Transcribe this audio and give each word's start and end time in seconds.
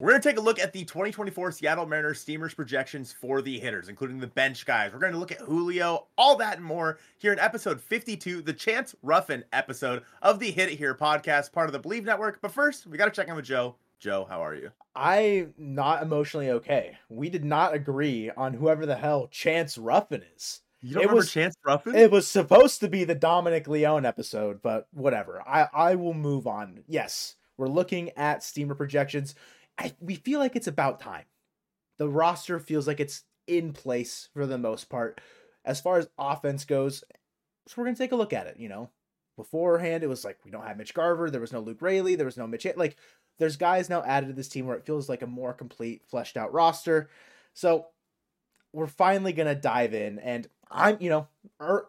We're 0.00 0.10
going 0.10 0.20
to 0.20 0.28
take 0.28 0.38
a 0.38 0.40
look 0.40 0.58
at 0.58 0.72
the 0.72 0.84
2024 0.84 1.52
Seattle 1.52 1.86
Mariners 1.86 2.20
Steamers 2.20 2.52
projections 2.52 3.12
for 3.12 3.40
the 3.40 3.60
hitters, 3.60 3.88
including 3.88 4.18
the 4.18 4.26
bench 4.26 4.66
guys. 4.66 4.92
We're 4.92 4.98
going 4.98 5.12
to 5.12 5.20
look 5.20 5.30
at 5.30 5.38
Julio, 5.38 6.08
all 6.18 6.34
that 6.38 6.56
and 6.56 6.66
more 6.66 6.98
here 7.16 7.32
in 7.32 7.38
episode 7.38 7.80
52, 7.80 8.42
the 8.42 8.52
Chance 8.52 8.96
Ruffin 9.02 9.44
episode 9.52 10.02
of 10.20 10.40
the 10.40 10.50
Hit 10.50 10.68
It 10.68 10.78
Here 10.78 10.96
podcast, 10.96 11.52
part 11.52 11.68
of 11.68 11.72
the 11.72 11.78
Bleav 11.78 12.02
Network. 12.02 12.40
But 12.42 12.50
first, 12.50 12.88
we 12.88 12.98
got 12.98 13.04
to 13.04 13.12
check 13.12 13.28
in 13.28 13.36
with 13.36 13.44
Joe. 13.44 13.76
Joe, 14.00 14.26
how 14.28 14.44
are 14.44 14.56
you? 14.56 14.72
I'm 14.96 15.54
not 15.56 16.02
emotionally 16.02 16.50
okay. 16.50 16.98
We 17.08 17.30
did 17.30 17.44
not 17.44 17.72
agree 17.72 18.32
on 18.36 18.52
whoever 18.52 18.86
the 18.86 18.96
hell 18.96 19.28
Chance 19.30 19.78
Ruffin 19.78 20.24
is. 20.34 20.62
You 20.82 20.94
don't 20.94 21.02
it 21.02 21.06
remember 21.06 21.20
was, 21.20 21.30
Chance 21.30 21.54
Ruffin? 21.64 21.94
It 21.94 22.10
was 22.10 22.26
supposed 22.26 22.80
to 22.80 22.88
be 22.88 23.04
the 23.04 23.14
Dominic 23.14 23.68
Leone 23.68 24.04
episode, 24.04 24.60
but 24.60 24.88
whatever. 24.92 25.40
I, 25.46 25.68
I 25.72 25.94
will 25.94 26.14
move 26.14 26.48
on. 26.48 26.80
Yes, 26.88 27.36
we're 27.56 27.68
looking 27.68 28.10
at 28.16 28.42
steamer 28.42 28.74
projections. 28.74 29.36
I, 29.78 29.92
we 30.00 30.14
feel 30.14 30.40
like 30.40 30.56
it's 30.56 30.66
about 30.66 31.00
time. 31.00 31.24
The 31.98 32.08
roster 32.08 32.58
feels 32.58 32.86
like 32.86 33.00
it's 33.00 33.24
in 33.46 33.72
place 33.72 34.28
for 34.32 34.46
the 34.46 34.58
most 34.58 34.88
part. 34.88 35.20
As 35.64 35.80
far 35.80 35.98
as 35.98 36.08
offense 36.18 36.64
goes, 36.64 37.04
so 37.66 37.74
we're 37.76 37.84
gonna 37.84 37.96
take 37.96 38.12
a 38.12 38.16
look 38.16 38.32
at 38.32 38.46
it. 38.46 38.56
You 38.58 38.68
know, 38.68 38.90
beforehand 39.36 40.02
it 40.02 40.08
was 40.08 40.24
like 40.24 40.38
we 40.44 40.50
don't 40.50 40.66
have 40.66 40.76
Mitch 40.76 40.94
Garver, 40.94 41.30
there 41.30 41.40
was 41.40 41.52
no 41.52 41.60
Luke 41.60 41.80
Raley, 41.80 42.14
there 42.14 42.26
was 42.26 42.36
no 42.36 42.46
Mitch. 42.46 42.66
Like 42.76 42.96
there's 43.38 43.56
guys 43.56 43.88
now 43.88 44.02
added 44.04 44.28
to 44.28 44.32
this 44.32 44.48
team 44.48 44.66
where 44.66 44.76
it 44.76 44.86
feels 44.86 45.08
like 45.08 45.22
a 45.22 45.26
more 45.26 45.52
complete, 45.52 46.02
fleshed 46.06 46.36
out 46.36 46.52
roster. 46.52 47.08
So 47.54 47.86
we're 48.72 48.86
finally 48.86 49.32
gonna 49.32 49.54
dive 49.54 49.94
in, 49.94 50.18
and 50.18 50.48
I'm 50.70 50.98
you 51.00 51.10
know 51.10 51.28
er, 51.60 51.88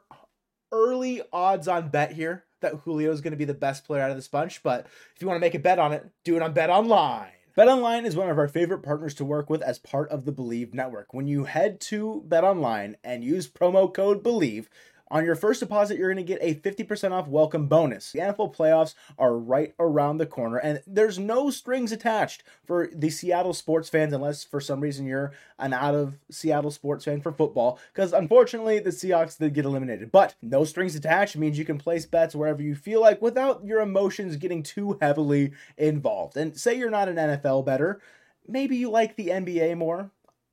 early 0.71 1.21
odds 1.31 1.67
on 1.67 1.89
bet 1.89 2.13
here 2.13 2.45
that 2.61 2.75
Julio 2.83 3.11
is 3.11 3.21
going 3.21 3.31
to 3.31 3.37
be 3.37 3.45
the 3.45 3.53
best 3.53 3.85
player 3.85 4.01
out 4.01 4.09
of 4.09 4.15
this 4.15 4.27
bunch. 4.27 4.63
But 4.63 4.87
if 5.15 5.21
you 5.21 5.27
want 5.27 5.37
to 5.37 5.41
make 5.41 5.55
a 5.55 5.59
bet 5.59 5.79
on 5.79 5.93
it, 5.93 6.05
do 6.23 6.35
it 6.35 6.41
on 6.41 6.53
Bet 6.53 6.69
Online. 6.69 7.29
BetOnline 7.57 8.03
is 8.03 8.17
one 8.17 8.29
of 8.29 8.37
our 8.37 8.49
favorite 8.49 8.83
partners 8.83 9.13
to 9.13 9.23
work 9.23 9.49
with 9.49 9.61
as 9.61 9.79
part 9.79 10.09
of 10.09 10.25
the 10.25 10.33
Bleav 10.33 10.73
network. 10.73 11.13
When 11.13 11.25
you 11.25 11.45
head 11.45 11.79
to 11.81 12.25
BetOnline 12.27 12.95
and 13.01 13.23
use 13.23 13.47
promo 13.47 13.93
code 13.93 14.21
BLEAV, 14.21 14.65
on 15.11 15.23
your 15.23 15.35
first 15.35 15.59
deposit, 15.59 15.97
you're 15.97 16.11
going 16.11 16.25
to 16.25 16.33
get 16.33 16.41
a 16.41 16.55
50% 16.55 17.11
off 17.11 17.27
welcome 17.27 17.67
bonus. 17.67 18.11
The 18.11 18.19
NFL 18.19 18.55
playoffs 18.55 18.95
are 19.19 19.37
right 19.37 19.73
around 19.79 20.17
the 20.17 20.25
corner, 20.25 20.57
and 20.57 20.81
there's 20.87 21.19
no 21.19 21.49
strings 21.51 21.91
attached 21.91 22.43
for 22.65 22.89
the 22.93 23.09
Seattle 23.09 23.53
sports 23.53 23.87
fans, 23.87 24.13
unless 24.13 24.43
for 24.43 24.59
some 24.59 24.81
reason 24.81 25.05
you're 25.05 25.31
an 25.59 25.73
out 25.73 25.95
of 25.95 26.15
Seattle 26.31 26.71
sports 26.71 27.05
fan 27.05 27.21
for 27.21 27.31
football, 27.31 27.79
because 27.93 28.13
unfortunately 28.13 28.79
the 28.79 28.89
Seahawks 28.89 29.37
did 29.37 29.53
get 29.53 29.65
eliminated. 29.65 30.11
But 30.11 30.35
no 30.41 30.63
strings 30.63 30.95
attached 30.95 31.37
means 31.37 31.57
you 31.57 31.65
can 31.65 31.77
place 31.77 32.05
bets 32.05 32.35
wherever 32.35 32.61
you 32.61 32.75
feel 32.75 33.01
like 33.01 33.21
without 33.21 33.63
your 33.63 33.81
emotions 33.81 34.35
getting 34.37 34.63
too 34.63 34.97
heavily 35.01 35.51
involved. 35.77 36.35
And 36.35 36.57
say 36.57 36.77
you're 36.77 36.89
not 36.89 37.09
an 37.09 37.17
NFL 37.17 37.65
better, 37.65 38.01
maybe 38.47 38.75
you 38.75 38.89
like 38.89 39.15
the 39.15 39.27
NBA 39.27 39.77
more 39.77 40.09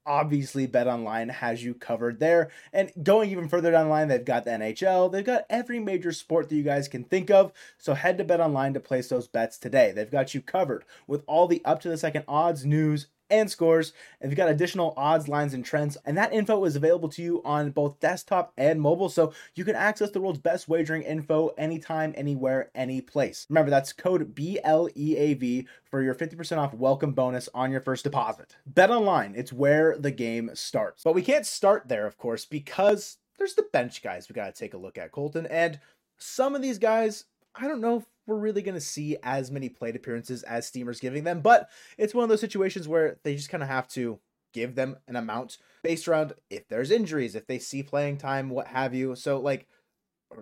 obviously 0.07 0.67
bet 0.67 0.87
online 0.87 1.29
has 1.29 1.65
you 1.65 1.75
covered 1.75 2.21
there. 2.21 2.51
And 2.73 2.93
going 3.03 3.31
even 3.31 3.49
further 3.49 3.71
down 3.71 3.87
the 3.87 3.91
line, 3.91 4.09
they've 4.09 4.25
got 4.25 4.45
the 4.45 4.51
NHL, 4.51 5.11
they've 5.11 5.25
got 5.25 5.47
every 5.51 5.79
major 5.79 6.13
sport 6.13 6.49
that 6.49 6.57
you 6.57 6.63
guys 6.63 6.89
can 6.89 7.05
think 7.05 7.31
of. 7.31 7.53
So 7.79 7.95
head 7.95 8.19
to 8.19 8.25
bet 8.25 8.41
online 8.41 8.75
to 8.75 8.81
place 8.81 9.09
those 9.09 9.29
bets 9.29 9.59
today. 9.59 9.93
They've 9.93 10.11
got 10.11 10.35
you 10.35 10.41
covered 10.41 10.85
with 11.07 11.23
all 11.27 11.47
the 11.47 11.63
up 11.65 11.81
to 11.83 11.89
the 11.89 11.99
second 11.99 12.25
odds, 12.29 12.65
news, 12.65 13.07
and 13.33 13.51
scores. 13.51 13.93
And 14.21 14.31
we've 14.31 14.37
got 14.37 14.51
additional 14.51 14.95
odds, 14.97 15.27
lines, 15.27 15.55
and 15.55 15.65
trends. 15.65 15.97
And 16.05 16.17
that 16.19 16.33
info 16.33 16.65
is 16.65 16.77
available 16.77 17.09
to 17.09 17.23
you 17.23 17.43
on 17.45 17.71
both 17.71 17.99
desktop 17.99 18.53
and 18.57 18.81
mobile. 18.81 19.09
So 19.09 19.33
you 19.55 19.65
can 19.65 19.75
access 19.75 20.11
the 20.11 20.21
world's 20.21 20.39
best 20.39 20.69
wagering 20.69 21.03
info 21.03 21.49
anytime, 21.59 22.13
anywhere, 22.17 22.71
any 22.75 23.01
place. 23.01 23.47
Remember, 23.49 23.71
that's 23.71 23.93
code 23.93 24.35
BLEAV 24.35 25.67
for 25.91 26.03
your 26.03 26.15
50% 26.15 26.59
off 26.59 26.75
welcome 26.75 27.13
bonus 27.13 27.49
on 27.55 27.71
your 27.73 27.81
first 27.81 28.05
deposit. 28.05 28.57
Bet 28.67 28.91
online, 28.91 29.35
it's 29.35 29.53
where 29.53 29.97
the 29.99 30.11
game 30.11 30.51
starts. 30.55 31.03
But 31.03 31.15
we 31.15 31.23
can't 31.23 31.47
start 31.47 31.89
there, 31.89 32.07
of 32.07 32.19
course, 32.19 32.45
because 32.45 33.19
there's 33.39 33.55
the 33.55 33.67
bench 33.73 34.03
guys 34.03 34.29
we 34.29 34.35
got 34.35 34.55
to 34.55 34.59
take 34.59 34.75
a 34.75 34.79
look 34.79 34.99
at, 34.99 35.11
Colton. 35.11 35.47
And 35.47 35.81
some 36.19 36.55
of 36.55 36.63
these 36.63 36.79
guys, 36.79 37.25
I 37.55 37.69
don't 37.69 37.81
know 37.81 37.99
if 37.99 38.05
we're 38.27 38.37
really 38.37 38.63
going 38.63 38.75
to 38.75 38.81
see 38.81 39.17
as 39.23 39.51
many 39.51 39.69
plate 39.69 39.97
appearances 39.97 40.43
as 40.45 40.67
Steamer's 40.67 41.01
giving 41.01 41.25
them, 41.25 41.41
but 41.41 41.69
it's 41.99 42.15
one 42.15 42.23
of 42.23 42.29
those 42.29 42.41
situations 42.41 42.89
where 42.89 43.19
they 43.25 43.35
just 43.35 43.51
kind 43.51 43.63
of 43.63 43.69
have 43.69 43.89
to 43.89 44.19
give 44.53 44.75
them 44.75 44.97
an 45.09 45.17
amount 45.17 45.59
based 45.83 46.07
around 46.07 46.35
if 46.51 46.69
there's 46.69 46.91
injuries, 46.91 47.35
if 47.35 47.47
they 47.47 47.59
see 47.59 47.83
playing 47.83 48.19
time, 48.19 48.51
what 48.51 48.69
have 48.69 48.95
you. 48.95 49.15
So, 49.17 49.41
like, 49.41 49.67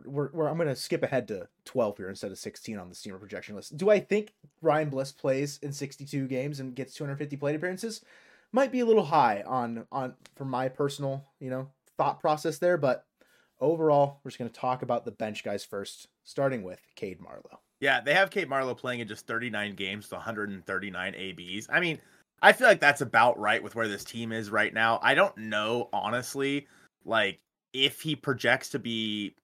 we're, 0.05 0.31
we're 0.33 0.49
I'm 0.49 0.57
going 0.57 0.69
to 0.69 0.77
skip 0.77 1.03
ahead 1.03 1.29
to 1.29 1.49
12 1.65 1.97
here 1.97 2.09
instead 2.09 2.31
of 2.31 2.39
16 2.39 2.79
on 2.79 2.89
the 2.89 2.95
Steamer 2.95 3.19
projection 3.19 3.57
list. 3.57 3.77
Do 3.77 3.91
I 3.91 4.01
think 4.01 4.35
Ryan 4.63 4.91
Bliss 4.91 5.13
plays 5.13 5.59
in 5.63 5.73
62 5.73 6.27
games 6.29 6.61
and 6.61 6.75
gets 6.75 6.95
250 6.95 7.37
plate 7.37 7.57
appearances? 7.57 8.05
Might 8.53 8.73
be 8.73 8.81
a 8.81 8.87
little 8.87 9.05
high 9.05 9.43
on 9.47 9.87
on 9.93 10.15
for 10.37 10.45
my 10.45 10.69
personal, 10.69 11.25
you 11.39 11.51
know, 11.51 11.69
thought 11.97 12.21
process 12.21 12.59
there, 12.59 12.77
but 12.77 13.05
overall, 13.61 14.21
we're 14.23 14.31
just 14.31 14.39
going 14.39 14.51
to 14.51 14.61
talk 14.61 14.83
about 14.83 15.05
the 15.05 15.11
bench 15.11 15.45
guys 15.45 15.65
first, 15.65 16.09
starting 16.25 16.63
with 16.63 16.81
Cade 16.97 17.21
Marlowe. 17.21 17.61
Yeah, 17.81 18.01
they 18.01 18.15
have 18.15 18.31
Cade 18.31 18.49
Marlowe 18.49 18.75
playing 18.75 19.01
in 19.01 19.09
just 19.09 19.27
39 19.27 19.75
games 19.75 20.09
to 20.09 20.17
139 20.17 21.15
ABs. 21.15 21.69
I 21.71 21.81
mean, 21.81 21.99
I 22.43 22.53
feel 22.53 22.67
like 22.67 22.81
that's 22.81 23.01
about 23.01 23.39
right 23.39 23.63
with 23.63 23.75
where 23.75 23.89
this 23.89 24.05
team 24.05 24.33
is 24.33 24.51
right 24.51 24.73
now. 24.73 24.99
I 25.03 25.15
don't 25.15 25.37
know, 25.37 25.89
honestly, 25.93 26.67
like 27.05 27.39
if 27.73 28.01
he 28.01 28.17
projects 28.17 28.71
to 28.71 28.79
be 28.79 29.35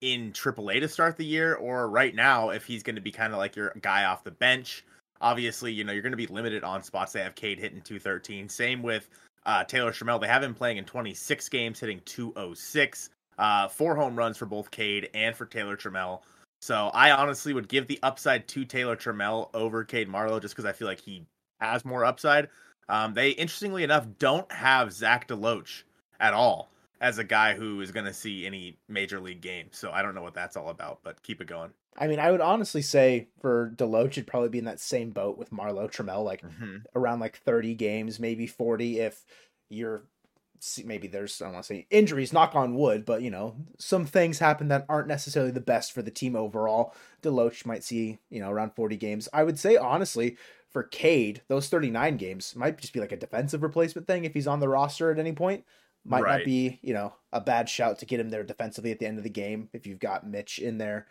in 0.00 0.32
AAA 0.32 0.80
to 0.80 0.88
start 0.88 1.16
the 1.16 1.24
year 1.24 1.54
or 1.54 1.88
right 1.88 2.14
now 2.14 2.50
if 2.50 2.66
he's 2.66 2.82
going 2.82 2.96
to 2.96 3.02
be 3.02 3.10
kind 3.10 3.32
of 3.32 3.38
like 3.38 3.56
your 3.56 3.72
guy 3.80 4.04
off 4.04 4.24
the 4.24 4.30
bench. 4.30 4.84
Obviously, 5.20 5.72
you 5.72 5.84
know, 5.84 5.92
you're 5.92 6.02
going 6.02 6.12
to 6.12 6.16
be 6.16 6.26
limited 6.26 6.62
on 6.62 6.82
spots. 6.82 7.12
They 7.12 7.22
have 7.22 7.34
Cade 7.34 7.58
hitting 7.58 7.80
213. 7.80 8.48
Same 8.48 8.82
with 8.82 9.08
uh, 9.46 9.64
Taylor 9.64 9.90
Trammell. 9.90 10.20
They 10.20 10.26
have 10.26 10.42
him 10.42 10.54
playing 10.54 10.76
in 10.76 10.84
26 10.84 11.48
games, 11.48 11.80
hitting 11.80 12.02
206. 12.04 13.10
Uh, 13.38 13.68
four 13.68 13.94
home 13.96 14.16
runs 14.16 14.36
for 14.36 14.46
both 14.46 14.70
Cade 14.70 15.10
and 15.14 15.34
for 15.34 15.46
Taylor 15.46 15.76
Trammell. 15.76 16.20
So 16.60 16.90
I 16.94 17.10
honestly 17.10 17.52
would 17.52 17.68
give 17.68 17.86
the 17.86 17.98
upside 18.02 18.48
to 18.48 18.64
Taylor 18.64 18.96
Trammell 18.96 19.50
over 19.54 19.84
Cade 19.84 20.08
Marlowe 20.08 20.40
just 20.40 20.54
because 20.54 20.64
I 20.64 20.72
feel 20.72 20.88
like 20.88 21.00
he 21.00 21.26
has 21.60 21.84
more 21.84 22.04
upside. 22.04 22.48
Um, 22.88 23.14
they 23.14 23.30
interestingly 23.30 23.84
enough 23.84 24.06
don't 24.18 24.50
have 24.50 24.92
Zach 24.92 25.28
DeLoach 25.28 25.82
at 26.20 26.34
all 26.34 26.70
as 27.00 27.18
a 27.18 27.24
guy 27.24 27.54
who 27.54 27.80
is 27.80 27.92
going 27.92 28.06
to 28.06 28.14
see 28.14 28.46
any 28.46 28.78
major 28.88 29.20
league 29.20 29.42
games. 29.42 29.76
So 29.76 29.90
I 29.90 30.02
don't 30.02 30.14
know 30.14 30.22
what 30.22 30.34
that's 30.34 30.56
all 30.56 30.70
about, 30.70 31.00
but 31.02 31.22
keep 31.22 31.40
it 31.40 31.46
going. 31.46 31.70
I 31.98 32.06
mean, 32.06 32.18
I 32.18 32.30
would 32.30 32.40
honestly 32.40 32.82
say 32.82 33.28
for 33.40 33.72
Deloach, 33.76 34.12
it'd 34.12 34.26
probably 34.26 34.50
be 34.50 34.58
in 34.58 34.66
that 34.66 34.80
same 34.80 35.10
boat 35.10 35.38
with 35.38 35.52
Marlowe 35.52 35.88
Trammell, 35.88 36.24
like 36.24 36.42
mm-hmm. 36.42 36.76
around 36.94 37.20
like 37.20 37.38
30 37.38 37.74
games, 37.74 38.20
maybe 38.20 38.46
40 38.46 39.00
if 39.00 39.24
you're 39.68 40.02
maybe 40.84 41.08
there's 41.08 41.40
I 41.40 41.46
don't 41.46 41.54
want 41.54 41.64
to 41.64 41.74
say 41.74 41.86
injuries, 41.90 42.32
knock 42.32 42.54
on 42.54 42.74
wood, 42.74 43.04
but 43.04 43.22
you 43.22 43.30
know 43.30 43.56
some 43.78 44.04
things 44.06 44.38
happen 44.38 44.68
that 44.68 44.86
aren't 44.88 45.08
necessarily 45.08 45.50
the 45.50 45.60
best 45.60 45.92
for 45.92 46.02
the 46.02 46.10
team 46.10 46.36
overall. 46.36 46.94
Deloach 47.22 47.66
might 47.66 47.84
see 47.84 48.18
you 48.30 48.40
know 48.40 48.50
around 48.50 48.74
40 48.74 48.96
games. 48.96 49.28
I 49.32 49.44
would 49.44 49.58
say 49.58 49.76
honestly 49.76 50.36
for 50.70 50.82
Cade, 50.82 51.42
those 51.48 51.68
39 51.68 52.16
games 52.16 52.54
might 52.54 52.78
just 52.78 52.92
be 52.92 53.00
like 53.00 53.12
a 53.12 53.16
defensive 53.16 53.62
replacement 53.62 54.06
thing 54.06 54.24
if 54.24 54.34
he's 54.34 54.46
on 54.46 54.60
the 54.60 54.68
roster 54.68 55.10
at 55.10 55.18
any 55.18 55.32
point. 55.32 55.64
Might 56.04 56.22
right. 56.22 56.38
not 56.38 56.44
be 56.44 56.78
you 56.82 56.94
know 56.94 57.14
a 57.32 57.40
bad 57.40 57.68
shout 57.68 57.98
to 57.98 58.06
get 58.06 58.20
him 58.20 58.30
there 58.30 58.44
defensively 58.44 58.92
at 58.92 58.98
the 58.98 59.06
end 59.06 59.18
of 59.18 59.24
the 59.24 59.30
game 59.30 59.68
if 59.72 59.86
you've 59.86 59.98
got 59.98 60.26
Mitch 60.26 60.58
in 60.58 60.78
there 60.78 61.06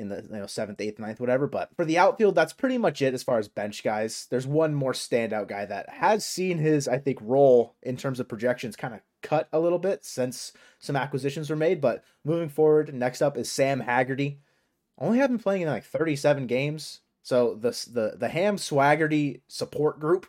in 0.00 0.08
the 0.08 0.22
you 0.22 0.38
know 0.38 0.46
seventh, 0.46 0.80
eighth, 0.80 0.98
ninth, 0.98 1.20
whatever. 1.20 1.46
But 1.46 1.70
for 1.76 1.84
the 1.84 1.98
outfield, 1.98 2.34
that's 2.34 2.52
pretty 2.52 2.78
much 2.78 3.02
it 3.02 3.14
as 3.14 3.22
far 3.22 3.38
as 3.38 3.48
bench 3.48 3.84
guys. 3.84 4.26
There's 4.30 4.46
one 4.46 4.74
more 4.74 4.92
standout 4.92 5.48
guy 5.48 5.66
that 5.66 5.88
has 5.90 6.26
seen 6.26 6.58
his, 6.58 6.88
I 6.88 6.98
think, 6.98 7.18
role 7.20 7.74
in 7.82 7.96
terms 7.96 8.18
of 8.18 8.28
projections 8.28 8.76
kind 8.76 8.94
of 8.94 9.00
cut 9.22 9.48
a 9.52 9.60
little 9.60 9.78
bit 9.78 10.04
since 10.04 10.52
some 10.78 10.96
acquisitions 10.96 11.50
were 11.50 11.56
made. 11.56 11.80
But 11.80 12.02
moving 12.24 12.48
forward, 12.48 12.94
next 12.94 13.22
up 13.22 13.36
is 13.36 13.52
Sam 13.52 13.80
Haggerty. 13.80 14.40
Only 14.98 15.18
have 15.18 15.30
been 15.30 15.38
playing 15.38 15.62
in 15.62 15.68
like 15.68 15.84
37 15.84 16.46
games. 16.46 17.00
So 17.22 17.54
the 17.54 17.70
the 17.92 18.16
the 18.16 18.28
Ham 18.28 18.56
Swaggerty 18.56 19.42
support 19.48 20.00
group, 20.00 20.26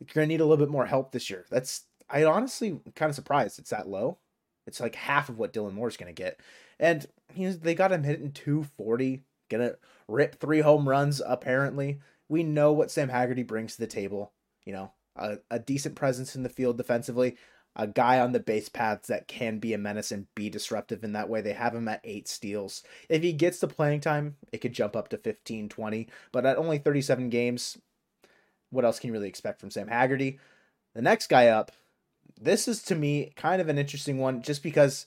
you're 0.00 0.08
gonna 0.12 0.26
need 0.26 0.40
a 0.40 0.44
little 0.44 0.64
bit 0.64 0.72
more 0.72 0.86
help 0.86 1.12
this 1.12 1.28
year. 1.30 1.44
That's 1.50 1.84
I 2.08 2.24
honestly 2.24 2.80
kind 2.94 3.10
of 3.10 3.16
surprised 3.16 3.58
it's 3.58 3.70
that 3.70 3.88
low. 3.88 4.18
It's 4.66 4.80
like 4.80 4.94
half 4.94 5.28
of 5.28 5.38
what 5.38 5.52
Dylan 5.52 5.74
Moore's 5.74 5.96
gonna 5.96 6.12
get. 6.12 6.40
And 6.78 7.06
he's, 7.32 7.60
they 7.60 7.74
got 7.74 7.92
him 7.92 8.04
hitting 8.04 8.32
240, 8.32 9.22
gonna 9.48 9.74
rip 10.08 10.40
three 10.40 10.60
home 10.60 10.88
runs, 10.88 11.22
apparently. 11.24 12.00
We 12.28 12.42
know 12.42 12.72
what 12.72 12.90
Sam 12.90 13.08
Haggerty 13.08 13.42
brings 13.42 13.74
to 13.74 13.80
the 13.80 13.86
table. 13.86 14.32
You 14.64 14.72
know, 14.72 14.92
a, 15.16 15.38
a 15.50 15.58
decent 15.58 15.94
presence 15.94 16.34
in 16.34 16.42
the 16.42 16.48
field 16.48 16.76
defensively, 16.76 17.36
a 17.74 17.86
guy 17.86 18.18
on 18.20 18.32
the 18.32 18.40
base 18.40 18.68
paths 18.68 19.08
that 19.08 19.28
can 19.28 19.58
be 19.58 19.74
a 19.74 19.78
menace 19.78 20.10
and 20.10 20.26
be 20.34 20.48
disruptive 20.48 21.04
in 21.04 21.12
that 21.12 21.28
way. 21.28 21.40
They 21.40 21.52
have 21.52 21.74
him 21.74 21.88
at 21.88 22.00
eight 22.04 22.26
steals. 22.26 22.82
If 23.08 23.22
he 23.22 23.32
gets 23.32 23.58
the 23.58 23.68
playing 23.68 24.00
time, 24.00 24.36
it 24.52 24.58
could 24.58 24.72
jump 24.72 24.96
up 24.96 25.08
to 25.08 25.18
15, 25.18 25.68
20. 25.68 26.08
But 26.32 26.46
at 26.46 26.56
only 26.56 26.78
37 26.78 27.28
games, 27.28 27.78
what 28.70 28.84
else 28.84 28.98
can 28.98 29.08
you 29.08 29.12
really 29.12 29.28
expect 29.28 29.60
from 29.60 29.70
Sam 29.70 29.88
Haggerty? 29.88 30.38
The 30.94 31.02
next 31.02 31.28
guy 31.28 31.48
up, 31.48 31.72
this 32.40 32.66
is 32.66 32.82
to 32.84 32.94
me 32.94 33.32
kind 33.36 33.60
of 33.60 33.68
an 33.68 33.78
interesting 33.78 34.18
one 34.18 34.42
just 34.42 34.62
because 34.62 35.06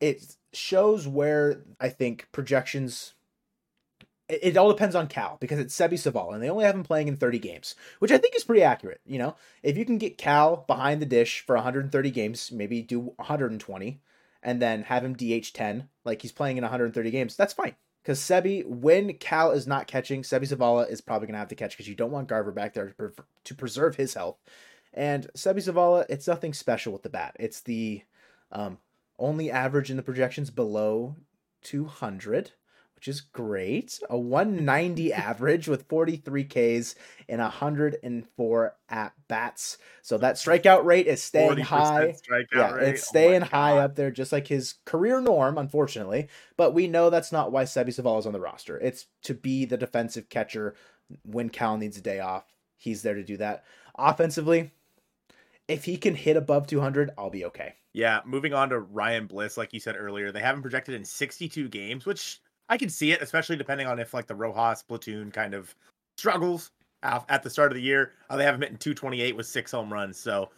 it 0.00 0.36
shows 0.56 1.06
where 1.06 1.62
I 1.80 1.88
think 1.88 2.28
projections 2.32 3.14
it, 4.28 4.40
it 4.42 4.56
all 4.56 4.70
depends 4.70 4.94
on 4.94 5.06
Cal 5.06 5.36
because 5.40 5.58
it's 5.58 5.76
Seby 5.76 5.94
Zavala 5.94 6.34
and 6.34 6.42
they 6.42 6.50
only 6.50 6.64
have 6.64 6.74
him 6.74 6.82
playing 6.82 7.08
in 7.08 7.16
30 7.16 7.38
games, 7.38 7.74
which 7.98 8.10
I 8.10 8.18
think 8.18 8.34
is 8.34 8.44
pretty 8.44 8.62
accurate. 8.62 9.00
You 9.04 9.18
know, 9.18 9.36
if 9.62 9.76
you 9.76 9.84
can 9.84 9.98
get 9.98 10.18
Cal 10.18 10.64
behind 10.66 11.00
the 11.00 11.06
dish 11.06 11.44
for 11.46 11.56
130 11.56 12.10
games, 12.10 12.50
maybe 12.52 12.82
do 12.82 13.12
120 13.16 14.00
and 14.42 14.60
then 14.60 14.82
have 14.82 15.04
him 15.04 15.14
DH 15.14 15.52
10, 15.52 15.88
like 16.04 16.22
he's 16.22 16.32
playing 16.32 16.56
in 16.56 16.62
130 16.62 17.10
games, 17.10 17.36
that's 17.36 17.54
fine. 17.54 17.74
Because 18.02 18.20
Seby, 18.20 18.66
when 18.66 19.14
Cal 19.14 19.52
is 19.52 19.66
not 19.66 19.86
catching, 19.86 20.22
Seby 20.22 20.46
Zavala 20.46 20.90
is 20.90 21.00
probably 21.00 21.26
going 21.26 21.34
to 21.34 21.38
have 21.38 21.48
to 21.48 21.54
catch 21.54 21.70
because 21.70 21.88
you 21.88 21.94
don't 21.94 22.10
want 22.10 22.28
Garver 22.28 22.52
back 22.52 22.74
there 22.74 22.88
to, 22.88 22.94
pre- 22.94 23.24
to 23.44 23.54
preserve 23.54 23.96
his 23.96 24.12
health. 24.12 24.36
And 24.92 25.26
Seby 25.34 25.56
Zavala, 25.56 26.04
it's 26.10 26.28
nothing 26.28 26.52
special 26.52 26.92
with 26.92 27.02
the 27.02 27.08
bat. 27.08 27.34
It's 27.40 27.62
the 27.62 28.02
um, 28.52 28.76
only 29.18 29.50
average 29.50 29.90
in 29.90 29.96
the 29.96 30.02
projections 30.02 30.50
below 30.50 31.16
200 31.62 32.52
which 33.04 33.08
is 33.08 33.20
great. 33.20 34.00
A 34.08 34.16
190 34.16 35.12
average 35.12 35.68
with 35.68 35.86
43 35.88 36.44
Ks 36.44 36.94
and 37.28 37.38
104 37.38 38.76
at 38.88 39.12
bats. 39.28 39.76
So 40.00 40.16
that 40.16 40.36
strikeout 40.36 40.84
rate 40.84 41.06
is 41.06 41.22
staying 41.22 41.58
high. 41.58 42.14
Yeah, 42.54 42.72
rate. 42.72 42.88
it's 42.88 43.02
oh 43.02 43.10
staying 43.10 43.42
oh 43.42 43.46
high 43.46 43.76
up 43.76 43.96
there, 43.96 44.10
just 44.10 44.32
like 44.32 44.46
his 44.46 44.76
career 44.86 45.20
norm, 45.20 45.58
unfortunately. 45.58 46.28
But 46.56 46.72
we 46.72 46.88
know 46.88 47.10
that's 47.10 47.30
not 47.30 47.52
why 47.52 47.64
Seby 47.64 47.88
Zavala 47.88 48.20
is 48.20 48.26
on 48.26 48.32
the 48.32 48.40
roster. 48.40 48.78
It's 48.78 49.04
to 49.24 49.34
be 49.34 49.66
the 49.66 49.76
defensive 49.76 50.30
catcher 50.30 50.74
when 51.24 51.50
Cal 51.50 51.76
needs 51.76 51.98
a 51.98 52.02
day 52.02 52.20
off. 52.20 52.46
He's 52.78 53.02
there 53.02 53.14
to 53.14 53.22
do 53.22 53.36
that. 53.36 53.64
Offensively, 53.98 54.70
if 55.68 55.84
he 55.84 55.98
can 55.98 56.14
hit 56.14 56.38
above 56.38 56.66
200, 56.66 57.10
I'll 57.18 57.28
be 57.28 57.44
okay. 57.44 57.74
Yeah, 57.94 58.20
moving 58.24 58.52
on 58.52 58.68
to 58.70 58.80
Ryan 58.80 59.26
Bliss, 59.26 59.56
like 59.56 59.72
you 59.72 59.78
said 59.78 59.96
earlier, 59.96 60.32
they 60.32 60.40
haven't 60.40 60.62
projected 60.62 60.96
in 60.96 61.04
62 61.04 61.68
games, 61.68 62.04
which 62.04 62.40
I 62.68 62.76
can 62.76 62.90
see 62.90 63.12
it, 63.12 63.22
especially 63.22 63.56
depending 63.56 63.86
on 63.86 64.00
if 64.00 64.12
like 64.12 64.26
the 64.26 64.34
Rojas 64.34 64.82
platoon 64.82 65.30
kind 65.30 65.54
of 65.54 65.74
struggles 66.18 66.72
at 67.02 67.42
the 67.42 67.50
start 67.50 67.70
of 67.70 67.76
the 67.76 67.82
year. 67.82 68.12
Uh, 68.28 68.36
they 68.36 68.44
have 68.44 68.56
him 68.56 68.62
hitting 68.62 68.78
228 68.78 69.36
with 69.36 69.46
six 69.46 69.70
home 69.70 69.92
runs, 69.92 70.18
so 70.18 70.50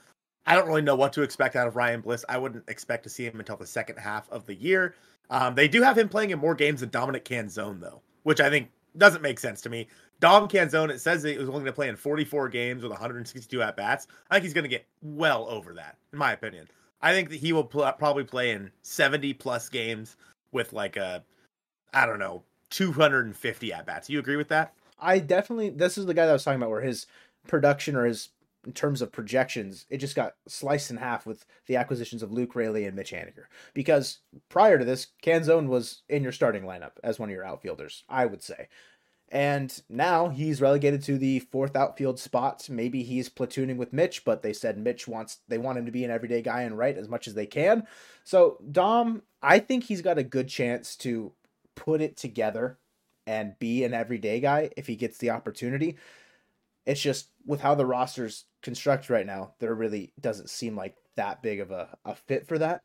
I 0.46 0.54
don't 0.54 0.66
really 0.66 0.80
know 0.82 0.96
what 0.96 1.12
to 1.14 1.22
expect 1.22 1.56
out 1.56 1.68
of 1.68 1.76
Ryan 1.76 2.00
Bliss. 2.00 2.24
I 2.28 2.38
wouldn't 2.38 2.64
expect 2.68 3.02
to 3.04 3.10
see 3.10 3.24
him 3.24 3.38
until 3.38 3.56
the 3.56 3.66
second 3.66 3.98
half 3.98 4.30
of 4.30 4.46
the 4.46 4.54
year. 4.54 4.94
Um, 5.28 5.54
they 5.54 5.68
do 5.68 5.82
have 5.82 5.98
him 5.98 6.08
playing 6.08 6.30
in 6.30 6.38
more 6.38 6.54
games 6.54 6.80
than 6.80 6.88
Dominic 6.88 7.24
Canzone, 7.24 7.80
though, 7.80 8.00
which 8.22 8.40
I 8.40 8.48
think 8.48 8.70
doesn't 8.96 9.22
make 9.22 9.38
sense 9.38 9.60
to 9.62 9.68
me. 9.68 9.88
Dom 10.20 10.48
Canzone, 10.48 10.88
it 10.88 11.00
says 11.00 11.22
he 11.22 11.36
was 11.36 11.48
only 11.48 11.60
going 11.60 11.66
to 11.66 11.72
play 11.72 11.88
in 11.88 11.96
44 11.96 12.48
games 12.48 12.82
with 12.82 12.92
162 12.92 13.62
at 13.62 13.76
bats. 13.76 14.06
I 14.30 14.36
think 14.36 14.44
he's 14.44 14.54
going 14.54 14.64
to 14.64 14.68
get 14.68 14.86
well 15.02 15.46
over 15.50 15.74
that, 15.74 15.98
in 16.12 16.18
my 16.18 16.32
opinion. 16.32 16.68
I 17.00 17.12
think 17.12 17.30
that 17.30 17.36
he 17.36 17.52
will 17.52 17.64
pl- 17.64 17.92
probably 17.92 18.24
play 18.24 18.50
in 18.50 18.70
70 18.82 19.34
plus 19.34 19.68
games 19.68 20.16
with 20.52 20.72
like 20.72 20.96
a 20.96 21.22
I 21.96 22.04
don't 22.04 22.18
know, 22.18 22.42
250 22.70 23.72
at 23.72 23.86
bats. 23.86 24.10
You 24.10 24.18
agree 24.18 24.36
with 24.36 24.48
that? 24.48 24.74
I 25.00 25.18
definitely, 25.18 25.70
this 25.70 25.96
is 25.96 26.06
the 26.06 26.14
guy 26.14 26.26
that 26.26 26.30
I 26.30 26.34
was 26.34 26.44
talking 26.44 26.60
about 26.60 26.70
where 26.70 26.82
his 26.82 27.06
production 27.46 27.96
or 27.96 28.04
his, 28.04 28.30
in 28.66 28.72
terms 28.72 29.00
of 29.00 29.12
projections, 29.12 29.86
it 29.88 29.98
just 29.98 30.16
got 30.16 30.34
sliced 30.46 30.90
in 30.90 30.98
half 30.98 31.24
with 31.24 31.46
the 31.66 31.76
acquisitions 31.76 32.22
of 32.22 32.32
Luke 32.32 32.54
Raley 32.54 32.84
and 32.84 32.94
Mitch 32.94 33.12
Haniger. 33.12 33.44
Because 33.72 34.18
prior 34.48 34.78
to 34.78 34.84
this, 34.84 35.08
Canzone 35.22 35.68
was 35.68 36.02
in 36.08 36.22
your 36.22 36.32
starting 36.32 36.64
lineup 36.64 36.92
as 37.02 37.18
one 37.18 37.28
of 37.28 37.34
your 37.34 37.46
outfielders, 37.46 38.04
I 38.08 38.26
would 38.26 38.42
say. 38.42 38.68
And 39.30 39.82
now 39.88 40.28
he's 40.28 40.60
relegated 40.60 41.02
to 41.04 41.18
the 41.18 41.40
fourth 41.40 41.74
outfield 41.74 42.20
spot. 42.20 42.68
Maybe 42.70 43.02
he's 43.02 43.28
platooning 43.28 43.76
with 43.76 43.92
Mitch, 43.92 44.24
but 44.24 44.42
they 44.42 44.52
said 44.52 44.78
Mitch 44.78 45.08
wants 45.08 45.38
they 45.48 45.58
want 45.58 45.78
him 45.78 45.86
to 45.86 45.92
be 45.92 46.04
an 46.04 46.12
everyday 46.12 46.42
guy 46.42 46.62
and 46.62 46.78
right 46.78 46.96
as 46.96 47.08
much 47.08 47.26
as 47.26 47.34
they 47.34 47.46
can. 47.46 47.86
So 48.22 48.58
Dom, 48.70 49.22
I 49.42 49.58
think 49.58 49.84
he's 49.84 50.02
got 50.02 50.18
a 50.18 50.22
good 50.22 50.48
chance 50.48 50.94
to 50.98 51.32
put 51.74 52.00
it 52.00 52.16
together 52.16 52.78
and 53.26 53.58
be 53.58 53.82
an 53.82 53.94
everyday 53.94 54.38
guy 54.38 54.70
if 54.76 54.86
he 54.86 54.94
gets 54.94 55.18
the 55.18 55.30
opportunity. 55.30 55.96
It's 56.84 57.00
just 57.00 57.30
with 57.44 57.60
how 57.60 57.74
the 57.74 57.86
roster's 57.86 58.44
construct 58.62 59.10
right 59.10 59.26
now, 59.26 59.54
there 59.58 59.74
really 59.74 60.12
doesn't 60.20 60.50
seem 60.50 60.76
like 60.76 60.94
that 61.16 61.42
big 61.42 61.60
of 61.60 61.72
a, 61.72 61.96
a 62.04 62.14
fit 62.14 62.46
for 62.46 62.58
that. 62.58 62.82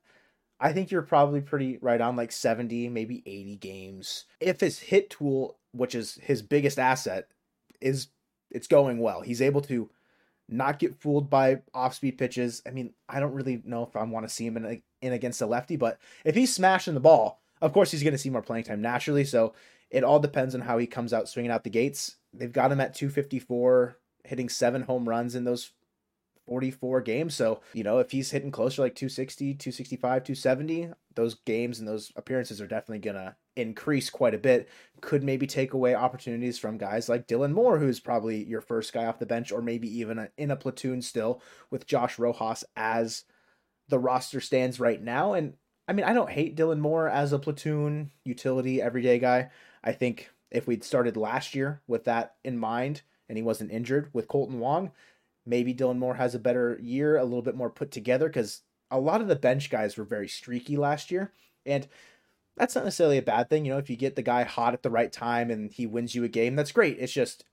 I 0.61 0.73
think 0.73 0.91
you're 0.91 1.01
probably 1.01 1.41
pretty 1.41 1.79
right 1.81 1.99
on 1.99 2.15
like 2.15 2.31
70, 2.31 2.87
maybe 2.89 3.23
80 3.25 3.55
games. 3.57 4.25
If 4.39 4.59
his 4.59 4.77
hit 4.77 5.09
tool, 5.09 5.57
which 5.71 5.95
is 5.95 6.19
his 6.21 6.43
biggest 6.43 6.77
asset, 6.77 7.27
is 7.81 8.09
it's 8.51 8.67
going 8.67 8.99
well. 8.99 9.21
He's 9.21 9.41
able 9.41 9.61
to 9.61 9.89
not 10.47 10.77
get 10.77 11.01
fooled 11.01 11.31
by 11.31 11.61
off-speed 11.73 12.19
pitches. 12.19 12.61
I 12.67 12.69
mean, 12.69 12.93
I 13.09 13.19
don't 13.19 13.33
really 13.33 13.63
know 13.65 13.83
if 13.83 13.95
I 13.95 14.03
want 14.03 14.27
to 14.27 14.33
see 14.33 14.45
him 14.45 14.57
in, 14.57 14.83
in 15.01 15.13
against 15.13 15.41
a 15.41 15.47
lefty, 15.47 15.77
but 15.77 15.97
if 16.23 16.35
he's 16.35 16.53
smashing 16.53 16.93
the 16.93 16.99
ball, 16.99 17.41
of 17.59 17.73
course, 17.73 17.89
he's 17.89 18.03
going 18.03 18.13
to 18.13 18.19
see 18.19 18.29
more 18.29 18.43
playing 18.43 18.65
time 18.65 18.81
naturally. 18.81 19.23
So 19.23 19.53
it 19.89 20.03
all 20.03 20.19
depends 20.19 20.53
on 20.53 20.61
how 20.61 20.77
he 20.77 20.85
comes 20.85 21.11
out 21.11 21.27
swinging 21.27 21.51
out 21.51 21.63
the 21.63 21.69
gates. 21.71 22.17
They've 22.33 22.51
got 22.51 22.71
him 22.71 22.81
at 22.81 22.93
254, 22.93 23.97
hitting 24.25 24.49
seven 24.49 24.83
home 24.83 25.09
runs 25.09 25.33
in 25.33 25.43
those 25.43 25.71
44 26.51 27.00
games. 27.00 27.33
So, 27.33 27.62
you 27.74 27.86
know, 27.86 28.00
if 28.00 28.12
he's 28.12 28.30
hitting 28.30 28.51
closer 28.51 28.81
like 28.81 28.94
260, 28.94 29.53
265, 29.53 30.01
270, 30.01 30.89
those 31.15 31.36
games 31.45 31.80
and 31.80 31.88
those 31.88 32.12
appearances 32.18 32.59
are 32.59 32.68
definitely 32.68 33.00
going 33.00 33.15
to 33.15 33.38
increase 33.56 34.09
quite 34.09 34.33
a 34.33 34.38
bit. 34.38 34.68
Could 35.00 35.24
maybe 35.24 35.48
take 35.48 35.71
away 35.71 35.95
opportunities 35.95 36.59
from 36.59 36.77
guys 36.77 37.07
like 37.07 37.25
Dylan 37.25 37.53
Moore, 37.53 37.80
who's 37.80 38.01
probably 38.01 38.44
your 38.44 38.59
first 38.59 38.92
guy 38.92 39.06
off 39.06 39.18
the 39.18 39.25
bench, 39.25 39.53
or 39.53 39.62
maybe 39.62 39.88
even 40.00 40.27
in 40.38 40.51
a 40.51 40.57
platoon 40.57 41.01
still 41.01 41.42
with 41.69 41.88
Josh 41.88 42.19
Rojas 42.19 42.65
as 42.75 43.24
the 43.88 44.00
roster 44.00 44.42
stands 44.42 44.77
right 44.77 45.01
now. 45.01 45.31
And 45.31 45.54
I 45.88 45.94
mean, 45.94 46.04
I 46.04 46.12
don't 46.12 46.30
hate 46.30 46.57
Dylan 46.57 46.80
Moore 46.80 47.07
as 47.07 47.31
a 47.31 47.39
platoon 47.39 48.12
utility 48.25 48.81
everyday 48.81 49.19
guy. 49.19 49.51
I 49.86 49.94
think 49.94 50.30
if 50.51 50.68
we'd 50.68 50.83
started 50.83 51.15
last 51.15 51.56
year 51.56 51.81
with 51.88 52.04
that 52.04 52.36
in 52.44 52.57
mind 52.57 53.04
and 53.30 53.38
he 53.38 53.42
wasn't 53.42 53.71
injured 53.71 54.09
with 54.12 54.27
Kolten 54.27 54.57
Wong, 54.57 54.92
maybe 55.45 55.73
Dylan 55.73 55.97
Moore 55.97 56.15
has 56.15 56.35
a 56.35 56.39
better 56.39 56.77
year, 56.81 57.17
a 57.17 57.23
little 57.23 57.41
bit 57.41 57.55
more 57.55 57.69
put 57.69 57.91
together 57.91 58.27
because 58.27 58.61
a 58.89 58.99
lot 58.99 59.21
of 59.21 59.27
the 59.27 59.35
bench 59.35 59.69
guys 59.69 59.97
were 59.97 60.03
very 60.03 60.27
streaky 60.27 60.77
last 60.77 61.11
year. 61.11 61.33
And 61.65 61.88
that's 62.57 62.75
not 62.75 62.83
necessarily 62.83 63.17
a 63.17 63.23
bad 63.23 63.49
thing. 63.49 63.65
You 63.65 63.73
know, 63.73 63.77
if 63.77 63.89
you 63.89 63.95
get 63.95 64.15
the 64.15 64.21
guy 64.21 64.43
hot 64.43 64.73
at 64.73 64.83
the 64.83 64.89
right 64.89 65.11
time 65.11 65.49
and 65.49 65.71
he 65.71 65.85
wins 65.88 66.13
you 66.13 66.23
a 66.23 66.29
game, 66.29 66.55
that's 66.55 66.71
great. 66.71 66.97
It's 66.99 67.13
just, 67.13 67.45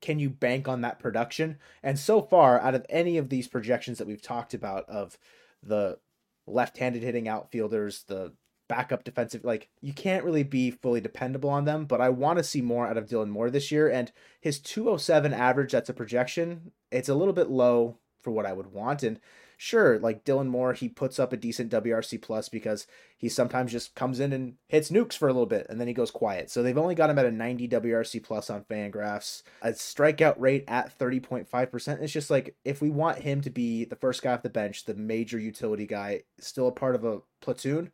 can 0.00 0.18
you 0.18 0.28
bank 0.28 0.66
on 0.66 0.80
that 0.80 0.98
production? 0.98 1.58
And 1.82 1.98
so 1.98 2.20
far, 2.20 2.60
out 2.60 2.74
of 2.74 2.84
any 2.90 3.18
of 3.18 3.28
these 3.28 3.46
projections 3.46 3.98
that 3.98 4.06
we've 4.06 4.20
talked 4.20 4.52
about 4.52 4.88
of 4.88 5.16
the 5.62 5.98
left-handed 6.46 7.02
hitting 7.02 7.28
outfielders, 7.28 8.02
the 8.08 8.32
backup 8.72 9.04
defensive 9.04 9.44
like 9.44 9.68
you 9.82 9.92
can't 9.92 10.24
really 10.24 10.42
be 10.42 10.70
fully 10.70 11.02
dependable 11.02 11.50
on 11.50 11.66
them, 11.66 11.84
but 11.84 12.00
I 12.00 12.08
want 12.08 12.38
to 12.38 12.42
see 12.42 12.62
more 12.62 12.86
out 12.86 12.96
of 12.96 13.04
Dylan 13.06 13.28
Moore 13.28 13.50
this 13.50 13.70
year 13.70 13.90
and 13.90 14.10
his 14.40 14.58
207 14.58 15.34
average 15.34 15.72
that's 15.72 15.90
a 15.90 15.94
projection. 15.94 16.72
It's 16.90 17.10
a 17.10 17.14
little 17.14 17.34
bit 17.34 17.50
low 17.50 17.98
for 18.22 18.30
what 18.30 18.46
I 18.46 18.54
would 18.54 18.72
want 18.72 19.02
and 19.02 19.20
sure, 19.58 19.98
like 19.98 20.24
Dylan 20.24 20.48
Moore, 20.48 20.72
he 20.72 20.88
puts 20.88 21.18
up 21.18 21.34
a 21.34 21.36
decent 21.36 21.70
WRC 21.70 22.20
plus 22.22 22.48
because 22.48 22.86
he 23.18 23.28
sometimes 23.28 23.70
just 23.70 23.94
comes 23.94 24.20
in 24.20 24.32
and 24.32 24.54
hits 24.68 24.90
nukes 24.90 25.16
for 25.16 25.28
a 25.28 25.32
little 25.32 25.46
bit 25.46 25.66
and 25.68 25.78
then 25.78 25.86
he 25.86 25.94
goes 25.94 26.10
quiet. 26.10 26.50
So 26.50 26.62
they've 26.62 26.78
only 26.78 26.94
got 26.94 27.10
him 27.10 27.18
at 27.18 27.26
a 27.26 27.30
90 27.30 27.68
WRC 27.68 28.24
plus 28.24 28.48
on 28.48 28.64
Fangraphs. 28.64 29.42
A 29.60 29.70
strikeout 29.70 30.34
rate 30.38 30.64
at 30.66 30.98
30.5%. 30.98 32.00
It's 32.00 32.12
just 32.12 32.30
like 32.30 32.56
if 32.64 32.80
we 32.80 32.90
want 32.90 33.18
him 33.18 33.42
to 33.42 33.50
be 33.50 33.84
the 33.84 33.96
first 33.96 34.22
guy 34.22 34.32
off 34.32 34.42
the 34.42 34.48
bench, 34.48 34.84
the 34.84 34.94
major 34.94 35.38
utility 35.38 35.86
guy, 35.86 36.22
still 36.40 36.68
a 36.68 36.72
part 36.72 36.94
of 36.94 37.04
a 37.04 37.20
platoon, 37.40 37.92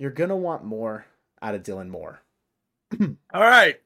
you're 0.00 0.10
to 0.10 0.36
want 0.36 0.64
more 0.64 1.04
out 1.42 1.54
of 1.54 1.62
Dylan 1.62 1.90
Moore. 1.90 2.22
All 3.00 3.42
right. 3.42 3.78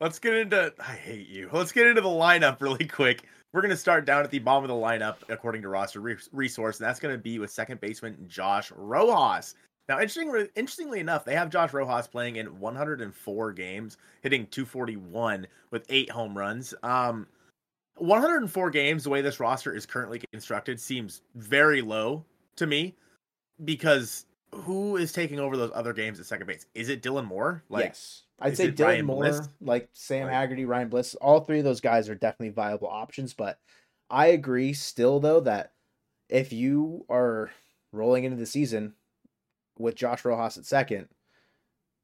Let's 0.00 0.18
get 0.18 0.34
into 0.34 0.72
I 0.80 0.94
hate 0.94 1.28
you. 1.28 1.50
Let's 1.52 1.70
get 1.70 1.86
into 1.86 2.00
the 2.00 2.08
lineup 2.08 2.62
really 2.62 2.86
quick. 2.86 3.24
We're 3.52 3.60
going 3.60 3.70
to 3.70 3.76
start 3.76 4.06
down 4.06 4.24
at 4.24 4.30
the 4.30 4.38
bottom 4.38 4.64
of 4.64 4.68
the 4.68 4.74
lineup, 4.74 5.16
according 5.28 5.60
to 5.62 5.68
roster 5.68 6.00
resource, 6.32 6.78
and 6.78 6.88
that's 6.88 6.98
going 6.98 7.14
to 7.14 7.20
be 7.20 7.38
with 7.38 7.50
second 7.50 7.80
baseman 7.80 8.16
Josh 8.26 8.72
Rojas. 8.74 9.54
Now, 9.88 9.96
interestingly, 9.96 10.48
interestingly 10.54 11.00
enough, 11.00 11.24
they 11.24 11.34
have 11.34 11.50
Josh 11.50 11.72
Rojas 11.72 12.06
playing 12.06 12.36
in 12.36 12.58
104 12.58 13.52
games, 13.52 13.98
hitting 14.22 14.46
241 14.46 15.46
with 15.72 15.84
eight 15.90 16.08
home 16.08 16.38
runs. 16.38 16.72
Um, 16.84 17.26
104 17.96 18.70
games, 18.70 19.04
the 19.04 19.10
way 19.10 19.20
this 19.20 19.40
roster 19.40 19.74
is 19.74 19.84
currently 19.84 20.22
constructed, 20.32 20.80
seems 20.80 21.22
very 21.34 21.82
low 21.82 22.24
to 22.56 22.66
me 22.66 22.94
because 23.64 24.26
who 24.60 24.96
is 24.96 25.12
taking 25.12 25.38
over 25.38 25.56
those 25.56 25.70
other 25.74 25.92
games 25.92 26.20
at 26.20 26.26
second 26.26 26.46
base? 26.46 26.66
Is 26.74 26.88
it 26.88 27.02
Dylan 27.02 27.26
Moore? 27.26 27.62
Like, 27.68 27.86
yes. 27.86 28.22
I'd 28.40 28.56
say 28.56 28.72
Dylan 28.72 28.86
Ryan 28.86 29.06
Moore, 29.06 29.22
Bliss? 29.24 29.48
like 29.60 29.88
Sam. 29.92 30.28
Haggerty, 30.28 30.64
Ryan 30.64 30.88
Bliss, 30.88 31.14
all 31.16 31.40
three 31.40 31.58
of 31.58 31.64
those 31.64 31.80
guys 31.80 32.08
are 32.08 32.14
definitely 32.14 32.50
viable 32.50 32.88
options. 32.88 33.34
But 33.34 33.58
I 34.08 34.28
agree 34.28 34.72
still 34.72 35.20
though 35.20 35.40
that 35.40 35.72
if 36.28 36.52
you 36.52 37.04
are 37.08 37.50
rolling 37.92 38.24
into 38.24 38.36
the 38.36 38.46
season 38.46 38.94
with 39.78 39.94
Josh 39.94 40.24
Rojas 40.24 40.58
at 40.58 40.66
second, 40.66 41.08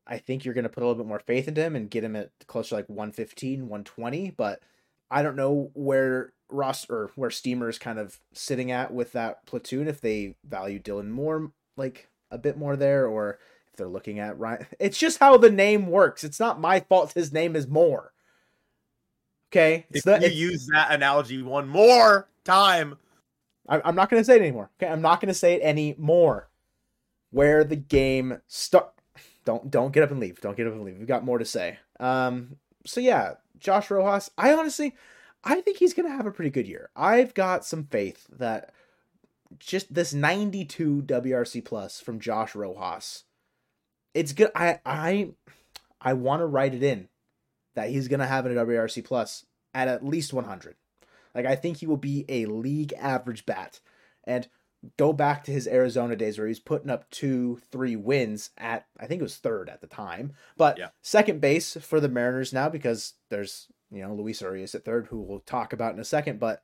I 0.07 0.19
think 0.19 0.45
you're 0.45 0.55
going 0.55 0.65
to 0.65 0.71
put 0.71 0.83
a 0.83 0.87
little 0.87 1.03
bit 1.03 1.09
more 1.09 1.19
faith 1.21 1.49
into 1.49 1.63
him 1.63 1.75
and 1.75 1.91
get 1.91 2.05
him 2.05 2.17
at 2.17 2.31
closer 2.47 2.71
to 2.71 2.75
like 2.77 2.89
115, 2.89 3.63
120. 3.63 4.31
But 4.31 4.61
I 5.11 5.23
don't 5.23 5.37
know 5.37 5.71
where 5.75 6.33
Ross 6.49 6.89
or 6.89 7.11
where 7.17 7.31
Steamer 7.31 7.69
is 7.69 7.79
kind 7.79 7.99
of 7.99 8.21
sitting 8.33 8.71
at 8.71 8.93
with 8.93 9.13
that 9.13 9.47
platoon 9.47 9.89
if 9.89 10.01
they 10.01 10.37
value 10.45 10.81
Dylan 10.81 11.11
Moore 11.11 11.51
like 11.77 12.09
a 12.31 12.39
bit 12.39 12.57
more 12.57 12.77
there 12.77 13.07
or 13.07 13.39
if 13.69 13.77
they're 13.77 13.89
looking 13.89 14.19
at 14.19 14.39
Ryan. 14.39 14.67
It's 14.79 14.99
just 14.99 15.19
how 15.19 15.37
the 15.37 15.51
name 15.51 15.87
works. 15.87 16.25
It's 16.25 16.41
not 16.41 16.61
my 16.61 16.81
fault 16.81 17.13
his 17.13 17.33
name 17.33 17.57
is 17.57 17.67
Moore. 17.67 18.13
Okay, 19.53 19.87
If 19.91 19.97
it's 19.97 20.05
the, 20.05 20.19
you 20.33 20.51
use 20.51 20.67
that 20.73 20.91
analogy 20.91 21.41
one 21.41 21.69
more 21.69 22.29
time, 22.45 22.99
I, 23.69 23.81
I'm 23.85 23.95
not 23.95 24.11
going 24.11 24.21
to 24.21 24.25
say 24.25 24.37
it 24.37 24.43
anymore. 24.43 24.71
Okay, 24.79 24.91
I'm 24.91 25.03
not 25.03 25.21
going 25.21 25.29
to 25.29 25.35
say 25.35 25.55
it 25.55 25.63
anymore. 25.63 26.51
Where 27.31 27.65
the 27.65 27.77
game 27.77 28.41
start. 28.47 28.93
Don't 29.45 29.71
don't 29.71 29.93
get 29.93 30.03
up 30.03 30.11
and 30.11 30.19
leave. 30.19 30.41
Don't 30.41 30.57
get 30.57 30.67
up 30.67 30.73
and 30.73 30.83
leave. 30.83 30.99
We've 30.99 31.07
got 31.07 31.25
more 31.25 31.39
to 31.39 31.45
say. 31.45 31.79
Um. 32.01 32.57
So 32.85 33.01
yeah, 33.01 33.35
Josh 33.61 33.93
Rojas. 33.93 34.29
I 34.37 34.53
honestly, 34.53 34.97
I 35.45 35.61
think 35.61 35.77
he's 35.77 35.95
going 35.95 36.09
to 36.09 36.17
have 36.17 36.27
a 36.27 36.33
pretty 36.33 36.51
good 36.51 36.67
year. 36.67 36.91
I've 36.97 37.33
got 37.33 37.65
some 37.65 37.85
faith 37.85 38.27
that 38.39 38.73
just 39.59 39.93
this 39.93 40.13
92 40.15 41.03
WRC 41.07 41.65
plus 41.65 42.01
from 42.01 42.21
Josh 42.21 42.55
Rojas. 42.55 43.25
It's 44.15 44.33
good. 44.33 44.51
I 44.55 44.81
I 44.85 45.31
I 46.01 46.13
want 46.15 46.41
to 46.41 46.47
write 46.47 46.75
it 46.75 46.83
in 46.83 47.09
that 47.75 47.91
he's 47.91 48.09
going 48.09 48.21
to 48.21 48.27
have 48.27 48.47
a 48.47 48.51
WRC 48.51 49.05
plus 49.05 49.45
at 49.75 49.89
at 49.89 50.05
least 50.05 50.33
100. 50.33 50.77
Like 51.35 51.47
I 51.47 51.55
think 51.57 51.79
he 51.79 51.87
will 51.87 51.97
be 51.99 52.25
a 52.29 52.47
league 52.47 52.95
average 52.99 53.45
bat. 53.45 53.81
And 54.25 54.49
go 54.97 55.13
back 55.13 55.45
to 55.45 55.51
his 55.53 55.67
Arizona 55.69 56.17
days 56.17 56.39
where 56.39 56.47
he 56.47 56.51
was 56.51 56.61
putting 56.61 56.91
up 56.91 57.09
two, 57.11 57.61
three 57.71 57.97
wins 57.97 58.51
at 58.57 58.87
I 58.99 59.07
think 59.07 59.21
it 59.21 59.25
was 59.25 59.37
third 59.37 59.69
at 59.69 59.81
the 59.81 59.87
time. 59.87 60.33
But 60.57 60.79
Yeah. 60.79 60.89
second 61.03 61.41
base 61.41 61.77
for 61.77 62.01
the 62.01 62.09
Mariners 62.09 62.53
now 62.53 62.69
because 62.69 63.15
there's 63.29 63.69
you 63.91 64.03
know 64.03 64.15
Luis 64.15 64.41
Urias 64.41 64.75
at 64.75 64.85
third, 64.85 65.07
who 65.07 65.21
we'll 65.21 65.41
talk 65.41 65.73
about 65.73 65.95
in 65.95 66.01
a 66.01 66.05
second. 66.05 66.41
But 66.41 66.63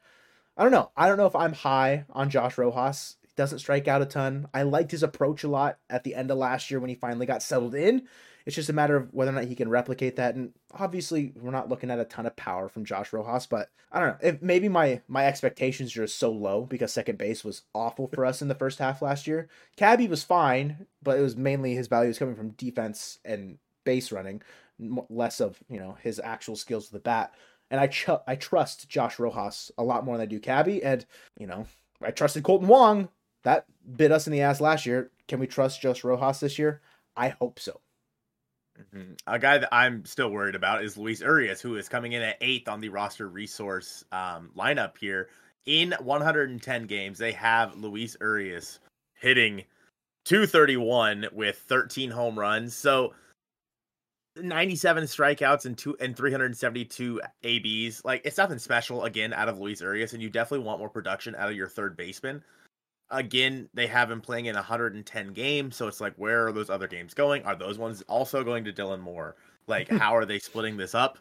I 0.57 0.63
don't 0.63 0.73
know. 0.73 0.91
I 0.97 1.09
don't 1.09 1.17
know 1.17 1.27
if 1.27 1.37
I'm 1.37 1.53
high 1.53 2.05
on 2.11 2.31
Josh 2.31 2.59
Rojas. 2.59 3.17
He 3.23 3.29
doesn't 3.37 3.61
strike 3.61 3.89
out 3.89 4.03
a 4.03 4.07
ton. 4.07 4.49
I 4.53 4.63
liked 4.63 4.91
his 4.91 5.03
approach 5.03 5.45
a 5.45 5.49
lot 5.49 5.79
at 5.89 6.05
the 6.05 6.15
end 6.15 6.31
of 6.31 6.39
last 6.39 6.71
year 6.71 6.81
when 6.81 6.91
he 6.91 6.95
finally 6.95 7.27
got 7.27 7.43
settled 7.43 7.75
in. 7.75 8.07
It's 8.45 8.57
just 8.57 8.69
a 8.69 8.75
matter 8.75 8.97
of 8.97 9.13
whether 9.13 9.31
or 9.31 9.35
not 9.35 9.45
he 9.45 9.55
can 9.55 9.71
replicate 9.71 10.17
that. 10.17 10.35
And 10.35 10.53
obviously, 10.73 11.33
we're 11.37 11.53
not 11.53 11.69
looking 11.69 11.91
at 11.91 12.01
a 12.01 12.05
ton 12.05 12.27
of 12.27 12.37
power 12.37 12.69
from 12.69 12.85
Josh 12.85 13.13
Rojas, 13.13 13.47
but 13.47 13.71
I 13.91 14.01
don't 14.01 14.09
know. 14.09 14.29
If 14.29 14.43
maybe 14.43 14.69
my 14.69 15.01
my 15.07 15.27
expectations 15.27 15.97
are 15.97 16.03
just 16.03 16.19
so 16.19 16.33
low 16.33 16.63
because 16.63 16.93
second 16.93 17.19
base 17.19 17.45
was 17.45 17.63
awful 17.75 18.09
for 18.09 18.27
us 18.27 18.43
in 18.43 18.49
the 18.49 18.55
first 18.55 18.79
half 18.79 19.01
last 19.01 19.27
year. 19.27 19.49
Cabby 19.77 20.09
was 20.09 20.25
fine, 20.25 20.87
but 21.03 21.19
it 21.19 21.23
was 21.23 21.37
mainly 21.37 21.75
his 21.75 21.89
value 21.89 22.09
was 22.09 22.19
coming 22.19 22.35
from 22.35 22.51
defense 22.51 23.19
and 23.25 23.59
base 23.85 24.11
running, 24.13 24.43
less 24.79 25.41
of 25.41 25.59
you 25.69 25.79
know 25.79 25.97
his 26.03 26.21
actual 26.23 26.57
skills 26.57 26.91
with 26.91 27.03
the 27.03 27.09
bat. 27.09 27.33
And 27.73 27.81
I 27.81 27.87
ch- 27.87 28.11
I 28.27 28.37
trust 28.37 28.89
Josh 28.91 29.19
Rojas 29.19 29.73
a 29.79 29.83
lot 29.83 30.05
more 30.05 30.17
than 30.17 30.23
I 30.23 30.27
do 30.27 30.39
Cabby, 30.39 30.85
and 30.85 31.07
you 31.39 31.47
know 31.47 31.67
I 32.03 32.11
trusted 32.11 32.45
Kolten 32.45 32.67
Wong. 32.67 33.09
That 33.45 33.65
bit 33.97 34.13
us 34.13 34.27
in 34.27 34.33
the 34.33 34.43
ass 34.43 34.61
last 34.61 34.85
year. 34.85 35.11
Can 35.27 35.41
we 35.41 35.47
trust 35.47 35.81
Josh 35.81 36.05
Rojas 36.05 36.39
this 36.39 36.59
year? 36.59 36.83
I 37.17 37.31
hope 37.31 37.59
so. 37.59 37.81
Mhm. 38.79 39.19
A 39.27 39.39
guy 39.39 39.57
that 39.59 39.73
I'm 39.73 40.05
still 40.05 40.29
worried 40.31 40.55
about 40.55 40.85
is 40.85 40.99
Luis 40.99 41.21
Urias, 41.23 41.63
who 41.63 41.77
is 41.77 41.89
coming 41.89 42.13
in 42.13 42.21
at 42.21 42.37
eighth 42.43 42.69
on 42.69 42.81
the 42.81 42.91
roster 42.91 43.27
resource 43.27 44.05
um, 44.13 44.51
lineup 44.55 44.99
here. 44.99 45.31
In 45.65 45.95
110 45.99 46.87
games, 46.87 47.19
they 47.19 47.33
have 47.33 47.77
Luis 47.77 48.17
Urias 48.21 48.81
hitting 49.15 49.65
231 50.25 51.29
with 51.33 51.57
13 51.57 52.11
home 52.11 52.39
runs. 52.39 52.75
So 52.75 53.15
97 54.37 55.05
strikeouts 55.05 55.67
and 55.67 55.77
two 55.77 55.97
and 56.01 56.17
372 56.17 57.21
ABs. 57.45 58.05
Like 58.05 58.23
it's 58.25 58.39
nothing 58.39 58.59
special 58.59 59.05
again 59.05 59.33
out 59.33 59.49
of 59.49 59.59
Luis 59.59 59.81
Urias, 59.81 60.13
and 60.13 60.23
you 60.23 60.31
definitely 60.31 60.67
want 60.67 60.79
more 60.79 60.89
production 60.89 61.35
out 61.35 61.51
of 61.51 61.57
your 61.57 61.69
third 61.69 61.97
baseman. 61.97 62.43
Again, 63.11 63.69
they 63.75 63.87
have 63.87 64.11
him 64.11 64.23
playing 64.23 64.47
in 64.47 64.55
110 64.55 65.33
games, 65.35 65.77
so 65.77 65.87
it's 65.87 66.01
like, 66.01 66.15
where 66.17 66.47
are 66.47 66.53
those 66.53 66.71
other 66.71 66.89
games 66.89 67.13
going? 67.13 67.43
Are 67.45 67.55
those 67.55 67.77
ones 67.77 68.03
also 68.09 68.43
going 68.43 68.65
to 68.65 68.73
Dylan 68.73 69.01
Moore? 69.01 69.37
Like, 69.67 69.89
how 69.91 70.17
are 70.17 70.25
they 70.25 70.39
splitting 70.39 70.79
this 70.79 70.95
up? 70.95 71.19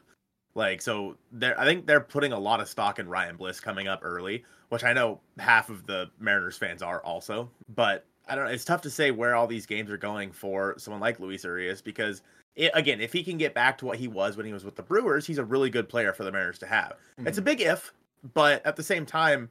Like, 0.56 0.82
so 0.82 1.18
they're 1.32 1.60
I 1.60 1.66
think 1.66 1.88
they're 1.88 2.02
putting 2.02 2.34
a 2.34 2.40
lot 2.40 2.62
of 2.62 2.70
stock 2.70 3.00
in 3.00 3.10
Ryan 3.10 3.36
Bliss 3.36 3.60
coming 3.60 3.88
up 3.88 4.00
early, 4.04 4.46
which 4.70 4.84
I 4.84 4.94
know 4.94 5.20
half 5.38 5.70
of 5.70 5.86
the 5.86 6.10
Mariners 6.20 6.58
fans 6.58 6.82
are 6.82 7.04
also. 7.04 7.50
But 7.76 8.06
I 8.28 8.36
don't 8.36 8.46
know. 8.46 8.52
It's 8.52 8.66
tough 8.66 8.82
to 8.82 8.90
say 8.90 9.12
where 9.12 9.36
all 9.36 9.48
these 9.48 9.66
games 9.66 9.92
are 9.92 9.98
going 9.98 10.32
for 10.32 10.76
someone 10.78 11.02
like 11.02 11.20
Luis 11.20 11.44
Urias 11.44 11.82
because 11.82 12.22
it, 12.56 12.72
again, 12.74 13.02
if 13.02 13.14
he 13.14 13.24
can 13.24 13.38
get 13.38 13.54
back 13.54 13.78
to 13.80 13.86
what 13.86 13.98
he 13.98 14.08
was 14.08 14.38
when 14.38 14.46
he 14.46 14.54
was 14.54 14.66
with 14.66 14.76
the 14.76 14.84
Brewers, 14.84 15.26
he's 15.26 15.38
a 15.38 15.46
really 15.46 15.70
good 15.70 15.88
player 15.88 16.14
for 16.14 16.24
the 16.24 16.32
Mariners 16.32 16.60
to 16.60 16.66
have. 16.66 16.94
It's 17.20 17.38
a 17.38 17.42
mm-hmm. 17.42 17.46
big 17.46 17.62
if, 17.62 17.94
but 18.34 18.66
at 18.66 18.76
the 18.76 18.84
same 18.84 19.06
time, 19.06 19.50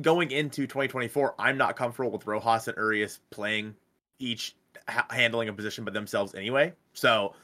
going 0.00 0.30
into 0.30 0.62
2024, 0.62 1.34
I'm 1.38 1.56
not 1.56 1.76
comfortable 1.76 2.10
with 2.10 2.26
Rojas 2.26 2.68
and 2.68 2.76
Urias 2.76 3.20
playing 3.30 3.74
each 4.18 4.56
ha- 4.88 5.06
handling 5.10 5.48
a 5.48 5.52
position 5.52 5.84
by 5.84 5.92
themselves 5.92 6.34
anyway. 6.34 6.72
So 6.94 7.34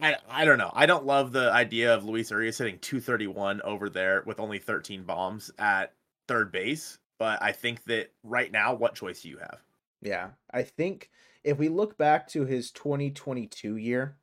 I 0.00 0.16
I 0.28 0.44
don't 0.44 0.58
know. 0.58 0.70
I 0.74 0.86
don't 0.86 1.06
love 1.06 1.32
the 1.32 1.50
idea 1.52 1.94
of 1.94 2.04
Luis 2.04 2.30
Urias 2.30 2.58
hitting 2.58 2.78
231 2.80 3.62
over 3.62 3.88
there 3.88 4.22
with 4.26 4.40
only 4.40 4.58
13 4.58 5.04
bombs 5.04 5.50
at 5.58 5.92
third 6.28 6.52
base. 6.52 6.98
But 7.18 7.42
I 7.42 7.52
think 7.52 7.84
that 7.84 8.12
right 8.22 8.52
now, 8.52 8.74
what 8.74 8.94
choice 8.94 9.22
do 9.22 9.30
you 9.30 9.38
have? 9.38 9.58
Yeah, 10.02 10.28
I 10.50 10.62
think 10.62 11.10
if 11.46 11.58
we 11.58 11.68
look 11.68 11.96
back 11.96 12.26
to 12.26 12.44
his 12.44 12.72
2022 12.72 13.76
year 13.76 14.16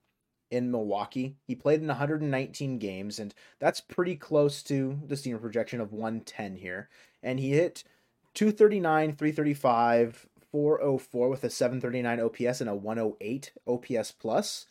in 0.52 0.70
Milwaukee, 0.70 1.38
he 1.48 1.56
played 1.56 1.80
in 1.80 1.88
119 1.88 2.78
games, 2.80 3.18
and 3.18 3.34
that's 3.60 3.80
pretty 3.80 4.18
close 4.18 4.62
to 4.64 5.00
the 5.08 5.16
senior 5.16 5.38
projection 5.38 5.80
of 5.80 5.94
110 5.94 6.58
here. 6.58 6.90
And 7.24 7.40
he 7.40 7.52
hit 7.52 7.86
239, 8.34 9.16
335, 9.16 10.28
404 10.52 11.30
with 11.30 11.46
a 11.46 11.50
739 11.50 12.20
OPS 12.20 12.60
and 12.60 12.70
a 12.70 12.76
108 12.76 13.54
OPS 13.66 14.12
plus. 14.12 14.68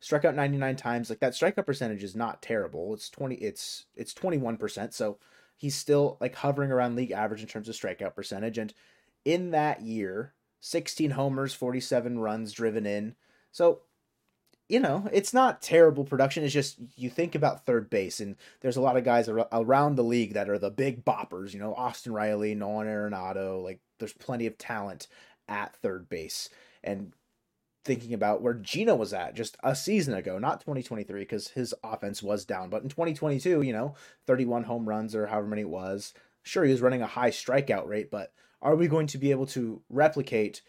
Struck 0.00 0.24
out 0.24 0.34
99 0.34 0.74
times. 0.74 1.08
Like 1.08 1.20
that 1.20 1.32
strikeout 1.34 1.64
percentage 1.64 2.02
is 2.02 2.16
not 2.16 2.42
terrible. 2.42 2.92
It's 2.92 3.08
20. 3.08 3.36
It's 3.36 3.86
it's 3.94 4.12
21 4.12 4.58
percent. 4.58 4.92
So 4.92 5.18
he's 5.56 5.76
still 5.76 6.18
like 6.20 6.34
hovering 6.34 6.72
around 6.72 6.96
league 6.96 7.12
average 7.12 7.40
in 7.40 7.48
terms 7.48 7.68
of 7.68 7.76
strikeout 7.76 8.14
percentage. 8.14 8.58
And 8.58 8.74
in 9.24 9.52
that 9.52 9.80
year, 9.80 10.34
16 10.64 11.10
homers, 11.10 11.52
47 11.52 12.18
runs 12.18 12.50
driven 12.50 12.86
in. 12.86 13.16
So, 13.52 13.80
you 14.66 14.80
know, 14.80 15.06
it's 15.12 15.34
not 15.34 15.60
terrible 15.60 16.04
production. 16.04 16.42
It's 16.42 16.54
just 16.54 16.78
you 16.96 17.10
think 17.10 17.34
about 17.34 17.66
third 17.66 17.90
base, 17.90 18.18
and 18.18 18.34
there's 18.62 18.78
a 18.78 18.80
lot 18.80 18.96
of 18.96 19.04
guys 19.04 19.28
ar- 19.28 19.46
around 19.52 19.96
the 19.96 20.02
league 20.02 20.32
that 20.32 20.48
are 20.48 20.58
the 20.58 20.70
big 20.70 21.04
boppers. 21.04 21.52
You 21.52 21.60
know, 21.60 21.74
Austin 21.74 22.14
Riley, 22.14 22.54
Nolan 22.54 22.86
Arenado. 22.86 23.62
Like, 23.62 23.80
there's 23.98 24.14
plenty 24.14 24.46
of 24.46 24.56
talent 24.56 25.06
at 25.48 25.76
third 25.76 26.08
base. 26.08 26.48
And 26.82 27.12
thinking 27.84 28.14
about 28.14 28.40
where 28.40 28.54
Geno 28.54 28.94
was 28.94 29.12
at 29.12 29.34
just 29.34 29.58
a 29.62 29.76
season 29.76 30.14
ago, 30.14 30.38
not 30.38 30.60
2023, 30.60 31.20
because 31.20 31.48
his 31.48 31.74
offense 31.84 32.22
was 32.22 32.46
down. 32.46 32.70
But 32.70 32.82
in 32.82 32.88
2022, 32.88 33.60
you 33.60 33.74
know, 33.74 33.96
31 34.26 34.64
home 34.64 34.88
runs 34.88 35.14
or 35.14 35.26
however 35.26 35.46
many 35.46 35.62
it 35.62 35.68
was. 35.68 36.14
Sure, 36.42 36.64
he 36.64 36.72
was 36.72 36.80
running 36.80 37.02
a 37.02 37.06
high 37.06 37.30
strikeout 37.30 37.86
rate, 37.86 38.10
but 38.10 38.32
are 38.64 38.74
we 38.74 38.88
going 38.88 39.06
to 39.08 39.18
be 39.18 39.30
able 39.30 39.46
to 39.46 39.82
replicate 39.88 40.62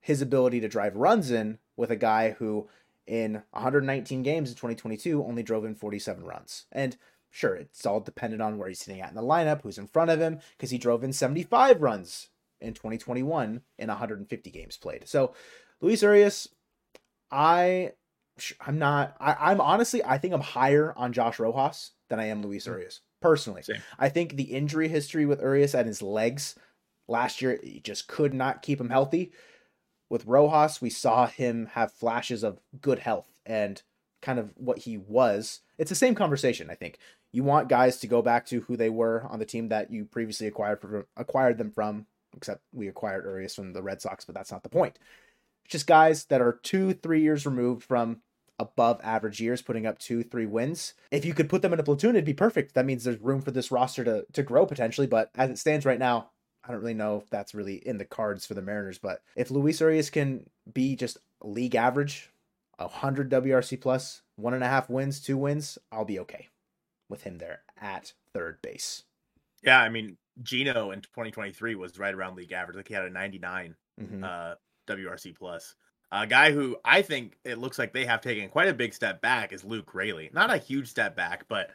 his 0.00 0.22
ability 0.22 0.60
to 0.60 0.68
drive 0.68 0.94
runs 0.94 1.30
in 1.30 1.58
with 1.76 1.90
a 1.90 1.96
guy 1.96 2.32
who 2.32 2.68
in 3.06 3.42
119 3.52 4.22
games 4.22 4.50
in 4.50 4.54
2022 4.54 5.24
only 5.24 5.42
drove 5.42 5.64
in 5.64 5.74
47 5.74 6.22
runs? 6.24 6.66
And 6.70 6.96
sure, 7.30 7.54
it's 7.54 7.86
all 7.86 8.00
dependent 8.00 8.42
on 8.42 8.58
where 8.58 8.68
he's 8.68 8.80
sitting 8.80 9.00
at 9.00 9.08
in 9.08 9.16
the 9.16 9.22
lineup, 9.22 9.62
who's 9.62 9.78
in 9.78 9.88
front 9.88 10.10
of 10.10 10.20
him, 10.20 10.40
because 10.56 10.70
he 10.70 10.78
drove 10.78 11.02
in 11.02 11.12
75 11.12 11.80
runs 11.80 12.28
in 12.60 12.74
2021 12.74 13.62
in 13.78 13.88
150 13.88 14.50
games 14.50 14.76
played. 14.76 15.08
So 15.08 15.32
Luis 15.80 16.02
Urias, 16.02 16.48
I 17.30 17.92
I'm 18.60 18.78
not 18.78 19.16
I, 19.18 19.50
I'm 19.50 19.60
honestly 19.60 20.04
I 20.04 20.18
think 20.18 20.34
I'm 20.34 20.40
higher 20.40 20.92
on 20.96 21.12
Josh 21.12 21.38
Rojas 21.38 21.92
than 22.08 22.20
I 22.20 22.26
am 22.26 22.42
Luis 22.42 22.66
hmm. 22.66 22.72
Urias. 22.72 23.00
Personally. 23.20 23.62
Same. 23.62 23.82
I 23.98 24.10
think 24.10 24.36
the 24.36 24.44
injury 24.44 24.86
history 24.86 25.26
with 25.26 25.40
Urias 25.40 25.74
and 25.74 25.88
his 25.88 26.02
legs 26.02 26.54
last 27.08 27.42
year 27.42 27.58
he 27.62 27.80
just 27.80 28.06
could 28.06 28.34
not 28.34 28.62
keep 28.62 28.80
him 28.80 28.90
healthy. 28.90 29.32
With 30.10 30.26
Rojas, 30.26 30.80
we 30.80 30.90
saw 30.90 31.26
him 31.26 31.66
have 31.72 31.92
flashes 31.92 32.42
of 32.42 32.60
good 32.80 33.00
health 33.00 33.28
and 33.44 33.82
kind 34.22 34.38
of 34.38 34.52
what 34.56 34.78
he 34.78 34.96
was. 34.96 35.60
It's 35.76 35.90
the 35.90 35.94
same 35.94 36.14
conversation, 36.14 36.70
I 36.70 36.74
think. 36.74 36.98
You 37.32 37.44
want 37.44 37.68
guys 37.68 37.98
to 37.98 38.06
go 38.06 38.22
back 38.22 38.46
to 38.46 38.60
who 38.60 38.76
they 38.76 38.88
were 38.88 39.26
on 39.28 39.38
the 39.38 39.44
team 39.44 39.68
that 39.68 39.90
you 39.90 40.04
previously 40.04 40.46
acquired 40.46 40.80
for, 40.80 41.06
acquired 41.16 41.58
them 41.58 41.70
from, 41.70 42.06
except 42.36 42.62
we 42.72 42.88
acquired 42.88 43.24
Urias 43.24 43.54
from 43.54 43.74
the 43.74 43.82
Red 43.82 44.00
Sox, 44.00 44.24
but 44.24 44.34
that's 44.34 44.50
not 44.50 44.62
the 44.62 44.68
point. 44.70 44.98
It's 45.64 45.72
just 45.72 45.86
guys 45.86 46.24
that 46.26 46.40
are 46.40 46.58
two, 46.62 46.94
three 46.94 47.20
years 47.20 47.44
removed 47.44 47.84
from 47.84 48.22
above 48.58 49.00
average 49.04 49.40
years, 49.40 49.62
putting 49.62 49.86
up 49.86 49.98
two, 49.98 50.22
three 50.22 50.46
wins. 50.46 50.94
If 51.10 51.24
you 51.24 51.34
could 51.34 51.48
put 51.48 51.62
them 51.62 51.72
in 51.72 51.80
a 51.80 51.84
platoon, 51.84 52.10
it'd 52.10 52.24
be 52.24 52.34
perfect. 52.34 52.74
That 52.74 52.86
means 52.86 53.04
there's 53.04 53.20
room 53.20 53.42
for 53.42 53.50
this 53.50 53.70
roster 53.70 54.04
to 54.04 54.26
to 54.32 54.42
grow 54.42 54.66
potentially. 54.66 55.06
But 55.06 55.30
as 55.36 55.50
it 55.50 55.58
stands 55.58 55.86
right 55.86 55.98
now, 55.98 56.30
I 56.68 56.72
don't 56.72 56.80
really 56.82 56.94
know 56.94 57.16
if 57.16 57.30
that's 57.30 57.54
really 57.54 57.76
in 57.76 57.98
the 57.98 58.04
cards 58.04 58.44
for 58.46 58.54
the 58.54 58.62
Mariners. 58.62 58.98
But 58.98 59.22
if 59.34 59.50
Luis 59.50 59.80
Urias 59.80 60.10
can 60.10 60.48
be 60.72 60.94
just 60.96 61.18
league 61.42 61.74
average, 61.74 62.30
hundred 62.78 63.30
WRC 63.30 63.80
plus, 63.80 64.22
one 64.36 64.54
and 64.54 64.62
a 64.62 64.68
half 64.68 64.90
wins, 64.90 65.20
two 65.20 65.36
wins, 65.38 65.78
I'll 65.90 66.04
be 66.04 66.18
okay 66.20 66.48
with 67.08 67.22
him 67.22 67.38
there 67.38 67.62
at 67.80 68.12
third 68.34 68.60
base. 68.62 69.04
Yeah, 69.62 69.80
I 69.80 69.88
mean, 69.88 70.18
Geno 70.42 70.90
in 70.92 71.00
2023 71.00 71.74
was 71.74 71.98
right 71.98 72.14
around 72.14 72.36
league 72.36 72.52
average. 72.52 72.76
Like 72.76 72.88
he 72.88 72.94
had 72.94 73.04
a 73.06 73.10
99 73.10 73.74
Mhm. 74.00 74.22
uh, 74.22 74.54
WRC 74.86 75.32
plus. 75.36 75.74
A 76.12 76.26
guy 76.26 76.52
who 76.52 76.76
I 76.84 77.02
think 77.02 77.36
it 77.44 77.58
looks 77.58 77.78
like 77.78 77.92
they 77.92 78.04
have 78.06 78.20
taken 78.20 78.48
quite 78.48 78.68
a 78.68 78.74
big 78.74 78.94
step 78.94 79.20
back 79.20 79.52
is 79.52 79.64
Luke 79.64 79.94
Raley. 79.94 80.30
Not 80.32 80.50
a 80.52 80.56
huge 80.58 80.88
step 80.88 81.16
back, 81.16 81.46
but 81.48 81.70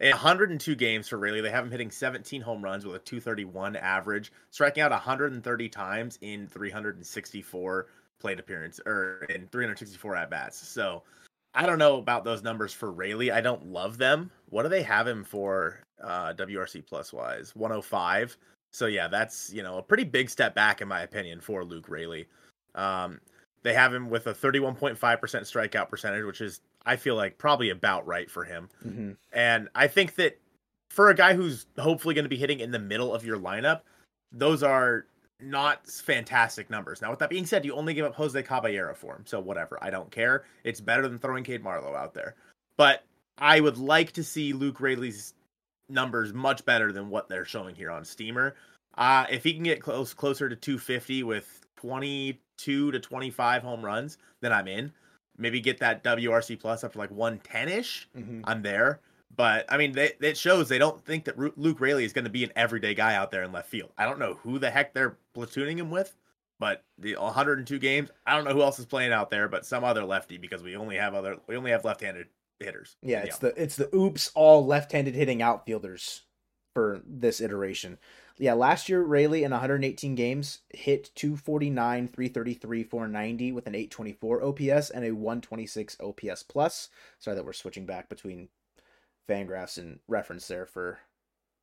102 0.00 0.74
games 0.76 1.08
for 1.08 1.18
Raley, 1.18 1.40
They 1.40 1.50
have 1.50 1.64
him 1.64 1.70
hitting 1.70 1.90
17 1.90 2.40
home 2.40 2.62
runs 2.62 2.84
with 2.84 2.96
a 2.96 3.00
231 3.00 3.76
average, 3.76 4.32
striking 4.50 4.82
out 4.82 4.92
130 4.92 5.68
times 5.68 6.18
in 6.20 6.46
364 6.46 7.86
plate 8.20 8.40
appearance 8.40 8.80
or 8.86 9.26
in 9.30 9.48
364 9.48 10.16
at 10.16 10.30
bats. 10.30 10.56
So 10.56 11.02
I 11.54 11.66
don't 11.66 11.78
know 11.78 11.98
about 11.98 12.24
those 12.24 12.42
numbers 12.42 12.72
for 12.72 12.92
Raley. 12.92 13.30
I 13.32 13.40
don't 13.40 13.66
love 13.66 13.98
them. 13.98 14.30
What 14.50 14.62
do 14.62 14.68
they 14.68 14.82
have 14.82 15.06
him 15.06 15.24
for 15.24 15.80
uh, 16.02 16.32
WRC 16.34 16.86
plus 16.86 17.12
wise? 17.12 17.54
105. 17.56 18.36
So 18.70 18.86
yeah, 18.86 19.08
that's 19.08 19.52
you 19.52 19.62
know 19.62 19.78
a 19.78 19.82
pretty 19.82 20.04
big 20.04 20.30
step 20.30 20.54
back 20.54 20.80
in 20.80 20.88
my 20.88 21.00
opinion 21.02 21.40
for 21.40 21.64
Luke 21.64 21.88
Raley. 21.88 22.28
Um, 22.74 23.20
they 23.62 23.74
have 23.74 23.92
him 23.92 24.08
with 24.08 24.26
a 24.28 24.34
31.5% 24.34 24.96
strikeout 24.96 25.88
percentage, 25.88 26.24
which 26.24 26.40
is 26.40 26.60
I 26.88 26.96
feel 26.96 27.16
like 27.16 27.36
probably 27.36 27.68
about 27.68 28.06
right 28.06 28.30
for 28.30 28.44
him. 28.44 28.70
Mm-hmm. 28.84 29.12
And 29.32 29.68
I 29.74 29.88
think 29.88 30.14
that 30.14 30.40
for 30.88 31.10
a 31.10 31.14
guy 31.14 31.34
who's 31.34 31.66
hopefully 31.78 32.14
going 32.14 32.24
to 32.24 32.30
be 32.30 32.38
hitting 32.38 32.60
in 32.60 32.70
the 32.70 32.78
middle 32.78 33.14
of 33.14 33.26
your 33.26 33.38
lineup, 33.38 33.82
those 34.32 34.62
are 34.62 35.04
not 35.38 35.86
fantastic 35.86 36.70
numbers. 36.70 37.02
Now, 37.02 37.10
with 37.10 37.18
that 37.18 37.28
being 37.28 37.44
said, 37.44 37.66
you 37.66 37.74
only 37.74 37.92
give 37.92 38.06
up 38.06 38.14
Jose 38.14 38.42
Caballero 38.42 38.94
for 38.94 39.14
him, 39.14 39.24
so 39.26 39.38
whatever. 39.38 39.78
I 39.82 39.90
don't 39.90 40.10
care. 40.10 40.44
It's 40.64 40.80
better 40.80 41.06
than 41.06 41.18
throwing 41.18 41.44
Cade 41.44 41.62
Marlowe 41.62 41.94
out 41.94 42.14
there. 42.14 42.36
But 42.78 43.04
I 43.36 43.60
would 43.60 43.76
like 43.76 44.12
to 44.12 44.24
see 44.24 44.54
Luke 44.54 44.80
Raley's 44.80 45.34
numbers 45.90 46.32
much 46.32 46.64
better 46.64 46.90
than 46.90 47.10
what 47.10 47.28
they're 47.28 47.44
showing 47.44 47.74
here 47.74 47.90
on 47.90 48.04
Steamer. 48.04 48.54
Uh, 48.96 49.26
if 49.30 49.44
he 49.44 49.52
can 49.52 49.62
get 49.62 49.82
close 49.82 50.14
closer 50.14 50.48
to 50.48 50.56
250 50.56 51.22
with 51.22 51.60
22 51.76 52.92
to 52.92 52.98
25 52.98 53.62
home 53.62 53.84
runs, 53.84 54.16
then 54.40 54.54
I'm 54.54 54.68
in. 54.68 54.90
Maybe 55.38 55.60
get 55.60 55.78
that 55.78 56.02
WRC 56.02 56.58
plus 56.58 56.84
up 56.84 56.92
to 56.92 56.98
like 56.98 57.10
110 57.10 57.68
ish. 57.68 58.08
Mm-hmm. 58.16 58.40
I'm 58.44 58.62
there. 58.62 59.00
But 59.34 59.66
I 59.68 59.76
mean, 59.76 59.92
they, 59.92 60.12
it 60.20 60.36
shows 60.36 60.68
they 60.68 60.78
don't 60.78 61.02
think 61.04 61.24
that 61.24 61.38
Luke 61.58 61.80
Raley 61.80 62.04
is 62.04 62.12
going 62.12 62.24
to 62.24 62.30
be 62.30 62.44
an 62.44 62.52
everyday 62.56 62.94
guy 62.94 63.14
out 63.14 63.30
there 63.30 63.44
in 63.44 63.52
left 63.52 63.68
field. 63.68 63.92
I 63.96 64.04
don't 64.04 64.18
know 64.18 64.34
who 64.34 64.58
the 64.58 64.70
heck 64.70 64.94
they're 64.94 65.16
platooning 65.34 65.78
him 65.78 65.90
with, 65.90 66.16
but 66.58 66.84
the 66.98 67.14
102 67.14 67.78
games, 67.78 68.10
I 68.26 68.34
don't 68.34 68.44
know 68.44 68.52
who 68.52 68.62
else 68.62 68.78
is 68.78 68.86
playing 68.86 69.12
out 69.12 69.30
there, 69.30 69.48
but 69.48 69.64
some 69.64 69.84
other 69.84 70.04
lefty 70.04 70.38
because 70.38 70.62
we 70.62 70.76
only 70.76 70.96
have 70.96 71.14
other 71.14 71.36
we 71.46 71.56
only 71.56 71.70
have 71.70 71.84
left-handed 71.84 72.26
hitters. 72.58 72.96
Yeah, 73.02 73.22
it's 73.22 73.38
the 73.38 73.54
it's 73.60 73.76
the 73.76 73.94
oops 73.94 74.32
all 74.34 74.66
left-handed 74.66 75.14
hitting 75.14 75.40
outfielders 75.40 76.22
for 76.74 77.00
this 77.06 77.40
iteration. 77.40 77.98
Yeah, 78.40 78.52
last 78.52 78.88
year 78.88 79.02
Raley 79.02 79.42
in 79.42 79.50
118 79.50 80.14
games 80.14 80.60
hit 80.70 81.10
249, 81.16 82.06
333, 82.06 82.84
490 82.84 83.52
with 83.52 83.66
an 83.66 83.74
824 83.74 84.44
OPS 84.44 84.90
and 84.90 85.04
a 85.04 85.10
126 85.10 85.96
OPS 86.00 86.44
plus. 86.44 86.88
Sorry 87.18 87.34
that 87.34 87.44
we're 87.44 87.52
switching 87.52 87.84
back 87.84 88.08
between 88.08 88.48
Fangraphs 89.28 89.76
and 89.76 89.98
reference 90.06 90.46
there 90.46 90.66
for 90.66 91.00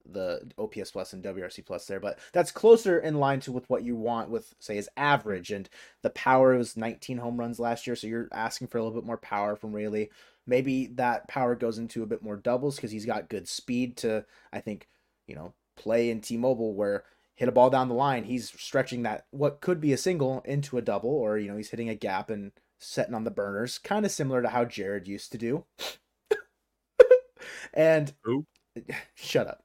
the 0.05 0.51
OPS 0.57 0.91
plus 0.91 1.13
and 1.13 1.23
WRC 1.23 1.65
plus 1.65 1.87
there, 1.87 1.99
but 1.99 2.19
that's 2.33 2.51
closer 2.51 2.99
in 2.99 3.15
line 3.15 3.39
to 3.39 3.51
with 3.51 3.67
what 3.69 3.83
you 3.83 3.95
want 3.95 4.29
with 4.29 4.53
say 4.59 4.75
his 4.75 4.89
average 4.97 5.51
and 5.51 5.69
the 6.03 6.11
power 6.11 6.57
was 6.57 6.77
19 6.77 7.17
home 7.17 7.39
runs 7.39 7.57
last 7.57 7.87
year, 7.87 7.95
so 7.95 8.05
you're 8.05 8.27
asking 8.31 8.67
for 8.67 8.77
a 8.77 8.83
little 8.83 8.99
bit 8.99 9.07
more 9.07 9.17
power 9.17 9.55
from 9.55 9.73
Raley. 9.73 10.11
Maybe 10.45 10.87
that 10.87 11.27
power 11.27 11.55
goes 11.55 11.79
into 11.79 12.03
a 12.03 12.07
bit 12.07 12.21
more 12.21 12.35
doubles 12.35 12.75
because 12.75 12.91
he's 12.91 13.05
got 13.05 13.29
good 13.29 13.47
speed 13.47 13.97
to 13.97 14.25
I 14.53 14.59
think 14.59 14.87
you 15.25 15.35
know 15.35 15.53
play 15.77 16.09
in 16.09 16.21
T-Mobile 16.21 16.73
where 16.75 17.03
hit 17.35 17.49
a 17.49 17.51
ball 17.51 17.69
down 17.69 17.89
the 17.89 17.95
line, 17.95 18.23
he's 18.25 18.49
stretching 18.49 19.03
that 19.03 19.25
what 19.31 19.61
could 19.61 19.81
be 19.81 19.93
a 19.93 19.97
single 19.97 20.41
into 20.45 20.77
a 20.77 20.81
double, 20.81 21.09
or 21.09 21.37
you 21.37 21.49
know 21.49 21.57
he's 21.57 21.69
hitting 21.71 21.89
a 21.89 21.95
gap 21.95 22.29
and 22.29 22.51
setting 22.79 23.13
on 23.15 23.23
the 23.23 23.31
burners, 23.31 23.77
kind 23.79 24.05
of 24.05 24.11
similar 24.11 24.41
to 24.41 24.49
how 24.49 24.65
Jared 24.65 25.07
used 25.07 25.31
to 25.33 25.37
do. 25.37 25.65
And 27.73 28.13
Ooh. 28.27 28.45
shut 29.15 29.47
up. 29.47 29.63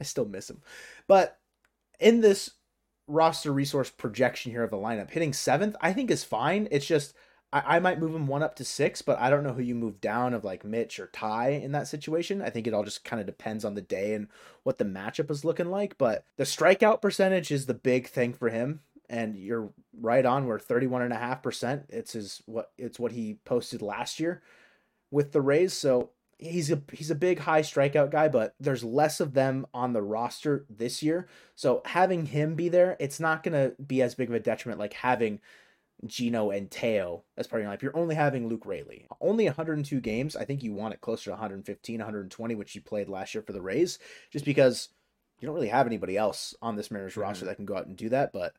I 0.00 0.04
still 0.04 0.26
miss 0.26 0.50
him. 0.50 0.60
But 1.06 1.38
in 2.00 2.20
this 2.20 2.50
roster 3.06 3.52
resource 3.52 3.90
projection 3.90 4.52
here 4.52 4.64
of 4.64 4.70
the 4.70 4.76
lineup, 4.76 5.10
hitting 5.10 5.32
seventh, 5.32 5.76
I 5.80 5.92
think 5.92 6.10
is 6.10 6.24
fine. 6.24 6.68
It's 6.70 6.86
just 6.86 7.14
I, 7.54 7.76
I 7.76 7.78
might 7.78 8.00
move 8.00 8.14
him 8.14 8.26
one 8.26 8.42
up 8.42 8.56
to 8.56 8.64
six, 8.64 9.00
but 9.00 9.18
I 9.20 9.30
don't 9.30 9.44
know 9.44 9.52
who 9.52 9.62
you 9.62 9.76
move 9.76 10.00
down 10.00 10.34
of 10.34 10.44
like 10.44 10.64
Mitch 10.64 10.98
or 10.98 11.06
Ty 11.06 11.50
in 11.50 11.72
that 11.72 11.86
situation. 11.86 12.42
I 12.42 12.50
think 12.50 12.66
it 12.66 12.74
all 12.74 12.82
just 12.82 13.04
kind 13.04 13.20
of 13.20 13.26
depends 13.26 13.64
on 13.64 13.74
the 13.74 13.80
day 13.80 14.14
and 14.14 14.26
what 14.64 14.78
the 14.78 14.84
matchup 14.84 15.30
is 15.30 15.44
looking 15.44 15.70
like. 15.70 15.96
But 15.96 16.24
the 16.36 16.44
strikeout 16.44 17.00
percentage 17.00 17.52
is 17.52 17.66
the 17.66 17.74
big 17.74 18.08
thing 18.08 18.34
for 18.34 18.50
him. 18.50 18.80
And 19.08 19.36
you're 19.36 19.70
right 19.98 20.26
on. 20.26 20.46
We're 20.46 20.58
31.5%. 20.58 21.84
It's 21.90 22.14
his 22.14 22.42
what 22.46 22.72
it's 22.76 22.98
what 22.98 23.12
he 23.12 23.38
posted 23.44 23.82
last 23.82 24.18
year 24.18 24.42
with 25.10 25.32
the 25.32 25.42
Rays. 25.42 25.74
So 25.74 26.10
he's 26.38 26.72
a 26.72 26.82
he's 26.90 27.10
a 27.10 27.14
big 27.14 27.40
high 27.40 27.60
strikeout 27.60 28.10
guy, 28.10 28.28
but 28.28 28.54
there's 28.58 28.82
less 28.82 29.20
of 29.20 29.34
them 29.34 29.66
on 29.74 29.92
the 29.92 30.02
roster 30.02 30.64
this 30.70 31.02
year. 31.02 31.28
So 31.54 31.82
having 31.84 32.26
him 32.26 32.54
be 32.54 32.70
there, 32.70 32.96
it's 32.98 33.20
not 33.20 33.42
gonna 33.42 33.72
be 33.86 34.02
as 34.02 34.14
big 34.14 34.30
of 34.30 34.34
a 34.34 34.40
detriment 34.40 34.80
like 34.80 34.94
having 34.94 35.40
Geno 36.06 36.50
and 36.50 36.70
Teo 36.70 37.24
as 37.36 37.46
part 37.46 37.60
of 37.60 37.64
your 37.64 37.70
life. 37.70 37.82
You're 37.82 37.96
only 37.96 38.14
having 38.14 38.48
Luke 38.48 38.66
Raley. 38.66 39.06
Only 39.20 39.46
102 39.46 40.00
games. 40.00 40.36
I 40.36 40.44
think 40.44 40.62
you 40.62 40.72
want 40.72 40.94
it 40.94 41.00
closer 41.00 41.24
to 41.24 41.30
115, 41.30 41.98
120, 41.98 42.54
which 42.54 42.74
you 42.74 42.80
played 42.80 43.08
last 43.08 43.34
year 43.34 43.42
for 43.42 43.52
the 43.52 43.62
Rays, 43.62 43.98
just 44.30 44.44
because 44.44 44.90
you 45.40 45.46
don't 45.46 45.54
really 45.54 45.68
have 45.68 45.86
anybody 45.86 46.16
else 46.16 46.54
on 46.60 46.76
this 46.76 46.90
Mariners 46.90 47.12
mm-hmm. 47.12 47.22
roster 47.22 47.44
that 47.46 47.56
can 47.56 47.66
go 47.66 47.76
out 47.76 47.86
and 47.86 47.96
do 47.96 48.08
that. 48.10 48.32
But 48.32 48.54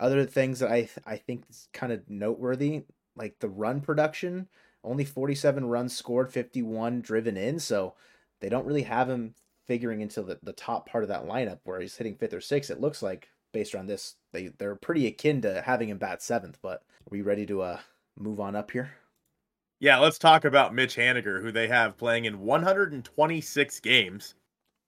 other 0.00 0.24
things 0.26 0.60
that 0.60 0.70
I 0.70 0.88
I 1.06 1.16
think 1.16 1.44
is 1.48 1.68
kind 1.72 1.92
of 1.92 2.08
noteworthy, 2.08 2.82
like 3.16 3.38
the 3.38 3.48
run 3.48 3.80
production 3.80 4.48
only 4.84 5.04
47 5.04 5.64
runs 5.64 5.96
scored, 5.96 6.32
51 6.32 7.00
driven 7.00 7.36
in. 7.36 7.58
So 7.58 7.94
they 8.40 8.48
don't 8.48 8.66
really 8.66 8.82
have 8.82 9.08
him 9.08 9.34
figuring 9.66 10.00
into 10.00 10.22
the, 10.22 10.38
the 10.42 10.52
top 10.52 10.88
part 10.88 11.04
of 11.04 11.08
that 11.08 11.26
lineup 11.26 11.60
where 11.64 11.80
he's 11.80 11.96
hitting 11.96 12.16
fifth 12.16 12.34
or 12.34 12.40
sixth. 12.40 12.70
It 12.70 12.80
looks 12.80 13.02
like 13.02 13.28
based 13.52 13.74
on 13.74 13.86
this, 13.86 14.16
they, 14.32 14.48
they're 14.58 14.74
pretty 14.74 15.06
akin 15.06 15.42
to 15.42 15.62
having 15.62 15.88
him 15.88 15.98
bat 15.98 16.22
seventh. 16.22 16.58
But 16.62 16.78
are 16.80 17.10
we 17.10 17.22
ready 17.22 17.46
to 17.46 17.62
uh, 17.62 17.80
move 18.18 18.40
on 18.40 18.56
up 18.56 18.70
here? 18.70 18.92
Yeah, 19.80 19.98
let's 19.98 20.18
talk 20.18 20.44
about 20.44 20.74
Mitch 20.74 20.96
Haniger, 20.96 21.42
who 21.42 21.50
they 21.50 21.66
have 21.66 21.98
playing 21.98 22.26
in 22.26 22.38
126 22.38 23.80
games, 23.80 24.34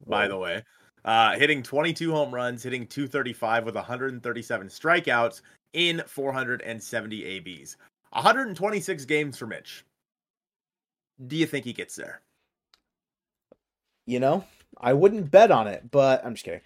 Whoa. 0.04 0.10
by 0.10 0.28
the 0.28 0.38
way. 0.38 0.62
Uh, 1.04 1.36
hitting 1.36 1.62
22 1.62 2.12
home 2.12 2.32
runs, 2.32 2.62
hitting 2.62 2.86
235 2.86 3.64
with 3.64 3.74
137 3.74 4.68
strikeouts 4.68 5.42
in 5.72 6.02
470 6.06 7.24
ABs. 7.24 7.76
126 8.10 9.04
games 9.04 9.36
for 9.36 9.46
Mitch. 9.46 9.84
Do 11.26 11.36
you 11.36 11.46
think 11.46 11.64
he 11.64 11.72
gets 11.72 11.96
there? 11.96 12.20
You 14.06 14.20
know, 14.20 14.44
I 14.78 14.92
wouldn't 14.92 15.30
bet 15.30 15.50
on 15.50 15.66
it, 15.66 15.90
but 15.90 16.24
I'm 16.24 16.34
just 16.34 16.44
kidding. 16.44 16.60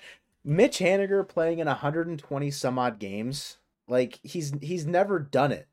Mitch 0.49 0.79
Haniger 0.79 1.29
playing 1.29 1.59
in 1.59 1.67
120 1.67 2.51
some 2.51 2.79
odd 2.79 2.99
games, 2.99 3.59
like 3.87 4.19
he's 4.23 4.51
he's 4.63 4.87
never 4.87 5.19
done 5.19 5.53
it. 5.53 5.69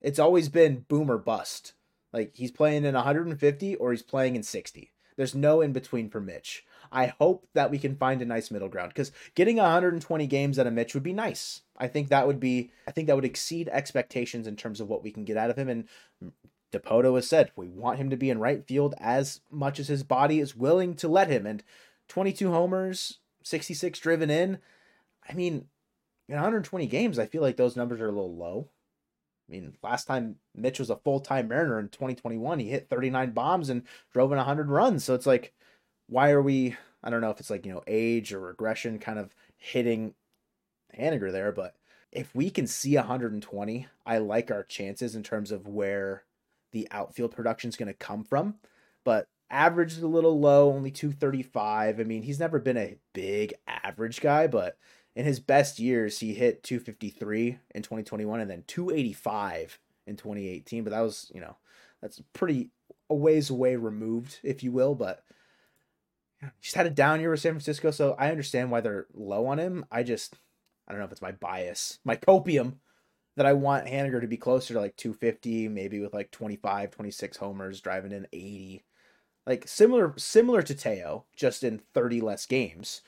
It's 0.00 0.20
always 0.20 0.48
been 0.48 0.84
boom 0.88 1.10
or 1.10 1.18
bust. 1.18 1.72
Like 2.12 2.30
he's 2.36 2.52
playing 2.52 2.84
in 2.84 2.94
150 2.94 3.74
or 3.74 3.90
he's 3.90 4.02
playing 4.02 4.36
in 4.36 4.44
60. 4.44 4.92
There's 5.16 5.34
no 5.34 5.60
in 5.60 5.72
between 5.72 6.10
for 6.10 6.20
Mitch. 6.20 6.64
I 6.92 7.06
hope 7.06 7.48
that 7.54 7.72
we 7.72 7.78
can 7.80 7.96
find 7.96 8.22
a 8.22 8.24
nice 8.24 8.52
middle 8.52 8.68
ground 8.68 8.90
because 8.90 9.10
getting 9.34 9.56
120 9.56 10.26
games 10.28 10.60
out 10.60 10.68
of 10.68 10.72
Mitch 10.74 10.94
would 10.94 11.02
be 11.02 11.12
nice. 11.12 11.62
I 11.76 11.88
think 11.88 12.08
that 12.08 12.28
would 12.28 12.38
be, 12.38 12.70
I 12.86 12.92
think 12.92 13.08
that 13.08 13.16
would 13.16 13.24
exceed 13.24 13.68
expectations 13.68 14.46
in 14.46 14.54
terms 14.54 14.80
of 14.80 14.88
what 14.88 15.02
we 15.02 15.10
can 15.10 15.24
get 15.24 15.36
out 15.36 15.50
of 15.50 15.58
him. 15.58 15.68
And 15.68 15.88
Dipoto 16.72 17.16
has 17.16 17.26
said 17.26 17.50
we 17.56 17.66
want 17.66 17.98
him 17.98 18.10
to 18.10 18.16
be 18.16 18.30
in 18.30 18.38
right 18.38 18.64
field 18.64 18.94
as 19.00 19.40
much 19.50 19.80
as 19.80 19.88
his 19.88 20.04
body 20.04 20.38
is 20.38 20.54
willing 20.54 20.94
to 20.94 21.08
let 21.08 21.28
him. 21.28 21.46
And 21.46 21.64
22 22.06 22.52
homers, 22.52 23.18
66 23.48 23.98
driven 23.98 24.30
in. 24.30 24.58
I 25.28 25.34
mean, 25.34 25.66
in 26.28 26.34
120 26.34 26.86
games, 26.86 27.18
I 27.18 27.26
feel 27.26 27.42
like 27.42 27.56
those 27.56 27.76
numbers 27.76 28.00
are 28.00 28.08
a 28.08 28.12
little 28.12 28.36
low. 28.36 28.68
I 29.48 29.52
mean, 29.52 29.76
last 29.82 30.04
time 30.06 30.36
Mitch 30.54 30.78
was 30.78 30.90
a 30.90 30.96
full 30.96 31.20
time 31.20 31.48
Mariner 31.48 31.78
in 31.78 31.88
2021, 31.88 32.58
he 32.58 32.68
hit 32.68 32.88
39 32.88 33.30
bombs 33.30 33.70
and 33.70 33.82
drove 34.12 34.30
in 34.30 34.36
100 34.36 34.68
runs. 34.68 35.04
So 35.04 35.14
it's 35.14 35.26
like, 35.26 35.54
why 36.06 36.30
are 36.30 36.42
we? 36.42 36.76
I 37.02 37.10
don't 37.10 37.20
know 37.20 37.30
if 37.30 37.40
it's 37.40 37.50
like 37.50 37.64
you 37.64 37.72
know 37.72 37.82
age 37.86 38.32
or 38.32 38.40
regression 38.40 38.98
kind 38.98 39.18
of 39.18 39.34
hitting 39.56 40.14
Haniger 40.98 41.32
there, 41.32 41.52
but 41.52 41.74
if 42.12 42.34
we 42.34 42.50
can 42.50 42.66
see 42.66 42.96
120, 42.96 43.86
I 44.04 44.18
like 44.18 44.50
our 44.50 44.64
chances 44.64 45.14
in 45.14 45.22
terms 45.22 45.52
of 45.52 45.66
where 45.66 46.24
the 46.72 46.88
outfield 46.90 47.32
production 47.32 47.68
is 47.68 47.76
going 47.76 47.88
to 47.88 47.94
come 47.94 48.24
from. 48.24 48.56
But 49.04 49.28
average 49.50 49.92
is 49.92 50.02
a 50.02 50.08
little 50.08 50.38
low, 50.38 50.72
only 50.72 50.90
235. 50.90 52.00
I 52.00 52.04
mean, 52.04 52.22
he's 52.22 52.40
never 52.40 52.58
been 52.58 52.76
a 52.76 52.98
big 53.12 53.54
average 53.66 54.20
guy, 54.20 54.46
but 54.46 54.76
in 55.14 55.24
his 55.24 55.40
best 55.40 55.78
years, 55.78 56.20
he 56.20 56.34
hit 56.34 56.62
253 56.62 57.58
in 57.74 57.82
2021 57.82 58.40
and 58.40 58.50
then 58.50 58.64
285 58.66 59.78
in 60.06 60.16
2018. 60.16 60.84
But 60.84 60.90
that 60.90 61.00
was, 61.00 61.30
you 61.34 61.40
know, 61.40 61.56
that's 62.00 62.20
pretty 62.32 62.70
a 63.10 63.14
ways 63.14 63.50
away 63.50 63.76
removed, 63.76 64.38
if 64.42 64.62
you 64.62 64.72
will. 64.72 64.94
But 64.94 65.22
just 66.60 66.76
had 66.76 66.86
a 66.86 66.90
down 66.90 67.20
year 67.20 67.30
with 67.30 67.40
San 67.40 67.52
Francisco, 67.52 67.90
so 67.90 68.14
I 68.18 68.30
understand 68.30 68.70
why 68.70 68.80
they're 68.80 69.06
low 69.12 69.46
on 69.46 69.58
him. 69.58 69.84
I 69.90 70.02
just 70.02 70.36
I 70.86 70.92
don't 70.92 71.00
know 71.00 71.06
if 71.06 71.12
it's 71.12 71.22
my 71.22 71.32
bias, 71.32 71.98
my 72.04 72.16
copium 72.16 72.74
that 73.36 73.46
I 73.46 73.52
want 73.52 73.86
Haniger 73.86 74.20
to 74.20 74.26
be 74.26 74.36
closer 74.36 74.74
to 74.74 74.80
like 74.80 74.96
250, 74.96 75.68
maybe 75.68 76.00
with 76.00 76.14
like 76.14 76.30
25, 76.30 76.90
26 76.90 77.36
homers, 77.36 77.80
driving 77.80 78.12
in 78.12 78.26
80. 78.32 78.84
Like 79.48 79.66
similar 79.66 80.12
similar 80.18 80.60
to 80.62 80.74
Teo, 80.74 81.24
just 81.34 81.64
in 81.64 81.80
30 81.94 82.20
less 82.20 82.44
games, 82.44 83.00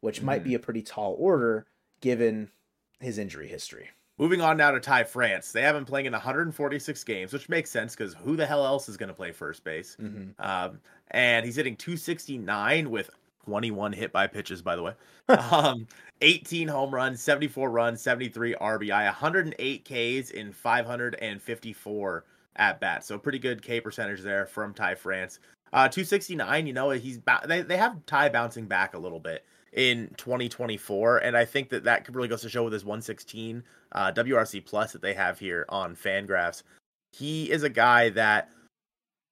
which 0.00 0.20
mm. 0.20 0.24
might 0.24 0.42
be 0.42 0.54
a 0.54 0.58
pretty 0.58 0.82
tall 0.82 1.14
order 1.18 1.66
given 2.00 2.50
his 2.98 3.16
injury 3.16 3.46
history. 3.46 3.90
Moving 4.18 4.40
on 4.40 4.56
now 4.56 4.72
to 4.72 4.80
Ty 4.80 5.04
France. 5.04 5.52
They 5.52 5.62
have 5.62 5.76
been 5.76 5.84
playing 5.84 6.06
in 6.06 6.12
146 6.12 7.04
games, 7.04 7.32
which 7.32 7.48
makes 7.48 7.70
sense 7.70 7.94
because 7.94 8.14
who 8.14 8.34
the 8.36 8.46
hell 8.46 8.66
else 8.66 8.88
is 8.88 8.96
going 8.96 9.08
to 9.08 9.14
play 9.14 9.30
first 9.30 9.62
base? 9.62 9.96
Mm-hmm. 10.00 10.40
Um, 10.44 10.80
and 11.12 11.44
he's 11.44 11.56
hitting 11.56 11.76
269 11.76 12.90
with 12.90 13.10
21 13.44 13.92
hit 13.92 14.12
by 14.12 14.26
pitches, 14.26 14.62
by 14.62 14.76
the 14.76 14.82
way. 14.82 14.92
um, 15.28 15.86
18 16.22 16.68
home 16.68 16.94
runs, 16.94 17.20
74 17.22 17.70
runs, 17.70 18.00
73 18.00 18.54
RBI, 18.54 19.04
108 19.04 19.84
Ks 19.84 20.30
in 20.30 20.52
554 20.52 22.24
at 22.56 22.80
bats. 22.80 23.06
So 23.06 23.18
pretty 23.18 23.38
good 23.38 23.62
K 23.62 23.80
percentage 23.80 24.20
there 24.20 24.46
from 24.46 24.74
Ty 24.74 24.94
France. 24.94 25.40
Uh, 25.74 25.88
269, 25.88 26.68
you 26.68 26.72
know, 26.72 26.90
he's 26.90 27.18
they, 27.46 27.62
they 27.62 27.76
have 27.76 28.06
Ty 28.06 28.28
bouncing 28.28 28.66
back 28.66 28.94
a 28.94 28.98
little 28.98 29.18
bit 29.18 29.44
in 29.72 30.08
2024, 30.16 31.18
and 31.18 31.36
I 31.36 31.44
think 31.44 31.70
that 31.70 31.82
that 31.82 32.08
really 32.14 32.28
goes 32.28 32.42
to 32.42 32.48
show 32.48 32.62
with 32.62 32.72
his 32.72 32.84
116 32.84 33.64
uh, 33.90 34.12
WRC 34.12 34.64
plus 34.64 34.92
that 34.92 35.02
they 35.02 35.14
have 35.14 35.40
here 35.40 35.66
on 35.68 35.96
Fangraphs. 35.96 36.62
He 37.10 37.50
is 37.50 37.64
a 37.64 37.68
guy 37.68 38.10
that 38.10 38.52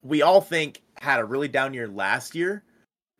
we 0.02 0.22
all 0.22 0.40
think 0.40 0.82
had 0.98 1.20
a 1.20 1.24
really 1.24 1.46
down 1.46 1.74
year 1.74 1.86
last 1.86 2.34
year, 2.34 2.64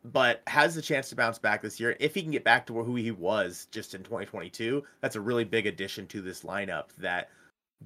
but 0.03 0.41
has 0.47 0.75
the 0.75 0.81
chance 0.81 1.07
to 1.07 1.15
bounce 1.15 1.39
back 1.39 1.61
this 1.61 1.79
year. 1.79 1.95
If 2.01 2.13
he 2.15 2.23
can 2.23 2.31
get 2.31 2.43
back 2.43 2.67
to 2.67 2.83
who 2.83 2.95
he 2.95 3.11
was 3.11 3.69
just 3.71 3.95
in 3.95 4.03
2022, 4.03 4.83
that's 4.99 5.15
a 5.15 5.21
really 5.21 5.45
big 5.45 5.65
addition 5.65 6.07
to 6.07 6.21
this 6.21 6.41
lineup 6.41 6.87
that 6.97 7.29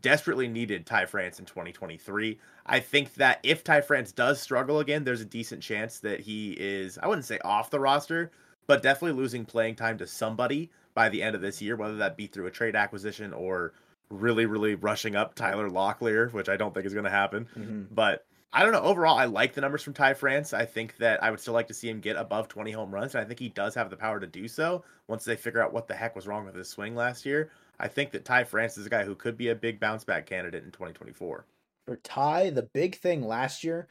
desperately 0.01 0.47
needed 0.47 0.85
Ty 0.85 1.05
France 1.05 1.39
in 1.39 1.45
2023. 1.45 2.39
I 2.65 2.79
think 2.79 3.13
that 3.15 3.39
if 3.43 3.63
Ty 3.63 3.81
France 3.81 4.11
does 4.11 4.39
struggle 4.39 4.79
again, 4.79 5.03
there's 5.03 5.21
a 5.21 5.25
decent 5.25 5.61
chance 5.61 5.99
that 5.99 6.19
he 6.19 6.51
is, 6.51 6.97
I 7.01 7.07
wouldn't 7.07 7.25
say 7.25 7.39
off 7.43 7.69
the 7.69 7.79
roster, 7.79 8.31
but 8.67 8.83
definitely 8.83 9.19
losing 9.19 9.45
playing 9.45 9.75
time 9.75 9.97
to 9.99 10.07
somebody 10.07 10.69
by 10.93 11.09
the 11.09 11.23
end 11.23 11.35
of 11.35 11.41
this 11.41 11.61
year, 11.61 11.75
whether 11.75 11.97
that 11.97 12.17
be 12.17 12.27
through 12.27 12.47
a 12.47 12.51
trade 12.51 12.75
acquisition 12.75 13.33
or 13.33 13.73
really, 14.09 14.45
really 14.45 14.75
rushing 14.75 15.15
up 15.15 15.35
Tyler 15.35 15.69
Locklear, 15.69 16.31
which 16.33 16.49
I 16.49 16.57
don't 16.57 16.73
think 16.73 16.85
is 16.85 16.93
going 16.93 17.05
to 17.05 17.11
happen. 17.11 17.47
Mm-hmm. 17.57 17.83
But 17.91 18.25
I 18.53 18.63
don't 18.63 18.71
know. 18.71 18.81
Overall, 18.81 19.17
I 19.17 19.25
like 19.25 19.53
the 19.53 19.61
numbers 19.61 19.83
from 19.83 19.93
Ty 19.93 20.13
France. 20.13 20.53
I 20.53 20.65
think 20.65 20.97
that 20.97 21.21
I 21.21 21.29
would 21.29 21.39
still 21.39 21.53
like 21.53 21.67
to 21.67 21.73
see 21.73 21.89
him 21.89 21.99
get 21.99 22.15
above 22.15 22.47
20 22.47 22.71
home 22.71 22.93
runs. 22.93 23.13
And 23.13 23.23
I 23.23 23.27
think 23.27 23.39
he 23.39 23.49
does 23.49 23.75
have 23.75 23.89
the 23.89 23.97
power 23.97 24.19
to 24.19 24.27
do 24.27 24.47
so 24.47 24.83
once 25.07 25.25
they 25.25 25.35
figure 25.35 25.61
out 25.61 25.73
what 25.73 25.87
the 25.87 25.93
heck 25.93 26.15
was 26.15 26.27
wrong 26.27 26.45
with 26.45 26.55
his 26.55 26.69
swing 26.69 26.95
last 26.95 27.25
year. 27.25 27.51
I 27.79 27.87
think 27.87 28.11
that 28.11 28.25
Ty 28.25 28.45
France 28.45 28.77
is 28.77 28.85
a 28.85 28.89
guy 28.89 29.03
who 29.03 29.15
could 29.15 29.37
be 29.37 29.49
a 29.49 29.55
big 29.55 29.79
bounce 29.79 30.03
back 30.03 30.25
candidate 30.25 30.63
in 30.63 30.71
2024. 30.71 31.45
For 31.85 31.95
Ty, 31.97 32.49
the 32.49 32.63
big 32.63 32.95
thing 32.97 33.25
last 33.25 33.63
year 33.63 33.87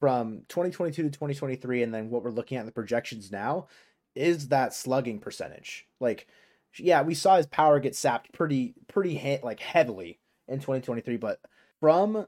from 0.00 0.42
2022 0.48 1.02
to 1.02 1.10
2023, 1.10 1.82
and 1.82 1.94
then 1.94 2.10
what 2.10 2.24
we're 2.24 2.30
looking 2.30 2.56
at 2.56 2.60
in 2.60 2.66
the 2.66 2.72
projections 2.72 3.30
now 3.30 3.68
is 4.14 4.48
that 4.48 4.74
slugging 4.74 5.18
percentage. 5.18 5.86
Like, 6.00 6.26
yeah, 6.76 7.02
we 7.02 7.14
saw 7.14 7.36
his 7.36 7.46
power 7.46 7.78
get 7.80 7.94
sapped 7.94 8.32
pretty, 8.32 8.74
pretty 8.88 9.16
ha- 9.16 9.40
like 9.42 9.60
heavily 9.60 10.18
in 10.48 10.58
2023, 10.58 11.18
but 11.18 11.40
from 11.80 12.26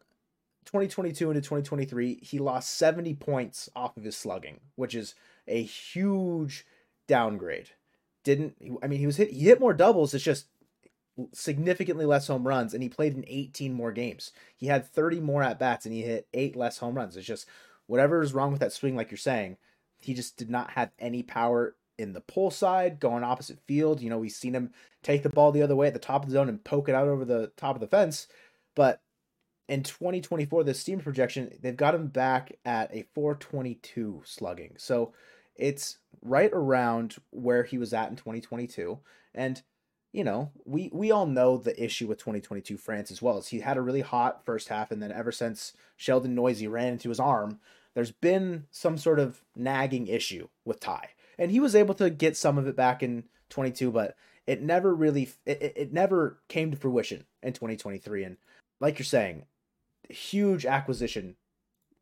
2022 0.66 1.30
into 1.30 1.40
2023, 1.40 2.20
he 2.22 2.38
lost 2.38 2.76
70 2.76 3.14
points 3.14 3.68
off 3.74 3.96
of 3.96 4.04
his 4.04 4.16
slugging, 4.16 4.60
which 4.76 4.94
is 4.94 5.14
a 5.46 5.62
huge 5.62 6.66
downgrade. 7.06 7.70
Didn't 8.24 8.56
I 8.82 8.86
mean 8.86 9.00
he 9.00 9.06
was 9.06 9.16
hit 9.16 9.30
he 9.30 9.40
hit 9.40 9.60
more 9.60 9.74
doubles, 9.74 10.14
it's 10.14 10.24
just 10.24 10.46
significantly 11.32 12.04
less 12.04 12.26
home 12.26 12.46
runs 12.46 12.74
and 12.74 12.82
he 12.82 12.88
played 12.88 13.14
in 13.14 13.24
18 13.26 13.72
more 13.72 13.92
games. 13.92 14.32
He 14.56 14.66
had 14.66 14.86
30 14.86 15.20
more 15.20 15.42
at 15.42 15.58
bats 15.58 15.86
and 15.86 15.94
he 15.94 16.02
hit 16.02 16.28
8 16.34 16.56
less 16.56 16.78
home 16.78 16.94
runs. 16.94 17.16
It's 17.16 17.26
just 17.26 17.46
whatever 17.86 18.22
is 18.22 18.34
wrong 18.34 18.50
with 18.50 18.60
that 18.60 18.72
swing 18.72 18.96
like 18.96 19.10
you're 19.10 19.18
saying, 19.18 19.56
he 19.98 20.14
just 20.14 20.36
did 20.36 20.50
not 20.50 20.70
have 20.70 20.90
any 20.98 21.22
power 21.22 21.76
in 21.98 22.12
the 22.12 22.20
pull 22.20 22.50
side, 22.50 22.98
going 22.98 23.22
opposite 23.22 23.60
field. 23.66 24.00
You 24.00 24.10
know, 24.10 24.18
we've 24.18 24.32
seen 24.32 24.54
him 24.54 24.72
take 25.02 25.22
the 25.22 25.28
ball 25.28 25.52
the 25.52 25.62
other 25.62 25.76
way 25.76 25.86
at 25.86 25.92
the 25.92 26.00
top 26.00 26.22
of 26.22 26.28
the 26.28 26.34
zone 26.34 26.48
and 26.48 26.64
poke 26.64 26.88
it 26.88 26.94
out 26.94 27.08
over 27.08 27.24
the 27.24 27.52
top 27.56 27.76
of 27.76 27.80
the 27.80 27.86
fence, 27.86 28.26
but 28.74 29.00
in 29.68 29.82
2024, 29.82 30.64
the 30.64 30.74
Steam 30.74 31.00
projection, 31.00 31.50
they've 31.62 31.76
got 31.76 31.94
him 31.94 32.08
back 32.08 32.52
at 32.64 32.94
a 32.94 33.06
422 33.14 34.22
slugging. 34.24 34.74
So 34.76 35.12
it's 35.56 35.98
right 36.22 36.50
around 36.52 37.16
where 37.30 37.64
he 37.64 37.78
was 37.78 37.94
at 37.94 38.10
in 38.10 38.16
2022. 38.16 38.98
And, 39.34 39.62
you 40.14 40.22
know, 40.22 40.52
we, 40.64 40.88
we 40.92 41.10
all 41.10 41.26
know 41.26 41.58
the 41.58 41.82
issue 41.82 42.06
with 42.06 42.18
2022 42.18 42.76
France 42.76 43.10
as 43.10 43.20
well. 43.20 43.36
Is 43.36 43.48
he 43.48 43.58
had 43.58 43.76
a 43.76 43.82
really 43.82 44.00
hot 44.00 44.44
first 44.44 44.68
half, 44.68 44.92
and 44.92 45.02
then 45.02 45.10
ever 45.10 45.32
since 45.32 45.72
Sheldon 45.96 46.36
Neuse 46.36 46.64
ran 46.68 46.92
into 46.92 47.08
his 47.08 47.18
arm, 47.18 47.58
there's 47.94 48.12
been 48.12 48.66
some 48.70 48.96
sort 48.96 49.18
of 49.18 49.42
nagging 49.56 50.06
issue 50.06 50.46
with 50.64 50.78
Ty. 50.78 51.10
And 51.36 51.50
he 51.50 51.58
was 51.58 51.74
able 51.74 51.94
to 51.94 52.10
get 52.10 52.36
some 52.36 52.58
of 52.58 52.68
it 52.68 52.76
back 52.76 53.02
in 53.02 53.24
22, 53.50 53.90
but 53.90 54.16
it 54.46 54.62
never 54.62 54.94
really, 54.94 55.30
it, 55.46 55.72
it 55.74 55.92
never 55.92 56.38
came 56.46 56.70
to 56.70 56.76
fruition 56.76 57.24
in 57.42 57.52
2023. 57.52 58.22
And 58.22 58.36
like 58.80 59.00
you're 59.00 59.04
saying, 59.04 59.46
huge 60.08 60.64
acquisition 60.64 61.34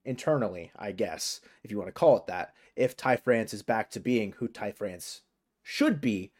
internally, 0.04 0.70
I 0.78 0.92
guess, 0.92 1.40
if 1.64 1.70
you 1.70 1.78
want 1.78 1.88
to 1.88 1.92
call 1.92 2.18
it 2.18 2.26
that, 2.26 2.52
if 2.76 2.94
Ty 2.94 3.16
France 3.16 3.54
is 3.54 3.62
back 3.62 3.90
to 3.92 4.00
being 4.00 4.32
who 4.32 4.48
Ty 4.48 4.72
France 4.72 5.22
should 5.62 5.98
be 5.98 6.30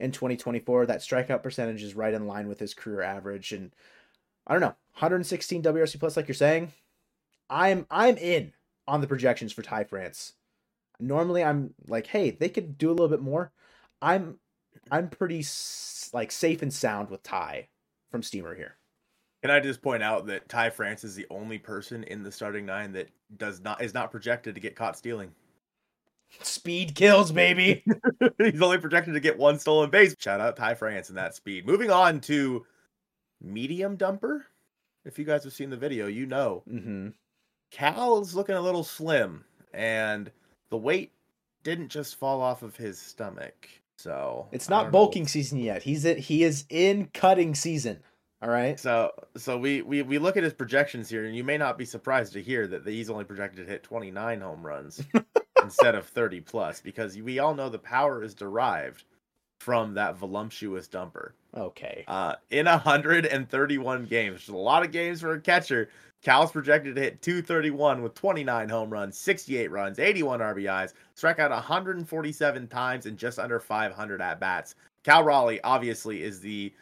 in 0.00 0.12
2024. 0.12 0.86
That 0.86 1.00
strikeout 1.00 1.42
percentage 1.42 1.82
is 1.82 1.94
right 1.94 2.14
in 2.14 2.26
line 2.26 2.48
with 2.48 2.58
his 2.58 2.74
career 2.74 3.02
average. 3.02 3.52
And 3.52 3.72
I 4.46 4.52
don't 4.54 4.60
know, 4.60 4.76
116 4.94 5.62
WRC 5.62 5.98
plus, 5.98 6.16
like 6.16 6.28
you're 6.28 6.34
saying. 6.34 6.72
I'm 7.48 7.86
I'm 7.90 8.16
in 8.16 8.52
on 8.86 9.00
the 9.00 9.06
projections 9.06 9.52
for 9.52 9.62
Ty 9.62 9.84
France. 9.84 10.34
Normally 10.98 11.42
I'm 11.42 11.74
like, 11.86 12.08
hey, 12.08 12.30
they 12.30 12.48
could 12.48 12.78
do 12.78 12.88
a 12.88 12.92
little 12.92 13.08
bit 13.08 13.22
more. 13.22 13.52
I'm 14.00 14.38
I'm 14.90 15.08
pretty 15.08 15.44
like 16.12 16.32
safe 16.32 16.62
and 16.62 16.72
sound 16.72 17.10
with 17.10 17.22
Ty 17.22 17.68
from 18.10 18.22
Steamer 18.22 18.54
here. 18.54 18.76
Can 19.42 19.50
I 19.50 19.60
just 19.60 19.82
point 19.82 20.02
out 20.02 20.26
that 20.26 20.48
Ty 20.48 20.70
France 20.70 21.02
is 21.02 21.14
the 21.14 21.26
only 21.30 21.58
person 21.58 22.04
in 22.04 22.22
the 22.22 22.30
starting 22.30 22.66
nine 22.66 22.92
that 22.92 23.08
does 23.36 23.60
not 23.60 23.82
is 23.82 23.94
not 23.94 24.10
projected 24.10 24.54
to 24.54 24.60
get 24.60 24.76
caught 24.76 24.96
stealing. 24.96 25.32
Speed 26.42 26.94
kills, 26.94 27.32
baby. 27.32 27.84
He's 28.38 28.62
only 28.62 28.78
projected 28.78 29.14
to 29.14 29.20
get 29.20 29.38
one 29.38 29.58
stolen 29.58 29.90
base. 29.90 30.14
Shout 30.18 30.40
out 30.40 30.56
Ty 30.56 30.74
France 30.74 31.08
and 31.08 31.18
that 31.18 31.34
speed. 31.34 31.66
Moving 31.66 31.90
on 31.90 32.20
to 32.22 32.64
medium 33.40 33.96
dumper. 33.96 34.42
If 35.04 35.18
you 35.18 35.24
guys 35.24 35.44
have 35.44 35.52
seen 35.52 35.70
the 35.70 35.76
video, 35.76 36.06
you 36.06 36.26
know. 36.26 36.62
Mm-hmm. 36.70 37.08
Cal's 37.70 38.34
looking 38.34 38.54
a 38.54 38.60
little 38.60 38.84
slim, 38.84 39.44
and 39.72 40.30
the 40.70 40.76
weight 40.76 41.12
didn't 41.62 41.88
just 41.88 42.16
fall 42.16 42.40
off 42.40 42.62
of 42.62 42.76
his 42.76 42.98
stomach. 42.98 43.68
So 43.96 44.48
it's 44.50 44.68
not 44.68 44.90
bulking 44.90 45.24
know. 45.24 45.28
season 45.28 45.58
yet. 45.58 45.82
He's 45.82 46.02
he 46.02 46.42
is 46.42 46.64
in 46.70 47.10
cutting 47.12 47.54
season. 47.54 48.00
All 48.42 48.48
right. 48.48 48.80
So 48.80 49.12
so 49.36 49.58
we, 49.58 49.82
we 49.82 50.02
we 50.02 50.18
look 50.18 50.36
at 50.36 50.42
his 50.42 50.54
projections 50.54 51.10
here, 51.10 51.26
and 51.26 51.36
you 51.36 51.44
may 51.44 51.58
not 51.58 51.76
be 51.76 51.84
surprised 51.84 52.32
to 52.32 52.42
hear 52.42 52.66
that 52.66 52.86
he's 52.86 53.10
only 53.10 53.24
projected 53.24 53.66
to 53.66 53.70
hit 53.70 53.82
29 53.82 54.40
home 54.40 54.66
runs 54.66 55.02
instead 55.62 55.94
of 55.94 56.06
30 56.06 56.40
plus, 56.40 56.80
because 56.80 57.16
we 57.16 57.38
all 57.38 57.54
know 57.54 57.68
the 57.68 57.78
power 57.78 58.22
is 58.22 58.34
derived 58.34 59.04
from 59.60 59.94
that 59.94 60.16
voluptuous 60.16 60.88
dumper. 60.88 61.32
Okay. 61.56 62.04
Uh, 62.08 62.36
in 62.50 62.66
131 62.66 64.06
games, 64.06 64.34
which 64.34 64.42
is 64.44 64.48
a 64.48 64.56
lot 64.56 64.84
of 64.84 64.92
games 64.92 65.20
for 65.20 65.34
a 65.34 65.40
catcher. 65.40 65.90
Cal's 66.22 66.52
projected 66.52 66.96
to 66.96 67.00
hit 67.00 67.22
231 67.22 68.02
with 68.02 68.14
29 68.14 68.68
home 68.68 68.90
runs, 68.90 69.16
68 69.16 69.70
runs, 69.70 69.98
81 69.98 70.40
RBIs, 70.40 70.92
struck 71.14 71.38
out 71.38 71.50
147 71.50 72.68
times 72.68 73.06
and 73.06 73.16
just 73.16 73.38
under 73.38 73.58
500 73.58 74.20
at 74.20 74.38
bats. 74.38 74.74
Cal 75.02 75.24
Raleigh 75.24 75.62
obviously 75.62 76.22
is 76.22 76.40
the 76.40 76.72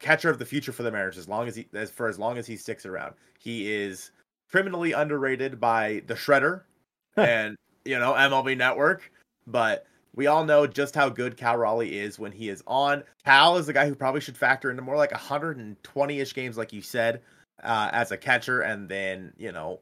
catcher 0.00 0.30
of 0.30 0.38
the 0.38 0.44
future 0.44 0.72
for 0.72 0.82
the 0.82 0.90
Mariners 0.90 1.16
as 1.16 1.28
long 1.28 1.46
as 1.46 1.54
he 1.54 1.68
as 1.74 1.90
for 1.90 2.08
as 2.08 2.18
long 2.18 2.36
as 2.36 2.46
he 2.46 2.56
sticks 2.56 2.84
around. 2.84 3.14
He 3.38 3.72
is 3.72 4.10
criminally 4.50 4.92
underrated 4.92 5.60
by 5.60 6.02
the 6.08 6.14
Shredder 6.14 6.62
and 7.16 7.56
you 7.84 7.98
know 7.98 8.12
MLB 8.12 8.56
Network, 8.56 9.10
but 9.46 9.86
we 10.14 10.26
all 10.26 10.44
know 10.44 10.66
just 10.66 10.94
how 10.94 11.08
good 11.08 11.36
Cal 11.36 11.56
Raleigh 11.56 11.98
is 11.98 12.18
when 12.18 12.32
he 12.32 12.48
is 12.48 12.62
on. 12.66 13.02
Cal 13.24 13.56
is 13.56 13.66
the 13.66 13.72
guy 13.72 13.88
who 13.88 13.94
probably 13.94 14.20
should 14.20 14.36
factor 14.36 14.70
into 14.70 14.82
more 14.82 14.96
like 14.96 15.10
120ish 15.10 16.34
games, 16.34 16.58
like 16.58 16.72
you 16.72 16.82
said, 16.82 17.22
uh, 17.62 17.88
as 17.92 18.12
a 18.12 18.16
catcher, 18.16 18.60
and 18.60 18.88
then 18.88 19.32
you 19.36 19.52
know 19.52 19.80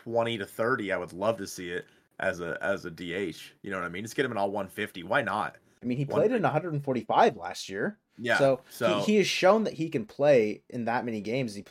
20 0.00 0.38
to 0.38 0.46
30. 0.46 0.92
I 0.92 0.96
would 0.96 1.12
love 1.12 1.38
to 1.38 1.46
see 1.46 1.70
it 1.70 1.86
as 2.20 2.40
a 2.40 2.56
as 2.60 2.84
a 2.84 2.90
DH. 2.90 3.52
You 3.62 3.70
know 3.70 3.78
what 3.78 3.84
I 3.84 3.88
mean? 3.88 4.04
Just 4.04 4.16
get 4.16 4.24
him 4.24 4.32
in 4.32 4.38
all 4.38 4.50
150. 4.50 5.02
Why 5.02 5.22
not? 5.22 5.56
I 5.82 5.86
mean, 5.86 5.98
he 5.98 6.04
played 6.04 6.32
in 6.32 6.42
145 6.42 7.36
last 7.36 7.68
year. 7.68 7.98
Yeah. 8.18 8.38
So, 8.38 8.60
so 8.70 9.00
he, 9.00 9.12
he 9.12 9.16
has 9.18 9.26
shown 9.26 9.64
that 9.64 9.74
he 9.74 9.88
can 9.88 10.06
play 10.06 10.62
in 10.70 10.86
that 10.86 11.04
many 11.04 11.20
games. 11.20 11.54
He 11.54 11.64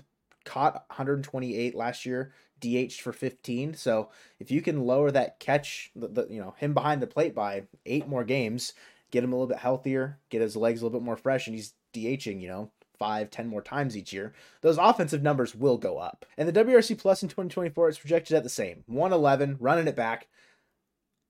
caught 0.45 0.85
128 0.87 1.75
last 1.75 2.05
year, 2.05 2.33
DH 2.59 2.93
for 2.93 3.11
15. 3.11 3.73
So 3.73 4.09
if 4.39 4.51
you 4.51 4.61
can 4.61 4.85
lower 4.85 5.11
that 5.11 5.39
catch, 5.39 5.91
the, 5.95 6.07
the, 6.07 6.27
you 6.29 6.39
know 6.39 6.55
him 6.57 6.73
behind 6.73 7.01
the 7.01 7.07
plate 7.07 7.35
by 7.35 7.63
eight 7.85 8.07
more 8.07 8.23
games, 8.23 8.73
get 9.11 9.23
him 9.23 9.33
a 9.33 9.35
little 9.35 9.47
bit 9.47 9.57
healthier, 9.57 10.19
get 10.29 10.41
his 10.41 10.55
legs 10.55 10.81
a 10.81 10.85
little 10.85 10.99
bit 10.99 11.05
more 11.05 11.17
fresh, 11.17 11.47
and 11.47 11.55
he's 11.55 11.73
DHing, 11.93 12.41
you 12.41 12.47
know, 12.47 12.71
five, 12.97 13.29
ten 13.29 13.47
more 13.47 13.61
times 13.61 13.97
each 13.97 14.13
year, 14.13 14.33
those 14.61 14.77
offensive 14.77 15.21
numbers 15.21 15.55
will 15.55 15.77
go 15.77 15.97
up. 15.97 16.25
And 16.37 16.47
the 16.47 16.63
WRC 16.63 16.97
Plus 16.97 17.23
in 17.23 17.29
2024 17.29 17.89
is 17.89 17.97
projected 17.97 18.37
at 18.37 18.43
the 18.43 18.49
same 18.49 18.83
111, 18.87 19.57
running 19.59 19.87
it 19.87 19.95
back. 19.95 20.27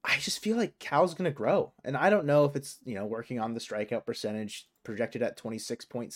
I 0.04 0.18
just 0.20 0.40
feel 0.40 0.56
like 0.56 0.78
Cal's 0.78 1.16
going 1.16 1.30
to 1.30 1.36
grow. 1.36 1.74
And 1.84 1.98
I 1.98 2.12
don't 2.12 2.28
know 2.28 2.46
if 2.46 2.56
it's, 2.56 2.78
you 2.86 2.94
know, 2.94 3.06
working 3.06 3.40
on 3.40 3.56
the 3.56 3.60
strikeout 3.60 4.06
percentage 4.06 4.68
projected 4.84 5.24
at 5.24 5.38
26.7. 5.38 6.10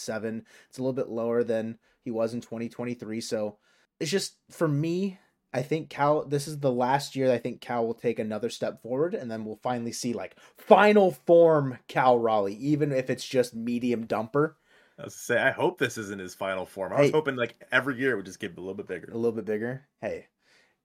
It's 0.70 0.78
a 0.78 0.82
little 0.82 0.94
bit 0.94 1.10
lower 1.10 1.44
than 1.44 1.80
he 2.04 2.12
was 2.12 2.34
in 2.34 2.42
2023. 2.42 3.22
So 3.22 3.58
it's 4.00 4.12
just 4.12 4.36
for 4.52 4.68
me, 4.68 5.20
I 5.54 5.62
think 5.64 5.90
Cal, 5.90 6.26
this 6.26 6.48
is 6.48 6.60
the 6.60 6.72
last 6.72 7.16
year 7.16 7.32
I 7.32 7.40
think 7.40 7.62
Cal 7.62 7.86
will 7.86 7.96
take 7.96 8.20
another 8.20 8.50
step 8.50 8.82
forward, 8.82 9.16
and 9.16 9.30
then 9.30 9.46
we'll 9.46 9.60
finally 9.64 9.92
see 9.92 10.14
like 10.14 10.36
final 10.58 11.12
form 11.12 11.80
Cal 11.88 12.20
Raleigh, 12.20 12.56
even 12.56 12.92
if 12.92 13.10
it's 13.10 13.26
just 13.26 13.56
medium 13.56 14.06
dumper. 14.06 14.54
I 15.00 15.06
was 15.06 15.16
say, 15.16 15.38
I 15.40 15.52
hope 15.52 15.80
this 15.80 15.98
isn't 15.98 16.20
his 16.20 16.36
final 16.36 16.66
form. 16.66 16.94
I 16.94 16.98
hey, 16.98 17.02
was 17.04 17.12
hoping 17.12 17.36
like 17.36 17.56
every 17.72 17.98
year 17.98 18.14
it 18.14 18.16
would 18.18 18.26
just 18.26 18.40
get 18.40 18.58
a 18.58 18.60
little 18.60 18.76
bit 18.76 18.88
bigger. 18.88 19.10
A 19.12 19.18
little 19.18 19.32
bit 19.32 19.46
bigger. 19.46 19.88
Hey, 20.02 20.28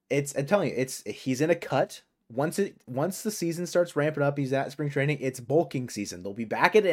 it's 0.09 0.35
I'm 0.35 0.45
telling 0.45 0.69
you, 0.69 0.75
it's 0.77 1.03
he's 1.05 1.41
in 1.41 1.49
a 1.49 1.55
cut. 1.55 2.01
Once 2.31 2.57
it 2.57 2.81
once 2.87 3.21
the 3.21 3.29
season 3.29 3.67
starts 3.67 3.95
ramping 3.95 4.23
up, 4.23 4.37
he's 4.37 4.53
at 4.53 4.71
spring 4.71 4.89
training. 4.89 5.19
It's 5.21 5.39
bulking 5.39 5.89
season. 5.89 6.23
They'll 6.23 6.33
be 6.33 6.45
back 6.45 6.75
at 6.75 6.85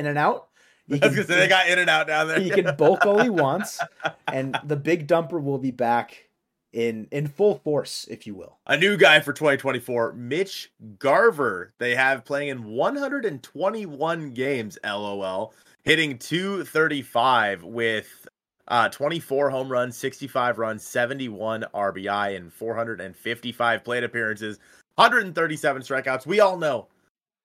Can, 0.89 1.13
say 1.13 1.23
they 1.23 1.49
got 1.49 1.69
In-N-Out 1.69 2.07
down 2.07 2.29
there. 2.29 2.41
he 2.41 2.51
can 2.51 2.75
bulk 2.77 3.07
all 3.07 3.23
he 3.23 3.31
wants, 3.31 3.81
and 4.27 4.59
the 4.65 4.77
big 4.77 5.07
dumper 5.07 5.43
will 5.43 5.59
be 5.59 5.71
back 5.71 6.29
in 6.73 7.07
in 7.11 7.29
full 7.29 7.57
force, 7.59 8.07
if 8.11 8.27
you 8.27 8.35
will. 8.35 8.59
A 8.67 8.77
new 8.77 8.97
guy 8.97 9.21
for 9.21 9.33
2024, 9.33 10.15
Mitch 10.15 10.73
Garver. 10.99 11.73
They 11.79 11.95
have 11.95 12.25
playing 12.25 12.49
in 12.49 12.65
121 12.65 14.31
games. 14.31 14.79
LOL, 14.85 15.55
hitting 15.85 16.19
235 16.19 17.63
with 17.65 18.27
uh, 18.69 18.89
24 18.89 19.51
home 19.51 19.71
runs, 19.71 19.97
65 19.97 20.59
runs, 20.59 20.83
71 20.83 21.65
RBI, 21.75 22.37
and 22.37 22.53
455 22.53 23.85
plate 23.85 24.05
appearances, 24.05 24.59
137 24.97 25.83
strikeouts. 25.83 26.27
We 26.27 26.41
all 26.41 26.57
know 26.57 26.89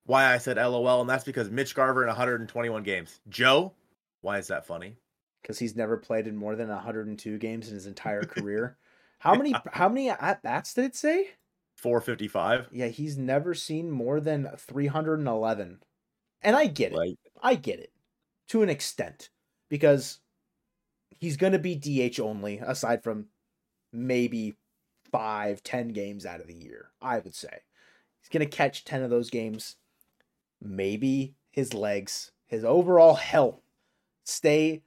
why 0.07 0.33
I 0.33 0.39
said 0.39 0.57
LOL, 0.57 1.01
and 1.01 1.09
that's 1.09 1.23
because 1.23 1.51
Mitch 1.51 1.75
Garver 1.75 2.01
in 2.01 2.07
121 2.07 2.83
games. 2.83 3.19
Joe, 3.29 3.73
why 4.21 4.39
is 4.39 4.47
that 4.47 4.65
funny? 4.65 4.95
Because 5.41 5.59
he's 5.59 5.75
never 5.75 5.97
played 5.97 6.27
in 6.27 6.35
more 6.35 6.55
than 6.55 6.69
102 6.69 7.37
games 7.37 7.67
in 7.67 7.75
his 7.75 7.85
entire 7.85 8.23
career. 8.23 8.77
How 9.19 9.33
many 9.33 9.51
how 9.71 9.89
many 9.89 10.11
at 10.11 10.43
bats 10.43 10.75
did 10.75 10.85
it 10.85 10.95
say? 10.95 11.29
455. 11.77 12.67
Yeah, 12.71 12.87
he's 12.87 13.17
never 13.17 13.55
seen 13.55 13.89
more 13.89 14.19
than 14.19 14.47
311. 14.55 15.79
And 16.43 16.55
I 16.55 16.67
get 16.67 16.91
it. 16.91 16.97
Right. 16.97 17.19
I 17.41 17.55
get 17.55 17.79
it 17.79 17.91
to 18.49 18.61
an 18.61 18.69
extent 18.69 19.29
because 19.69 20.19
he's 21.09 21.35
going 21.35 21.53
to 21.53 21.59
be 21.59 21.75
DH 21.75 22.19
only 22.19 22.59
aside 22.59 23.03
from 23.03 23.25
maybe 23.91 24.55
five, 25.11 25.63
ten 25.63 25.89
games 25.89 26.25
out 26.25 26.39
of 26.39 26.47
the 26.47 26.53
year, 26.53 26.89
I 27.01 27.17
would 27.17 27.33
say. 27.33 27.61
He's 28.21 28.29
going 28.29 28.47
to 28.47 28.55
catch 28.57 28.85
10 28.85 29.01
of 29.01 29.09
those 29.09 29.29
games. 29.29 29.77
Maybe 30.61 31.35
his 31.51 31.73
legs, 31.73 32.31
his 32.45 32.63
overall 32.63 33.15
health 33.15 33.61
stay 34.23 34.83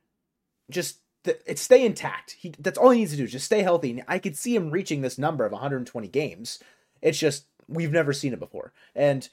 just 0.70 0.98
it 1.24 1.58
stay 1.58 1.84
intact. 1.84 2.32
He 2.32 2.54
that's 2.58 2.78
all 2.78 2.90
he 2.90 3.00
needs 3.00 3.10
to 3.12 3.16
do, 3.16 3.26
just 3.26 3.46
stay 3.46 3.62
healthy. 3.62 3.90
And 3.90 4.02
I 4.08 4.18
could 4.18 4.36
see 4.36 4.54
him 4.54 4.70
reaching 4.70 5.02
this 5.02 5.18
number 5.18 5.44
of 5.44 5.52
120 5.52 6.08
games. 6.08 6.58
It's 7.02 7.18
just 7.18 7.46
we've 7.68 7.92
never 7.92 8.12
seen 8.12 8.32
it 8.32 8.40
before. 8.40 8.72
And 8.94 9.28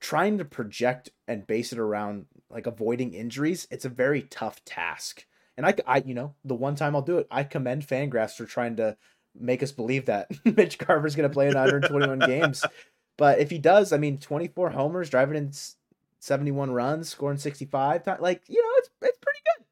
trying 0.00 0.38
to 0.38 0.44
project 0.44 1.10
and 1.26 1.46
base 1.46 1.72
it 1.72 1.78
around 1.78 2.26
like 2.50 2.66
avoiding 2.66 3.12
injuries, 3.12 3.66
it's 3.70 3.84
a 3.84 3.90
very 3.90 4.22
tough 4.22 4.64
task. 4.64 5.26
And 5.56 5.66
I, 5.66 5.74
I 5.86 6.02
you 6.04 6.14
know, 6.14 6.34
the 6.44 6.54
one 6.54 6.74
time 6.74 6.94
I'll 6.94 7.02
do 7.02 7.18
it, 7.18 7.26
I 7.30 7.44
commend 7.44 7.86
Fangraphs 7.86 8.36
for 8.36 8.44
trying 8.44 8.76
to 8.76 8.96
make 9.38 9.62
us 9.62 9.72
believe 9.72 10.06
that 10.06 10.28
Mitch 10.44 10.78
Garver's 10.78 11.16
going 11.16 11.28
to 11.28 11.32
play 11.32 11.48
in 11.48 11.54
121 11.54 12.18
games. 12.20 12.64
But 13.16 13.38
if 13.38 13.50
he 13.50 13.58
does, 13.58 13.92
I 13.92 13.96
mean, 13.96 14.18
24 14.18 14.70
homers, 14.70 15.10
driving 15.10 15.36
in 15.36 15.52
71 16.20 16.70
runs, 16.70 17.08
scoring 17.08 17.38
65, 17.38 18.06
like 18.20 18.42
you 18.48 18.62
know, 18.62 18.70
it's 18.78 18.90
it's 19.02 19.18
pretty 19.18 19.40
good. 19.56 19.64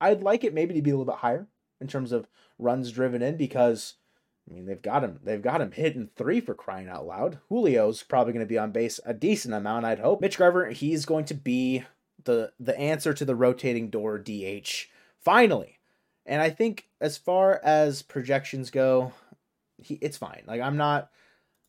I'd 0.00 0.22
like 0.22 0.44
it 0.44 0.54
maybe 0.54 0.74
to 0.74 0.82
be 0.82 0.90
a 0.90 0.94
little 0.96 1.12
bit 1.12 1.20
higher 1.20 1.48
in 1.80 1.86
terms 1.86 2.12
of 2.12 2.28
runs 2.58 2.92
driven 2.92 3.22
in 3.22 3.36
because 3.36 3.94
I 4.48 4.54
mean 4.54 4.66
they've 4.66 4.80
got 4.80 5.02
him 5.02 5.18
they've 5.22 5.42
got 5.42 5.60
him 5.60 5.72
hitting 5.72 6.08
three 6.14 6.40
for 6.40 6.54
crying 6.54 6.88
out 6.88 7.06
loud. 7.06 7.38
Julio's 7.48 8.02
probably 8.02 8.32
going 8.32 8.44
to 8.44 8.48
be 8.48 8.58
on 8.58 8.70
base 8.70 9.00
a 9.04 9.14
decent 9.14 9.54
amount, 9.54 9.86
I'd 9.86 9.98
hope. 9.98 10.20
Mitch 10.20 10.38
Garver, 10.38 10.70
he's 10.70 11.04
going 11.04 11.24
to 11.26 11.34
be 11.34 11.84
the 12.24 12.52
the 12.60 12.78
answer 12.78 13.12
to 13.14 13.24
the 13.24 13.36
rotating 13.36 13.90
door 13.90 14.18
DH 14.18 14.86
finally. 15.18 15.78
And 16.26 16.40
I 16.40 16.50
think 16.50 16.88
as 17.00 17.18
far 17.18 17.60
as 17.62 18.02
projections 18.02 18.70
go, 18.70 19.12
he, 19.78 19.94
it's 20.00 20.16
fine. 20.16 20.42
Like 20.46 20.60
I'm 20.60 20.76
not 20.76 21.10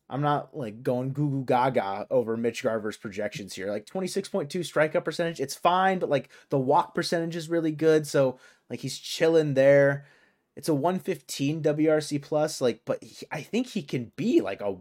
I'm 0.08 0.22
not 0.22 0.56
like 0.56 0.82
going 0.82 1.12
goo 1.12 1.28
goo 1.28 1.44
gaga 1.44 2.06
over 2.10 2.36
Mitch 2.36 2.62
Garver's 2.62 2.96
projections 2.96 3.54
here. 3.54 3.70
Like 3.70 3.86
26.2 3.86 4.48
strikeout 4.60 5.04
percentage, 5.04 5.40
it's 5.40 5.54
fine, 5.54 5.98
but 5.98 6.10
like 6.10 6.28
the 6.50 6.58
walk 6.58 6.94
percentage 6.94 7.34
is 7.34 7.48
really 7.48 7.72
good. 7.72 8.06
So 8.06 8.38
like 8.70 8.80
he's 8.80 8.98
chilling 8.98 9.54
there. 9.54 10.06
It's 10.54 10.68
a 10.68 10.74
115 10.74 11.62
WRC 11.62 12.22
plus, 12.22 12.60
like, 12.60 12.82
but 12.84 13.02
he, 13.02 13.26
I 13.30 13.42
think 13.42 13.68
he 13.68 13.82
can 13.82 14.12
be 14.16 14.40
like 14.40 14.60
a 14.60 14.76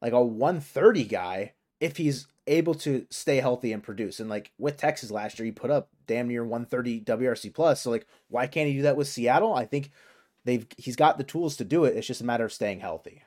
like 0.00 0.12
a 0.12 0.22
130 0.22 1.04
guy 1.04 1.52
if 1.80 1.96
he's 1.98 2.26
able 2.46 2.74
to 2.74 3.06
stay 3.10 3.36
healthy 3.36 3.72
and 3.72 3.82
produce. 3.82 4.18
And 4.18 4.30
like 4.30 4.52
with 4.58 4.76
Texas 4.76 5.10
last 5.10 5.38
year, 5.38 5.46
he 5.46 5.52
put 5.52 5.70
up 5.70 5.90
damn 6.06 6.28
near 6.28 6.42
130 6.42 7.02
WRC 7.02 7.52
plus. 7.52 7.82
So 7.82 7.90
like, 7.90 8.06
why 8.28 8.46
can't 8.46 8.68
he 8.68 8.74
do 8.74 8.82
that 8.82 8.96
with 8.96 9.08
Seattle? 9.08 9.54
I 9.54 9.66
think 9.66 9.90
they've 10.44 10.66
he's 10.78 10.96
got 10.96 11.18
the 11.18 11.24
tools 11.24 11.56
to 11.56 11.64
do 11.64 11.84
it. 11.84 11.96
It's 11.96 12.06
just 12.06 12.22
a 12.22 12.26
matter 12.26 12.46
of 12.46 12.52
staying 12.52 12.80
healthy. 12.80 13.22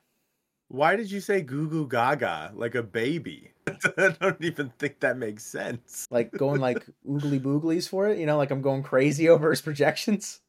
Why 0.71 0.95
did 0.95 1.11
you 1.11 1.19
say 1.19 1.41
goo 1.41 1.67
goo 1.67 1.85
gaga 1.85 2.53
like 2.55 2.75
a 2.75 2.83
baby? 2.83 3.51
I 3.67 4.15
don't 4.21 4.41
even 4.41 4.71
think 4.79 5.01
that 5.01 5.17
makes 5.17 5.43
sense. 5.43 6.07
Like 6.09 6.31
going 6.31 6.61
like 6.61 6.85
oogly 7.05 7.41
booglies 7.41 7.89
for 7.89 8.07
it, 8.07 8.17
you 8.17 8.25
know, 8.25 8.37
like 8.37 8.51
I'm 8.51 8.61
going 8.61 8.81
crazy 8.81 9.27
over 9.29 9.49
his 9.49 9.59
projections. 9.59 10.39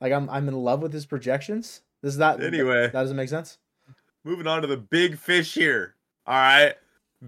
Like 0.00 0.10
I'm 0.10 0.30
I'm 0.30 0.48
in 0.48 0.54
love 0.54 0.80
with 0.80 0.94
his 0.94 1.04
projections. 1.04 1.82
Does 2.02 2.16
that 2.16 2.42
anyway? 2.42 2.82
That, 2.82 2.92
that 2.94 3.00
doesn't 3.02 3.16
make 3.16 3.28
sense. 3.28 3.58
Moving 4.24 4.46
on 4.46 4.62
to 4.62 4.68
the 4.68 4.78
big 4.78 5.18
fish 5.18 5.52
here. 5.52 5.96
All 6.26 6.34
right, 6.34 6.74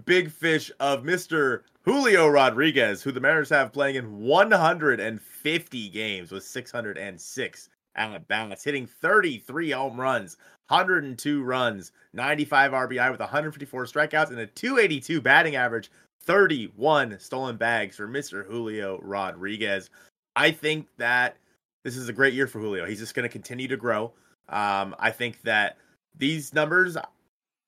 big 0.05 0.31
fish 0.31 0.71
of 0.79 1.05
Mister 1.05 1.65
Julio 1.83 2.27
Rodriguez, 2.27 3.03
who 3.03 3.11
the 3.11 3.19
Mariners 3.19 3.49
have 3.49 3.71
playing 3.71 3.97
in 3.97 4.19
150 4.19 5.89
games 5.89 6.31
with 6.31 6.43
606 6.43 7.69
at 7.95 8.27
bats, 8.27 8.63
hitting 8.63 8.87
33 8.87 9.71
home 9.71 9.99
runs, 9.99 10.37
102 10.71 11.43
runs, 11.43 11.91
95 12.13 12.71
RBI 12.71 13.11
with 13.11 13.19
154 13.19 13.85
strikeouts, 13.85 14.29
and 14.29 14.39
a 14.39 14.47
282 14.47 15.19
batting 15.19 15.57
average, 15.57 15.91
31 16.23 17.19
stolen 17.19 17.57
bags 17.57 17.97
for 17.97 18.07
Mr. 18.07 18.45
Julio 18.45 18.97
Rodriguez. 19.01 19.89
I 20.37 20.51
think 20.51 20.87
that 20.97 21.35
this 21.83 21.97
is 21.97 22.07
a 22.07 22.13
great 22.13 22.33
year 22.33 22.47
for 22.47 22.59
Julio. 22.59 22.85
He's 22.85 22.99
just 22.99 23.15
going 23.15 23.27
to 23.27 23.29
continue 23.29 23.67
to 23.67 23.75
grow. 23.75 24.13
Um, 24.47 24.95
I 24.97 25.11
think 25.11 25.41
that 25.41 25.77
these 26.17 26.53
numbers, 26.53 26.95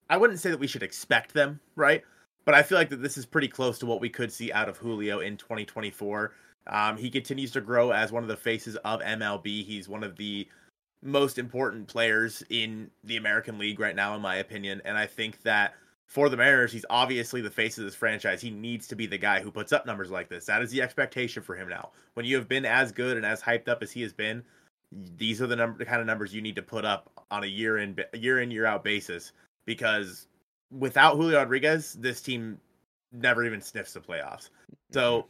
I 0.09 0.15
wouldn't 0.15 0.39
say 0.39 0.49
that 0.49 0.59
we 0.59 0.67
should 0.67 0.83
expect 0.83 1.33
them, 1.33 1.59
right? 1.75 2.03
But 2.45 2.55
I 2.55 2.63
feel 2.63 2.77
like 2.77 2.89
that 2.89 3.01
this 3.01 3.17
is 3.17 3.25
pretty 3.25 3.49
close 3.49 3.79
to 3.79 3.85
what 3.85 3.99
we 3.99 4.09
could 4.09 4.31
see 4.31 4.51
out 4.53 4.69
of 4.69 4.77
Julio 4.77 5.19
in 5.19 5.35
2024. 5.35 6.31
Um, 6.67 6.95
he 6.95 7.09
continues 7.09 7.51
to 7.51 7.61
grow 7.61 7.91
as 7.91 8.13
one 8.13 8.23
of 8.23 8.29
the 8.29 8.37
faces 8.37 8.77
of 8.77 9.01
MLB. 9.01 9.65
He's 9.65 9.89
one 9.89 10.05
of 10.05 10.15
the 10.15 10.47
most 11.03 11.37
important 11.37 11.87
players 11.87 12.43
in 12.49 12.89
the 13.03 13.17
American 13.17 13.57
League 13.57 13.79
right 13.79 13.95
now, 13.95 14.15
in 14.15 14.21
my 14.21 14.37
opinion. 14.37 14.81
And 14.85 14.97
I 14.97 15.05
think 15.05 15.41
that 15.43 15.73
for 16.05 16.29
the 16.29 16.37
Mariners, 16.37 16.71
he's 16.71 16.85
obviously 16.89 17.41
the 17.41 17.49
face 17.49 17.77
of 17.77 17.83
this 17.83 17.95
franchise. 17.95 18.41
He 18.41 18.49
needs 18.49 18.87
to 18.87 18.95
be 18.95 19.05
the 19.05 19.17
guy 19.17 19.41
who 19.41 19.51
puts 19.51 19.73
up 19.73 19.85
numbers 19.85 20.11
like 20.11 20.29
this. 20.29 20.45
That 20.45 20.61
is 20.61 20.71
the 20.71 20.81
expectation 20.81 21.43
for 21.43 21.55
him 21.55 21.67
now. 21.67 21.91
When 22.13 22.25
you 22.25 22.35
have 22.37 22.47
been 22.47 22.65
as 22.65 22.91
good 22.91 23.17
and 23.17 23.25
as 23.25 23.41
hyped 23.41 23.67
up 23.67 23.83
as 23.83 23.91
he 23.91 24.01
has 24.01 24.13
been, 24.13 24.43
these 25.17 25.41
are 25.41 25.47
the 25.47 25.55
number, 25.55 25.77
the 25.77 25.85
kind 25.85 25.99
of 25.99 26.07
numbers 26.07 26.33
you 26.33 26.41
need 26.41 26.55
to 26.55 26.61
put 26.61 26.85
up 26.85 27.09
on 27.31 27.43
a 27.43 27.47
year 27.47 27.79
in 27.79 27.97
year 28.13 28.41
in 28.41 28.51
year 28.51 28.65
out 28.65 28.83
basis. 28.83 29.33
Because 29.65 30.27
without 30.71 31.15
Julio 31.15 31.39
Rodriguez, 31.39 31.93
this 31.93 32.21
team 32.21 32.59
never 33.11 33.43
even 33.43 33.61
sniffs 33.61 33.93
the 33.93 33.99
playoffs. 33.99 34.49
So 34.91 35.21
mm-hmm. 35.21 35.29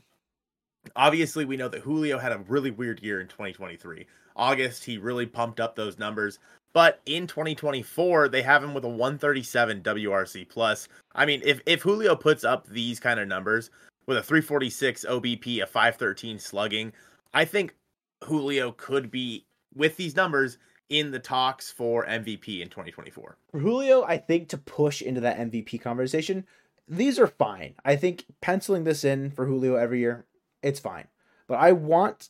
Obviously, 0.95 1.45
we 1.45 1.57
know 1.57 1.69
that 1.69 1.81
Julio 1.81 2.17
had 2.17 2.31
a 2.31 2.43
really 2.47 2.71
weird 2.71 3.01
year 3.01 3.21
in 3.21 3.27
2023. 3.27 4.05
August, 4.35 4.83
he 4.83 4.97
really 4.97 5.25
pumped 5.25 5.59
up 5.59 5.75
those 5.75 5.99
numbers. 5.99 6.39
But 6.73 7.01
in 7.05 7.27
2024, 7.27 8.29
they 8.29 8.41
have 8.41 8.63
him 8.63 8.73
with 8.73 8.83
a 8.83 8.89
137 8.89 9.81
WRC 9.81 10.49
plus. 10.49 10.87
I 11.13 11.25
mean, 11.25 11.41
if 11.45 11.61
if 11.65 11.83
Julio 11.83 12.15
puts 12.15 12.43
up 12.43 12.67
these 12.67 12.99
kind 12.99 13.19
of 13.19 13.27
numbers 13.27 13.69
with 14.07 14.17
a 14.17 14.23
346 14.23 15.05
OBP, 15.07 15.61
a 15.61 15.67
513 15.67 16.39
slugging, 16.39 16.91
I 17.33 17.45
think 17.45 17.75
Julio 18.23 18.71
could 18.71 19.11
be 19.11 19.45
with 19.75 19.97
these 19.97 20.15
numbers 20.15 20.57
in 20.89 21.11
the 21.11 21.19
talks 21.19 21.71
for 21.71 22.05
MVP 22.05 22.61
in 22.61 22.69
2024. 22.69 23.37
For 23.51 23.59
Julio, 23.59 24.03
I 24.03 24.17
think 24.17 24.49
to 24.49 24.57
push 24.57 25.01
into 25.01 25.21
that 25.21 25.37
MVP 25.37 25.79
conversation, 25.81 26.45
these 26.87 27.19
are 27.19 27.27
fine. 27.27 27.75
I 27.85 27.95
think 27.95 28.25
penciling 28.41 28.83
this 28.83 29.03
in 29.03 29.31
for 29.31 29.45
Julio 29.45 29.75
every 29.75 29.99
year, 29.99 30.25
it's 30.63 30.79
fine. 30.79 31.07
But 31.47 31.59
I 31.59 31.73
want 31.73 32.29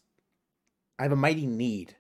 I 1.00 1.04
have 1.04 1.12
a 1.12 1.16
mighty 1.16 1.48
need, 1.48 1.96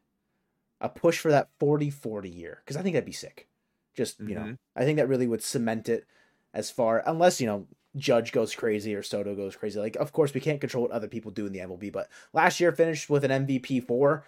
a 0.82 0.90
push 0.90 1.20
for 1.20 1.32
that 1.32 1.50
40 1.60 1.90
40 1.90 2.30
year, 2.30 2.62
because 2.64 2.78
I 2.78 2.82
think 2.82 2.94
that'd 2.94 3.06
be 3.06 3.12
sick. 3.12 3.48
Just, 3.96 4.20
you 4.26 4.36
Mhm. 4.36 4.36
know, 4.36 4.58
I 4.76 4.84
think 4.86 4.98
that 4.98 5.08
really 5.08 5.28
would 5.28 5.44
cement 5.44 5.90
it 5.90 6.06
as 6.54 6.72
far, 6.72 7.04
unless, 7.06 7.40
you 7.42 7.48
know, 7.48 7.68
Judge 7.96 8.32
goes 8.32 8.56
crazy 8.56 8.96
or 8.96 9.04
Soto 9.04 9.36
goes 9.36 9.56
crazy. 9.56 9.80
Like, 9.80 9.96
of 9.98 10.12
course, 10.12 10.34
we 10.34 10.42
can't 10.42 10.62
control 10.62 10.84
what 10.84 10.92
other 10.92 11.08
people 11.08 11.32
do 11.32 11.46
in 11.46 11.54
the 11.54 11.60
MLB, 11.60 11.92
but 11.92 12.10
last 12.34 12.60
year 12.60 12.72
finished 12.72 13.10
with 13.10 13.24
an 13.24 13.32
MVP 13.32 13.80
four. 13.80 14.26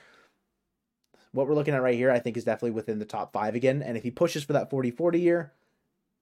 What 1.32 1.48
we're 1.48 1.56
looking 1.56 1.74
at 1.74 1.82
right 1.82 1.96
here, 1.96 2.12
I 2.12 2.20
think, 2.20 2.38
is 2.38 2.46
definitely 2.46 2.72
within 2.72 3.00
the 3.00 3.06
top 3.06 3.34
five 3.34 3.56
again. 3.56 3.82
And 3.82 3.98
if 3.98 4.04
he 4.04 4.12
pushes 4.12 4.44
for 4.44 4.54
that 4.54 4.70
40 4.70 4.92
40 4.92 5.20
year, 5.20 5.52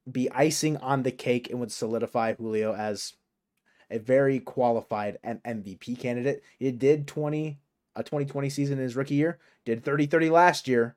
be 0.10 0.30
icing 0.32 0.78
on 0.78 1.04
the 1.04 1.12
cake 1.12 1.50
and 1.50 1.60
would 1.60 1.72
solidify 1.72 2.34
Julio 2.34 2.74
as 2.74 3.14
a 3.90 4.00
very 4.00 4.40
qualified 4.40 5.18
M- 5.24 5.42
MVP 5.46 6.00
candidate. 6.00 6.44
He 6.60 6.72
did 6.72 7.08
20 7.08 7.60
a 7.96 8.04
2020 8.04 8.50
season 8.50 8.78
in 8.80 8.84
his 8.84 8.96
rookie 8.96 9.16
year, 9.16 9.40
did 9.66 9.84
30 9.84 10.08
30 10.08 10.30
last 10.30 10.68
year. 10.68 10.96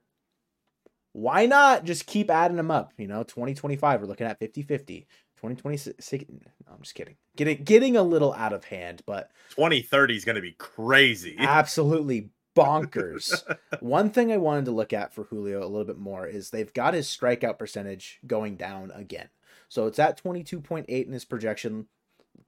Why 1.12 1.46
not 1.46 1.85
just 1.85 2.07
keep 2.07 2.31
adding 2.31 2.57
them 2.57 2.70
up? 2.70 2.92
You 2.99 3.07
know, 3.07 3.22
2025, 3.22 4.01
we're 4.01 4.07
looking 4.07 4.27
at 4.27 4.38
50 4.38 4.62
50. 4.62 5.07
2026, 5.37 6.25
no, 6.31 6.72
I'm 6.72 6.81
just 6.81 6.94
kidding. 6.94 7.16
Getting 7.37 7.62
getting 7.62 7.96
a 7.96 8.03
little 8.03 8.33
out 8.33 8.55
of 8.55 8.64
hand, 8.64 9.03
but 9.07 9.31
2030 9.51 10.16
is 10.16 10.25
going 10.25 10.37
to 10.37 10.42
be 10.42 10.53
crazy. 10.53 11.37
absolutely 11.38 12.31
bonkers. 12.57 13.42
One 13.81 14.11
thing 14.11 14.33
I 14.33 14.38
wanted 14.38 14.64
to 14.64 14.70
look 14.70 14.92
at 14.92 15.12
for 15.12 15.25
Julio 15.25 15.61
a 15.61 15.68
little 15.68 15.85
bit 15.85 15.99
more 15.99 16.27
is 16.27 16.51
they've 16.51 16.72
got 16.72 16.94
his 16.94 17.07
strikeout 17.07 17.59
percentage 17.59 18.18
going 18.27 18.57
down 18.57 18.90
again. 18.94 19.29
So 19.68 19.87
it's 19.87 19.99
at 19.99 20.22
22.8 20.22 20.88
in 20.88 21.12
his 21.12 21.25
projection. 21.25 21.87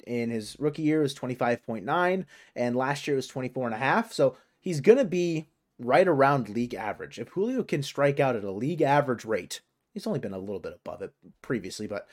In 0.07 0.31
his 0.31 0.57
rookie 0.59 0.83
year 0.83 1.01
was 1.01 1.15
25.9 1.15 2.25
and 2.57 2.77
last 2.77 3.07
year 3.07 3.17
was 3.17 3.31
24.5. 3.31 4.13
So 4.13 4.37
he's 4.61 4.81
going 4.81 4.99
to 4.99 5.05
be 5.05 5.49
right 5.79 6.09
around 6.09 6.49
league 6.49 6.75
average. 6.75 7.19
If 7.19 7.29
Julio 7.29 7.63
can 7.63 7.83
strike 7.83 8.21
out 8.21 8.37
at 8.37 8.45
a 8.45 8.51
league 8.51 8.83
average 8.83 9.25
rate, 9.25 9.61
he's 9.95 10.07
only 10.07 10.19
been 10.19 10.33
a 10.33 10.39
little 10.39 10.61
bit 10.61 10.75
above 10.75 11.03
it 11.03 11.13
previously, 11.43 11.87
but 11.87 12.07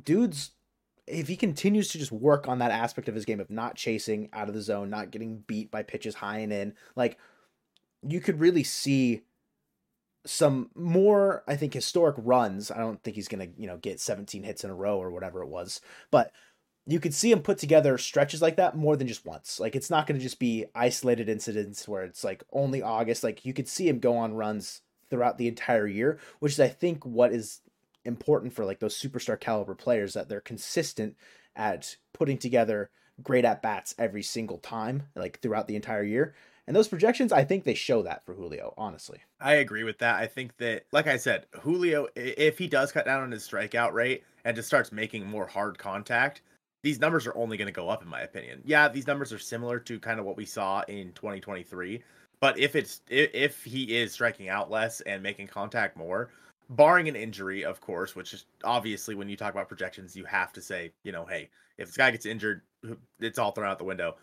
dude's 0.00 0.52
if 1.06 1.26
he 1.26 1.36
continues 1.36 1.88
to 1.88 1.98
just 1.98 2.12
work 2.12 2.46
on 2.46 2.60
that 2.60 2.70
aspect 2.70 3.08
of 3.08 3.14
his 3.14 3.24
game 3.24 3.40
of 3.40 3.50
not 3.50 3.74
chasing 3.74 4.28
out 4.32 4.48
of 4.48 4.54
the 4.54 4.62
zone, 4.62 4.88
not 4.90 5.10
getting 5.10 5.38
beat 5.46 5.70
by 5.70 5.82
pitches 5.82 6.14
high 6.14 6.38
and 6.38 6.52
in, 6.52 6.74
like 6.94 7.18
you 8.06 8.20
could 8.20 8.38
really 8.38 8.62
see 8.62 9.22
some 10.26 10.70
more, 10.74 11.42
I 11.48 11.56
think, 11.56 11.74
historic 11.74 12.16
runs. 12.18 12.70
I 12.70 12.78
don't 12.78 13.02
think 13.02 13.16
he's 13.16 13.28
gonna, 13.28 13.48
you 13.56 13.66
know, 13.66 13.78
get 13.78 14.00
17 14.00 14.42
hits 14.42 14.64
in 14.64 14.70
a 14.70 14.74
row 14.74 14.98
or 14.98 15.10
whatever 15.10 15.42
it 15.42 15.48
was, 15.48 15.80
but 16.10 16.30
you 16.86 17.00
could 17.00 17.14
see 17.14 17.30
him 17.30 17.40
put 17.40 17.58
together 17.58 17.98
stretches 17.98 18.42
like 18.42 18.56
that 18.56 18.76
more 18.76 18.96
than 18.96 19.06
just 19.06 19.26
once. 19.26 19.60
Like 19.60 19.76
it's 19.76 19.90
not 19.90 20.06
gonna 20.06 20.18
just 20.18 20.38
be 20.38 20.66
isolated 20.74 21.28
incidents 21.28 21.86
where 21.86 22.04
it's 22.04 22.24
like 22.24 22.42
only 22.52 22.82
August. 22.82 23.22
Like 23.22 23.44
you 23.44 23.52
could 23.52 23.68
see 23.68 23.88
him 23.88 23.98
go 23.98 24.16
on 24.16 24.34
runs 24.34 24.82
throughout 25.08 25.38
the 25.38 25.48
entire 25.48 25.86
year, 25.86 26.18
which 26.38 26.52
is 26.52 26.60
I 26.60 26.68
think 26.68 27.04
what 27.04 27.32
is 27.32 27.60
important 28.04 28.52
for 28.52 28.64
like 28.64 28.80
those 28.80 28.98
superstar 28.98 29.38
caliber 29.38 29.74
players 29.74 30.14
that 30.14 30.28
they're 30.28 30.40
consistent 30.40 31.16
at 31.54 31.96
putting 32.12 32.38
together 32.38 32.90
great 33.22 33.44
at 33.44 33.62
bats 33.62 33.94
every 33.98 34.22
single 34.22 34.58
time, 34.58 35.04
like 35.14 35.40
throughout 35.40 35.66
the 35.66 35.76
entire 35.76 36.02
year. 36.02 36.34
And 36.66 36.76
those 36.76 36.88
projections, 36.88 37.32
I 37.32 37.44
think 37.44 37.64
they 37.64 37.74
show 37.74 38.02
that 38.02 38.24
for 38.24 38.34
Julio, 38.34 38.74
honestly. 38.78 39.18
I 39.40 39.54
agree 39.54 39.82
with 39.82 39.98
that. 39.98 40.16
I 40.16 40.26
think 40.26 40.56
that, 40.58 40.84
like 40.92 41.08
I 41.08 41.16
said, 41.16 41.46
Julio, 41.62 42.06
if 42.14 42.58
he 42.58 42.68
does 42.68 42.92
cut 42.92 43.06
down 43.06 43.22
on 43.22 43.32
his 43.32 43.46
strikeout 43.48 43.92
rate 43.92 44.22
and 44.44 44.54
just 44.54 44.68
starts 44.68 44.92
making 44.92 45.26
more 45.26 45.46
hard 45.46 45.78
contact, 45.78 46.42
these 46.82 47.00
numbers 47.00 47.26
are 47.26 47.36
only 47.36 47.56
going 47.56 47.66
to 47.66 47.72
go 47.72 47.88
up, 47.88 48.02
in 48.02 48.08
my 48.08 48.20
opinion. 48.20 48.62
Yeah, 48.64 48.88
these 48.88 49.06
numbers 49.06 49.32
are 49.32 49.38
similar 49.38 49.78
to 49.80 49.98
kind 49.98 50.18
of 50.18 50.26
what 50.26 50.36
we 50.36 50.46
saw 50.46 50.82
in 50.88 51.12
2023. 51.12 52.02
But 52.40 52.58
if 52.58 52.74
it's 52.74 53.02
if 53.08 53.62
he 53.64 53.96
is 53.96 54.12
striking 54.12 54.48
out 54.48 54.70
less 54.70 55.00
and 55.02 55.22
making 55.22 55.48
contact 55.48 55.96
more, 55.96 56.30
barring 56.70 57.08
an 57.08 57.16
injury, 57.16 57.64
of 57.64 57.80
course, 57.80 58.16
which 58.16 58.32
is 58.32 58.46
obviously 58.64 59.14
when 59.14 59.28
you 59.28 59.36
talk 59.36 59.52
about 59.52 59.68
projections, 59.68 60.16
you 60.16 60.24
have 60.24 60.52
to 60.54 60.62
say, 60.62 60.92
you 61.04 61.12
know, 61.12 61.26
hey, 61.26 61.50
if 61.76 61.88
this 61.88 61.96
guy 61.96 62.10
gets 62.10 62.24
injured, 62.24 62.62
it's 63.20 63.38
all 63.38 63.52
thrown 63.52 63.68
out 63.68 63.78
the 63.78 63.84
window 63.84 64.16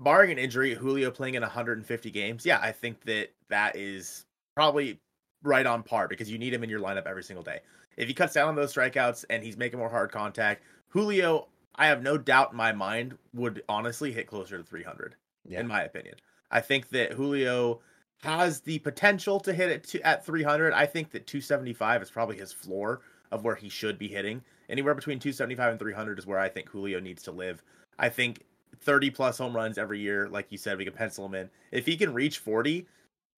barring 0.00 0.30
an 0.32 0.38
injury, 0.38 0.74
Julio 0.74 1.10
playing 1.10 1.34
in 1.34 1.42
150 1.42 2.10
games, 2.10 2.44
yeah, 2.44 2.58
I 2.60 2.72
think 2.72 3.02
that 3.04 3.28
that 3.48 3.76
is 3.76 4.24
probably 4.56 4.98
right 5.42 5.66
on 5.66 5.82
par 5.82 6.08
because 6.08 6.30
you 6.30 6.38
need 6.38 6.52
him 6.52 6.64
in 6.64 6.70
your 6.70 6.80
lineup 6.80 7.06
every 7.06 7.22
single 7.22 7.44
day. 7.44 7.60
If 7.96 8.08
he 8.08 8.14
cuts 8.14 8.34
down 8.34 8.48
on 8.48 8.56
those 8.56 8.74
strikeouts 8.74 9.26
and 9.30 9.44
he's 9.44 9.56
making 9.56 9.78
more 9.78 9.88
hard 9.88 10.10
contact, 10.10 10.62
Julio, 10.88 11.48
I 11.74 11.86
have 11.86 12.02
no 12.02 12.18
doubt 12.18 12.50
in 12.52 12.56
my 12.56 12.72
mind, 12.72 13.16
would 13.32 13.62
honestly 13.68 14.12
hit 14.12 14.26
closer 14.26 14.58
to 14.58 14.64
300, 14.64 15.14
Yeah. 15.44 15.60
in 15.60 15.66
my 15.66 15.82
opinion. 15.82 16.16
I 16.50 16.60
think 16.60 16.88
that 16.90 17.12
Julio 17.12 17.80
has 18.22 18.60
the 18.60 18.78
potential 18.80 19.40
to 19.40 19.52
hit 19.52 19.70
it 19.70 19.84
to, 19.84 20.00
at 20.06 20.26
300. 20.26 20.72
I 20.72 20.84
think 20.86 21.10
that 21.12 21.26
275 21.26 22.02
is 22.02 22.10
probably 22.10 22.36
his 22.36 22.52
floor 22.52 23.00
of 23.30 23.44
where 23.44 23.54
he 23.54 23.68
should 23.68 23.98
be 23.98 24.08
hitting. 24.08 24.42
Anywhere 24.68 24.94
between 24.94 25.18
275 25.18 25.70
and 25.70 25.78
300 25.78 26.18
is 26.18 26.26
where 26.26 26.38
I 26.38 26.48
think 26.48 26.68
Julio 26.68 27.00
needs 27.00 27.22
to 27.24 27.30
live. 27.32 27.62
I 27.98 28.08
think 28.08 28.44
30 28.82 29.10
plus 29.10 29.38
home 29.38 29.54
runs 29.54 29.78
every 29.78 30.00
year, 30.00 30.28
like 30.28 30.46
you 30.50 30.58
said, 30.58 30.76
we 30.78 30.84
can 30.84 30.92
pencil 30.92 31.24
him 31.26 31.34
in. 31.34 31.50
If 31.70 31.86
he 31.86 31.96
can 31.96 32.12
reach 32.12 32.38
40, 32.38 32.86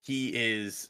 he 0.00 0.28
is 0.34 0.88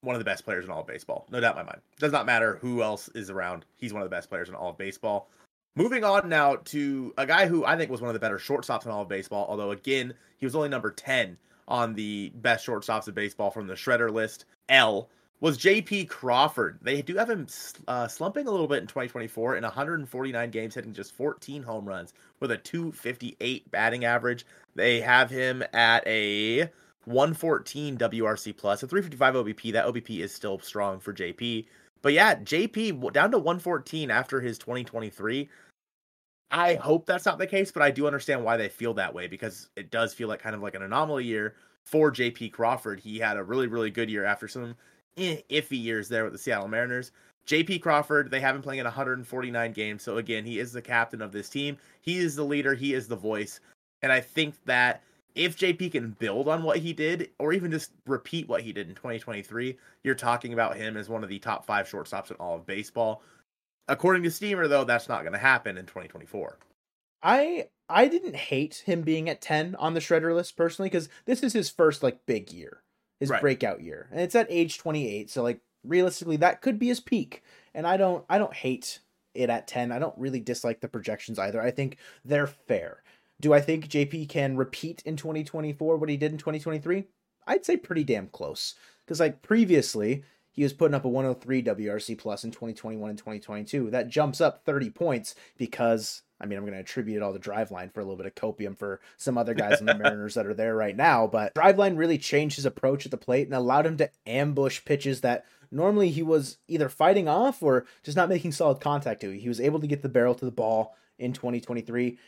one 0.00 0.14
of 0.14 0.20
the 0.20 0.24
best 0.24 0.44
players 0.44 0.64
in 0.64 0.70
all 0.70 0.80
of 0.80 0.86
baseball. 0.86 1.26
No 1.30 1.40
doubt 1.40 1.58
in 1.58 1.64
my 1.64 1.70
mind. 1.72 1.80
Does 1.98 2.12
not 2.12 2.26
matter 2.26 2.56
who 2.60 2.82
else 2.82 3.08
is 3.14 3.28
around. 3.30 3.64
He's 3.76 3.92
one 3.92 4.02
of 4.02 4.06
the 4.08 4.14
best 4.14 4.28
players 4.28 4.48
in 4.48 4.54
all 4.54 4.70
of 4.70 4.78
baseball. 4.78 5.28
Moving 5.78 6.04
on 6.04 6.30
now 6.30 6.56
to 6.56 7.12
a 7.18 7.26
guy 7.26 7.46
who 7.46 7.66
I 7.66 7.76
think 7.76 7.90
was 7.90 8.00
one 8.00 8.08
of 8.08 8.14
the 8.14 8.20
better 8.20 8.38
shortstops 8.38 8.86
in 8.86 8.90
all 8.90 9.02
of 9.02 9.08
baseball, 9.08 9.44
although 9.46 9.72
again, 9.72 10.14
he 10.38 10.46
was 10.46 10.54
only 10.54 10.70
number 10.70 10.90
10 10.90 11.36
on 11.68 11.92
the 11.92 12.32
best 12.36 12.66
shortstops 12.66 13.08
of 13.08 13.14
baseball 13.14 13.50
from 13.50 13.66
the 13.66 13.74
shredder 13.74 14.10
list. 14.10 14.46
L 14.70 15.10
was 15.40 15.58
JP 15.58 16.08
Crawford. 16.08 16.78
They 16.80 17.02
do 17.02 17.16
have 17.16 17.28
him 17.28 17.46
uh, 17.88 18.08
slumping 18.08 18.46
a 18.46 18.50
little 18.50 18.66
bit 18.66 18.80
in 18.80 18.86
2024 18.86 19.56
in 19.56 19.64
149 19.64 20.50
games, 20.50 20.74
hitting 20.74 20.94
just 20.94 21.14
14 21.14 21.62
home 21.62 21.84
runs 21.84 22.14
with 22.40 22.52
a 22.52 22.56
258 22.56 23.70
batting 23.70 24.06
average. 24.06 24.46
They 24.76 25.02
have 25.02 25.28
him 25.28 25.62
at 25.74 26.06
a 26.06 26.70
114 27.04 27.98
WRC 27.98 28.56
plus, 28.56 28.82
a 28.82 28.86
355 28.86 29.34
OBP. 29.34 29.72
That 29.74 29.86
OBP 29.86 30.20
is 30.20 30.34
still 30.34 30.58
strong 30.58 31.00
for 31.00 31.12
JP. 31.12 31.66
But 32.02 32.12
yeah, 32.12 32.36
JP 32.36 33.12
down 33.12 33.32
to 33.32 33.38
114 33.38 34.10
after 34.10 34.40
his 34.40 34.58
2023. 34.58 35.48
I 36.50 36.74
hope 36.74 37.06
that's 37.06 37.26
not 37.26 37.38
the 37.38 37.46
case, 37.46 37.72
but 37.72 37.82
I 37.82 37.90
do 37.90 38.06
understand 38.06 38.44
why 38.44 38.56
they 38.56 38.68
feel 38.68 38.94
that 38.94 39.12
way 39.12 39.26
because 39.26 39.68
it 39.76 39.90
does 39.90 40.14
feel 40.14 40.28
like 40.28 40.40
kind 40.40 40.54
of 40.54 40.62
like 40.62 40.74
an 40.74 40.82
anomaly 40.82 41.24
year 41.24 41.54
for 41.84 42.12
JP 42.12 42.52
Crawford. 42.52 43.00
He 43.00 43.18
had 43.18 43.36
a 43.36 43.42
really, 43.42 43.66
really 43.66 43.90
good 43.90 44.10
year 44.10 44.24
after 44.24 44.46
some 44.46 44.76
eh, 45.16 45.38
iffy 45.50 45.82
years 45.82 46.08
there 46.08 46.24
with 46.24 46.32
the 46.32 46.38
Seattle 46.38 46.68
Mariners. 46.68 47.12
JP 47.46 47.80
Crawford, 47.82 48.30
they 48.30 48.40
have 48.40 48.56
him 48.56 48.62
playing 48.62 48.80
in 48.80 48.84
149 48.84 49.72
games. 49.72 50.02
So 50.02 50.18
again, 50.18 50.44
he 50.44 50.58
is 50.58 50.72
the 50.72 50.82
captain 50.82 51.22
of 51.22 51.32
this 51.32 51.48
team. 51.48 51.78
He 52.00 52.18
is 52.18 52.34
the 52.34 52.44
leader. 52.44 52.74
He 52.74 52.92
is 52.92 53.06
the 53.06 53.16
voice. 53.16 53.60
And 54.02 54.12
I 54.12 54.20
think 54.20 54.54
that 54.64 55.02
if 55.36 55.56
JP 55.56 55.92
can 55.92 56.10
build 56.18 56.48
on 56.48 56.62
what 56.62 56.78
he 56.78 56.92
did, 56.92 57.30
or 57.38 57.52
even 57.52 57.70
just 57.70 57.92
repeat 58.06 58.48
what 58.48 58.62
he 58.62 58.72
did 58.72 58.88
in 58.88 58.94
2023, 58.94 59.76
you're 60.02 60.14
talking 60.14 60.54
about 60.54 60.76
him 60.76 60.96
as 60.96 61.08
one 61.08 61.22
of 61.22 61.28
the 61.28 61.38
top 61.38 61.64
five 61.64 61.86
shortstops 61.86 62.30
in 62.30 62.36
all 62.38 62.56
of 62.56 62.66
baseball. 62.66 63.22
According 63.88 64.22
to 64.24 64.30
Steamer, 64.30 64.66
though, 64.68 64.84
that's 64.84 65.08
not 65.08 65.22
going 65.22 65.32
to 65.32 65.38
happen 65.38 65.78
in 65.78 65.86
2024. 65.86 66.58
I 67.22 67.68
I 67.88 68.08
didn't 68.08 68.36
hate 68.36 68.82
him 68.86 69.02
being 69.02 69.28
at 69.28 69.40
10 69.40 69.76
on 69.76 69.94
the 69.94 70.00
shredder 70.00 70.34
list 70.34 70.56
personally 70.56 70.88
because 70.88 71.08
this 71.24 71.42
is 71.42 71.52
his 71.52 71.70
first 71.70 72.02
like 72.02 72.26
big 72.26 72.52
year, 72.52 72.82
his 73.20 73.30
Right. 73.30 73.40
breakout 73.40 73.80
year. 73.80 74.08
And 74.10 74.20
it's 74.20 74.34
at 74.34 74.46
age 74.50 74.78
28, 74.78 75.30
so 75.30 75.42
like 75.42 75.60
realistically 75.84 76.36
that 76.38 76.62
could 76.62 76.78
be 76.78 76.88
his 76.88 77.00
peak. 77.00 77.42
And 77.74 77.86
I 77.86 77.96
don't 77.96 78.24
I 78.28 78.38
don't 78.38 78.54
hate 78.54 79.00
it 79.34 79.50
at 79.50 79.66
10. 79.68 79.92
I 79.92 79.98
don't 79.98 80.18
really 80.18 80.40
dislike 80.40 80.80
the 80.80 80.88
projections 80.88 81.38
either. 81.38 81.60
I 81.62 81.70
think 81.70 81.98
they're 82.24 82.46
fair. 82.46 83.02
Do 83.40 83.52
I 83.52 83.60
think 83.60 83.88
JP 83.88 84.28
can 84.30 84.56
repeat 84.56 85.02
in 85.04 85.16
2024 85.16 85.96
what 85.96 86.08
he 86.08 86.16
did 86.16 86.32
in 86.32 86.38
2023? 86.38 87.04
I'd 87.46 87.64
say 87.64 87.76
pretty 87.76 88.02
damn 88.04 88.28
close. 88.28 88.74
Cuz 89.06 89.20
like 89.20 89.42
previously 89.42 90.24
he 90.56 90.62
was 90.62 90.72
putting 90.72 90.94
up 90.94 91.04
a 91.04 91.08
103 91.08 91.62
WRC 91.62 92.18
plus 92.18 92.42
in 92.42 92.50
2021 92.50 93.10
and 93.10 93.18
2022. 93.18 93.90
That 93.90 94.08
jumps 94.08 94.40
up 94.40 94.64
30 94.64 94.90
points 94.90 95.34
because 95.56 96.22
I 96.40 96.46
mean, 96.46 96.58
I'm 96.58 96.64
going 96.64 96.74
to 96.74 96.80
attribute 96.80 97.16
it 97.16 97.22
all 97.22 97.32
to 97.32 97.38
Driveline 97.38 97.92
for 97.92 98.00
a 98.00 98.04
little 98.04 98.16
bit 98.16 98.26
of 98.26 98.34
copium 98.34 98.76
for 98.76 99.00
some 99.16 99.38
other 99.38 99.54
guys 99.54 99.80
in 99.80 99.86
the 99.86 99.94
Mariners 99.98 100.34
that 100.34 100.46
are 100.46 100.54
there 100.54 100.74
right 100.74 100.96
now. 100.96 101.26
But 101.26 101.54
Driveline 101.54 101.96
really 101.96 102.18
changed 102.18 102.56
his 102.56 102.66
approach 102.66 103.06
at 103.06 103.10
the 103.10 103.16
plate 103.16 103.46
and 103.46 103.54
allowed 103.54 103.86
him 103.86 103.96
to 103.98 104.10
ambush 104.26 104.84
pitches 104.84 105.22
that 105.22 105.46
normally 105.70 106.10
he 106.10 106.22
was 106.22 106.58
either 106.68 106.88
fighting 106.88 107.28
off 107.28 107.62
or 107.62 107.86
just 108.02 108.16
not 108.16 108.28
making 108.28 108.52
solid 108.52 108.80
contact 108.80 109.22
to. 109.22 109.30
He 109.30 109.48
was 109.48 109.60
able 109.60 109.80
to 109.80 109.86
get 109.86 110.02
the 110.02 110.08
barrel 110.08 110.34
to 110.34 110.44
the 110.44 110.50
ball 110.50 110.94
in 111.18 111.32
2023. 111.32 112.18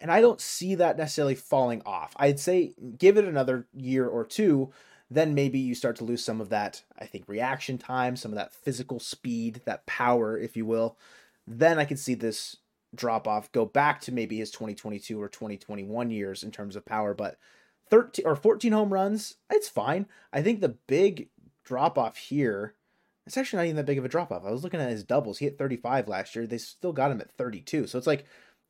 And 0.00 0.10
I 0.10 0.20
don't 0.20 0.40
see 0.40 0.74
that 0.76 0.96
necessarily 0.96 1.34
falling 1.34 1.82
off. 1.84 2.14
I'd 2.16 2.40
say 2.40 2.74
give 2.98 3.16
it 3.16 3.24
another 3.26 3.66
year 3.74 4.06
or 4.06 4.24
two, 4.24 4.72
then 5.10 5.34
maybe 5.34 5.58
you 5.58 5.74
start 5.74 5.96
to 5.96 6.04
lose 6.04 6.24
some 6.24 6.40
of 6.40 6.48
that, 6.48 6.82
I 6.98 7.06
think, 7.06 7.28
reaction 7.28 7.78
time, 7.78 8.16
some 8.16 8.32
of 8.32 8.36
that 8.36 8.52
physical 8.52 8.98
speed, 8.98 9.60
that 9.64 9.86
power, 9.86 10.38
if 10.38 10.56
you 10.56 10.64
will. 10.66 10.96
Then 11.46 11.78
I 11.78 11.84
could 11.84 11.98
see 11.98 12.14
this 12.14 12.56
drop 12.94 13.26
off 13.26 13.50
go 13.52 13.64
back 13.64 14.00
to 14.00 14.12
maybe 14.12 14.38
his 14.38 14.50
2022 14.50 15.20
or 15.20 15.28
2021 15.28 16.10
years 16.10 16.42
in 16.42 16.50
terms 16.50 16.76
of 16.76 16.86
power. 16.86 17.12
But 17.12 17.38
13 17.90 18.26
or 18.26 18.36
14 18.36 18.72
home 18.72 18.92
runs. 18.92 19.36
It's 19.50 19.68
fine. 19.68 20.06
I 20.32 20.42
think 20.42 20.60
the 20.60 20.76
big 20.86 21.28
drop 21.64 21.98
off 21.98 22.16
here. 22.16 22.74
It's 23.26 23.36
actually 23.36 23.58
not 23.58 23.64
even 23.64 23.76
that 23.76 23.86
big 23.86 23.98
of 23.98 24.04
a 24.04 24.08
drop 24.08 24.30
off. 24.32 24.44
I 24.44 24.50
was 24.50 24.64
looking 24.64 24.80
at 24.80 24.90
his 24.90 25.04
doubles. 25.04 25.38
He 25.38 25.46
hit 25.46 25.58
35 25.58 26.08
last 26.08 26.34
year. 26.36 26.46
They 26.46 26.58
still 26.58 26.92
got 26.92 27.10
him 27.10 27.20
at 27.20 27.30
32. 27.32 27.86
So 27.86 27.98
it's 27.98 28.06
like 28.06 28.24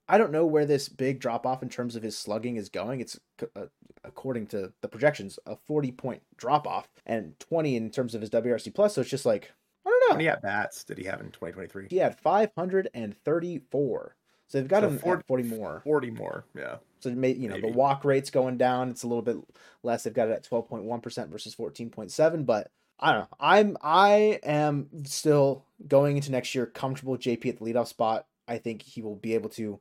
I 0.09 0.19
don't 0.19 0.33
know 0.33 0.47
where 0.47 0.67
this 0.67 0.89
big 0.89 1.21
drop 1.21 1.47
off 1.47 1.63
in 1.63 1.69
terms 1.69 1.97
of 1.97 2.03
his 2.03 2.17
slugging 2.17 2.57
is 2.57 2.69
going. 2.69 3.01
It's 3.01 3.19
uh, 3.57 3.67
according 4.05 4.47
to 4.49 4.73
the 4.81 4.89
projections 4.89 5.39
a 5.47 5.57
40 5.57 5.93
point 5.93 6.23
drop 6.37 6.67
off 6.67 6.89
and 7.07 7.39
20 7.41 7.77
in 7.77 7.91
terms 7.91 8.15
of 8.15 8.21
his 8.21 8.31
WRC 8.31 8.75
plus. 8.75 8.95
So 8.95 9.01
it's 9.01 9.11
just 9.11 9.27
like 9.27 9.53
I 9.87 9.91
don't 9.91 10.01
know. 10.01 10.07
How 10.11 10.17
many 10.17 10.29
at 10.29 10.43
bats 10.43 10.85
did 10.85 10.99
he 10.99 11.05
have 11.05 11.21
in 11.21 11.31
2023? 11.31 11.89
He 11.91 11.97
had 11.99 12.19
534. 12.19 14.17
So 14.47 14.59
they've 14.59 14.69
got 14.69 14.83
so 14.83 14.89
him 14.89 14.99
40, 14.99 15.23
40 15.27 15.43
more. 15.45 15.81
40 15.85 16.11
more, 16.11 16.45
yeah. 16.57 16.77
So 17.01 17.09
you 17.11 17.15
know, 17.17 17.21
Maybe. 17.21 17.61
the 17.61 17.69
walk 17.69 18.05
rate's 18.05 18.31
going 18.31 18.57
down. 18.57 18.91
It's 18.91 19.03
a 19.03 19.09
little 19.09 19.23
bit 19.23 19.37
less. 19.83 20.05
They've 20.05 20.15
got 20.15 20.29
it 20.29 20.33
at 20.33 20.49
12.1% 20.49 21.29
versus 21.29 21.55
14.7, 21.55 22.47
but 22.47 22.71
I 22.99 23.13
don't 23.13 23.21
know. 23.23 23.29
I'm 23.41 23.77
I 23.83 24.39
am 24.43 24.89
still 25.05 25.65
going 25.87 26.17
into 26.17 26.31
next 26.31 26.55
year 26.55 26.67
comfortable 26.67 27.13
with 27.13 27.23
JP 27.23 27.47
at 27.47 27.59
the 27.59 27.65
leadoff 27.65 27.89
spot. 27.89 28.27
I 28.47 28.59
think 28.59 28.83
he 28.83 29.03
will 29.03 29.17
be 29.17 29.35
able 29.35 29.51
to 29.51 29.81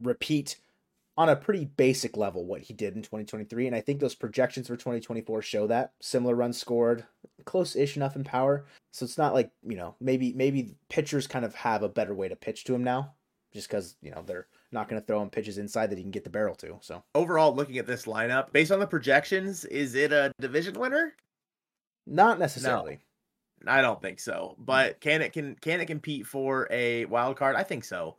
repeat 0.00 0.56
on 1.22 1.28
a 1.28 1.36
pretty 1.36 1.64
basic 1.64 2.16
level 2.16 2.44
what 2.44 2.62
he 2.62 2.74
did 2.74 2.96
in 2.96 3.02
2023 3.02 3.68
and 3.68 3.76
I 3.76 3.80
think 3.80 4.00
those 4.00 4.14
projections 4.14 4.66
for 4.66 4.76
2024 4.76 5.40
show 5.42 5.66
that. 5.68 5.92
Similar 6.00 6.34
runs 6.34 6.58
scored 6.58 7.06
close-ish 7.44 7.96
enough 7.96 8.16
in 8.16 8.24
power. 8.24 8.66
So 8.92 9.04
it's 9.04 9.18
not 9.18 9.34
like 9.34 9.50
you 9.66 9.76
know 9.76 9.94
maybe 10.00 10.32
maybe 10.34 10.74
pitchers 10.88 11.26
kind 11.26 11.44
of 11.44 11.54
have 11.54 11.82
a 11.82 11.88
better 11.88 12.14
way 12.14 12.28
to 12.28 12.36
pitch 12.36 12.64
to 12.64 12.74
him 12.74 12.84
now 12.84 13.14
just 13.52 13.68
because 13.68 13.96
you 14.02 14.10
know 14.10 14.22
they're 14.26 14.48
not 14.72 14.88
going 14.88 15.00
to 15.00 15.06
throw 15.06 15.22
him 15.22 15.30
pitches 15.30 15.58
inside 15.58 15.90
that 15.90 15.98
he 15.98 16.04
can 16.04 16.10
get 16.10 16.24
the 16.24 16.30
barrel 16.30 16.54
to 16.56 16.78
so. 16.80 17.02
Overall 17.14 17.54
looking 17.54 17.78
at 17.78 17.86
this 17.86 18.06
lineup 18.06 18.52
based 18.52 18.72
on 18.72 18.80
the 18.80 18.86
projections 18.86 19.64
is 19.66 19.94
it 19.94 20.12
a 20.12 20.32
division 20.40 20.74
winner? 20.78 21.14
Not 22.06 22.38
necessarily. 22.38 22.98
No, 23.64 23.72
I 23.72 23.80
don't 23.80 24.02
think 24.02 24.18
so 24.18 24.56
but 24.58 25.00
can 25.00 25.22
it 25.22 25.32
can 25.32 25.54
can 25.60 25.80
it 25.80 25.86
compete 25.86 26.26
for 26.26 26.66
a 26.70 27.04
wild 27.06 27.36
card? 27.36 27.54
I 27.56 27.62
think 27.62 27.84
so 27.84 28.16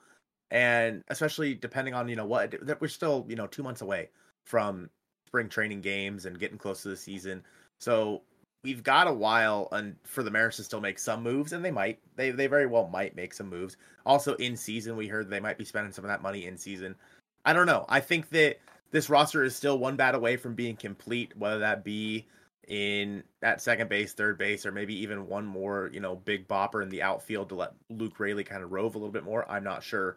and 0.54 1.04
especially 1.10 1.56
depending 1.56 1.94
on 1.94 2.08
you 2.08 2.16
know 2.16 2.26
what 2.26 2.54
we're 2.80 2.88
still 2.88 3.26
you 3.28 3.36
know 3.36 3.48
two 3.48 3.64
months 3.64 3.82
away 3.82 4.10
from 4.46 4.90
spring 5.28 5.50
training 5.50 5.82
games 5.82 6.26
and 6.26 6.40
getting 6.40 6.58
close 6.58 6.84
to 6.84 6.90
the 6.90 6.96
season 6.96 7.44
so 7.82 8.22
we've 8.64 8.84
got 8.84 9.08
a 9.08 9.14
while 9.14 9.68
and 9.74 9.96
for 10.04 10.24
the 10.24 10.32
mariners 10.32 10.56
to 10.56 10.64
still 10.64 10.80
make 10.80 11.00
some 11.00 11.24
moves 11.24 11.52
and 11.52 11.66
they 11.66 11.72
might 11.72 12.00
they 12.16 12.30
they 12.30 12.48
very 12.48 12.68
well 12.68 12.88
might 12.88 13.16
make 13.16 13.34
some 13.34 13.50
moves 13.50 13.76
also 14.06 14.36
in 14.36 14.56
season 14.56 14.96
we 14.96 15.08
heard 15.08 15.30
they 15.30 15.40
might 15.40 15.58
be 15.58 15.66
spending 15.66 15.92
some 15.92 16.06
of 16.06 16.10
that 16.10 16.22
money 16.22 16.46
in 16.46 16.56
season 16.56 16.96
i 17.44 17.52
don't 17.52 17.68
know 17.68 17.86
i 17.90 18.00
think 18.00 18.30
that 18.30 18.58
this 18.92 19.10
roster 19.10 19.44
is 19.44 19.56
still 19.56 19.80
one 19.80 19.96
bat 19.96 20.16
away 20.16 20.38
from 20.38 20.54
being 20.54 20.76
complete 20.76 21.36
whether 21.36 21.60
that 21.60 21.84
be 21.84 22.26
in 22.70 23.24
at 23.42 23.62
second 23.62 23.90
base, 23.90 24.14
third 24.14 24.38
base, 24.38 24.66
or 24.66 24.72
maybe 24.72 24.96
even 24.96 25.28
one 25.28 25.46
more, 25.46 25.90
you 25.92 26.00
know, 26.00 26.16
big 26.16 26.48
bopper 26.48 26.82
in 26.82 26.88
the 26.88 27.02
outfield 27.02 27.50
to 27.50 27.56
let 27.56 27.74
Luke 27.90 28.18
Raley 28.22 28.46
kind 28.46 28.64
of 28.64 28.72
rove 28.72 28.96
a 28.96 28.98
little 28.98 29.12
bit 29.12 29.26
more. 29.26 29.50
I'm 29.52 29.66
not 29.66 29.84
sure. 29.84 30.16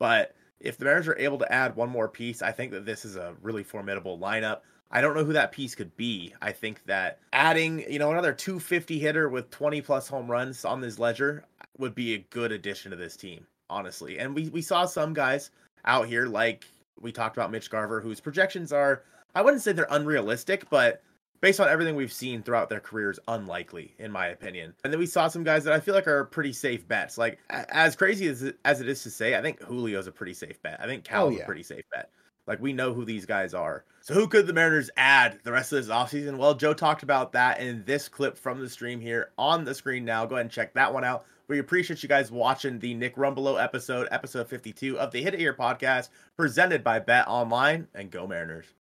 But 0.00 0.34
if 0.58 0.78
the 0.78 0.86
Mariners 0.86 1.06
are 1.06 1.18
able 1.18 1.38
to 1.38 1.52
add 1.52 1.76
one 1.76 1.90
more 1.90 2.08
piece, 2.08 2.42
I 2.42 2.50
think 2.50 2.72
that 2.72 2.84
this 2.84 3.04
is 3.04 3.14
a 3.14 3.36
really 3.42 3.62
formidable 3.62 4.18
lineup. 4.18 4.62
I 4.90 5.00
don't 5.00 5.14
know 5.14 5.24
who 5.24 5.34
that 5.34 5.52
piece 5.52 5.76
could 5.76 5.96
be. 5.96 6.34
I 6.42 6.50
think 6.50 6.84
that 6.86 7.20
adding, 7.32 7.84
you 7.88 8.00
know, 8.00 8.10
another 8.10 8.32
250 8.32 8.98
hitter 8.98 9.28
with 9.28 9.50
20 9.50 9.80
plus 9.82 10.08
home 10.08 10.28
runs 10.28 10.64
on 10.64 10.80
this 10.80 10.98
ledger 10.98 11.44
would 11.78 11.94
be 11.94 12.14
a 12.14 12.26
good 12.30 12.50
addition 12.50 12.90
to 12.90 12.96
this 12.96 13.16
team, 13.16 13.46
honestly. 13.68 14.18
And 14.18 14.34
we, 14.34 14.48
we 14.48 14.62
saw 14.62 14.86
some 14.86 15.14
guys 15.14 15.50
out 15.84 16.08
here, 16.08 16.26
like 16.26 16.64
we 17.00 17.12
talked 17.12 17.36
about 17.36 17.52
Mitch 17.52 17.70
Garver, 17.70 18.00
whose 18.00 18.20
projections 18.20 18.72
are, 18.72 19.04
I 19.34 19.42
wouldn't 19.42 19.62
say 19.62 19.72
they're 19.72 19.86
unrealistic, 19.90 20.68
but 20.70 21.02
based 21.40 21.60
on 21.60 21.68
everything 21.68 21.94
we've 21.94 22.12
seen 22.12 22.42
throughout 22.42 22.68
their 22.68 22.80
careers, 22.80 23.18
unlikely, 23.28 23.94
in 23.98 24.12
my 24.12 24.28
opinion. 24.28 24.74
And 24.84 24.92
then 24.92 25.00
we 25.00 25.06
saw 25.06 25.28
some 25.28 25.44
guys 25.44 25.64
that 25.64 25.72
I 25.72 25.80
feel 25.80 25.94
like 25.94 26.06
are 26.06 26.24
pretty 26.24 26.52
safe 26.52 26.86
bets. 26.86 27.18
Like, 27.18 27.38
as 27.48 27.96
crazy 27.96 28.26
as 28.28 28.42
it, 28.42 28.58
as 28.64 28.80
it 28.80 28.88
is 28.88 29.02
to 29.04 29.10
say, 29.10 29.36
I 29.36 29.42
think 29.42 29.66
Julio's 29.66 30.06
a 30.06 30.12
pretty 30.12 30.34
safe 30.34 30.60
bet. 30.62 30.80
I 30.80 30.86
think 30.86 31.04
Cal's 31.04 31.34
oh, 31.34 31.36
yeah. 31.36 31.42
a 31.42 31.46
pretty 31.46 31.62
safe 31.62 31.84
bet. 31.92 32.10
Like, 32.46 32.60
we 32.60 32.72
know 32.72 32.92
who 32.92 33.04
these 33.04 33.26
guys 33.26 33.54
are. 33.54 33.84
So, 34.02 34.14
who 34.14 34.26
could 34.26 34.46
the 34.46 34.52
Mariners 34.52 34.90
add 34.96 35.38
the 35.44 35.52
rest 35.52 35.72
of 35.72 35.84
this 35.84 35.94
offseason? 35.94 36.36
Well, 36.36 36.54
Joe 36.54 36.74
talked 36.74 37.02
about 37.02 37.32
that 37.32 37.60
in 37.60 37.84
this 37.84 38.08
clip 38.08 38.36
from 38.36 38.60
the 38.60 38.68
stream 38.68 39.00
here 39.00 39.30
on 39.38 39.64
the 39.64 39.74
screen 39.74 40.04
now. 40.04 40.26
Go 40.26 40.34
ahead 40.34 40.46
and 40.46 40.50
check 40.50 40.74
that 40.74 40.92
one 40.92 41.04
out. 41.04 41.26
We 41.48 41.58
appreciate 41.58 42.02
you 42.02 42.08
guys 42.08 42.30
watching 42.30 42.78
the 42.78 42.94
Nick 42.94 43.16
Rumbelow 43.16 43.62
episode, 43.62 44.08
episode 44.10 44.48
52 44.48 44.98
of 44.98 45.10
the 45.10 45.20
Hit 45.20 45.34
It 45.34 45.40
Here 45.40 45.54
podcast, 45.54 46.10
presented 46.36 46.84
by 46.84 47.00
Bet 47.00 47.26
Online 47.26 47.88
and 47.94 48.10
Go 48.10 48.26
Mariners. 48.26 48.74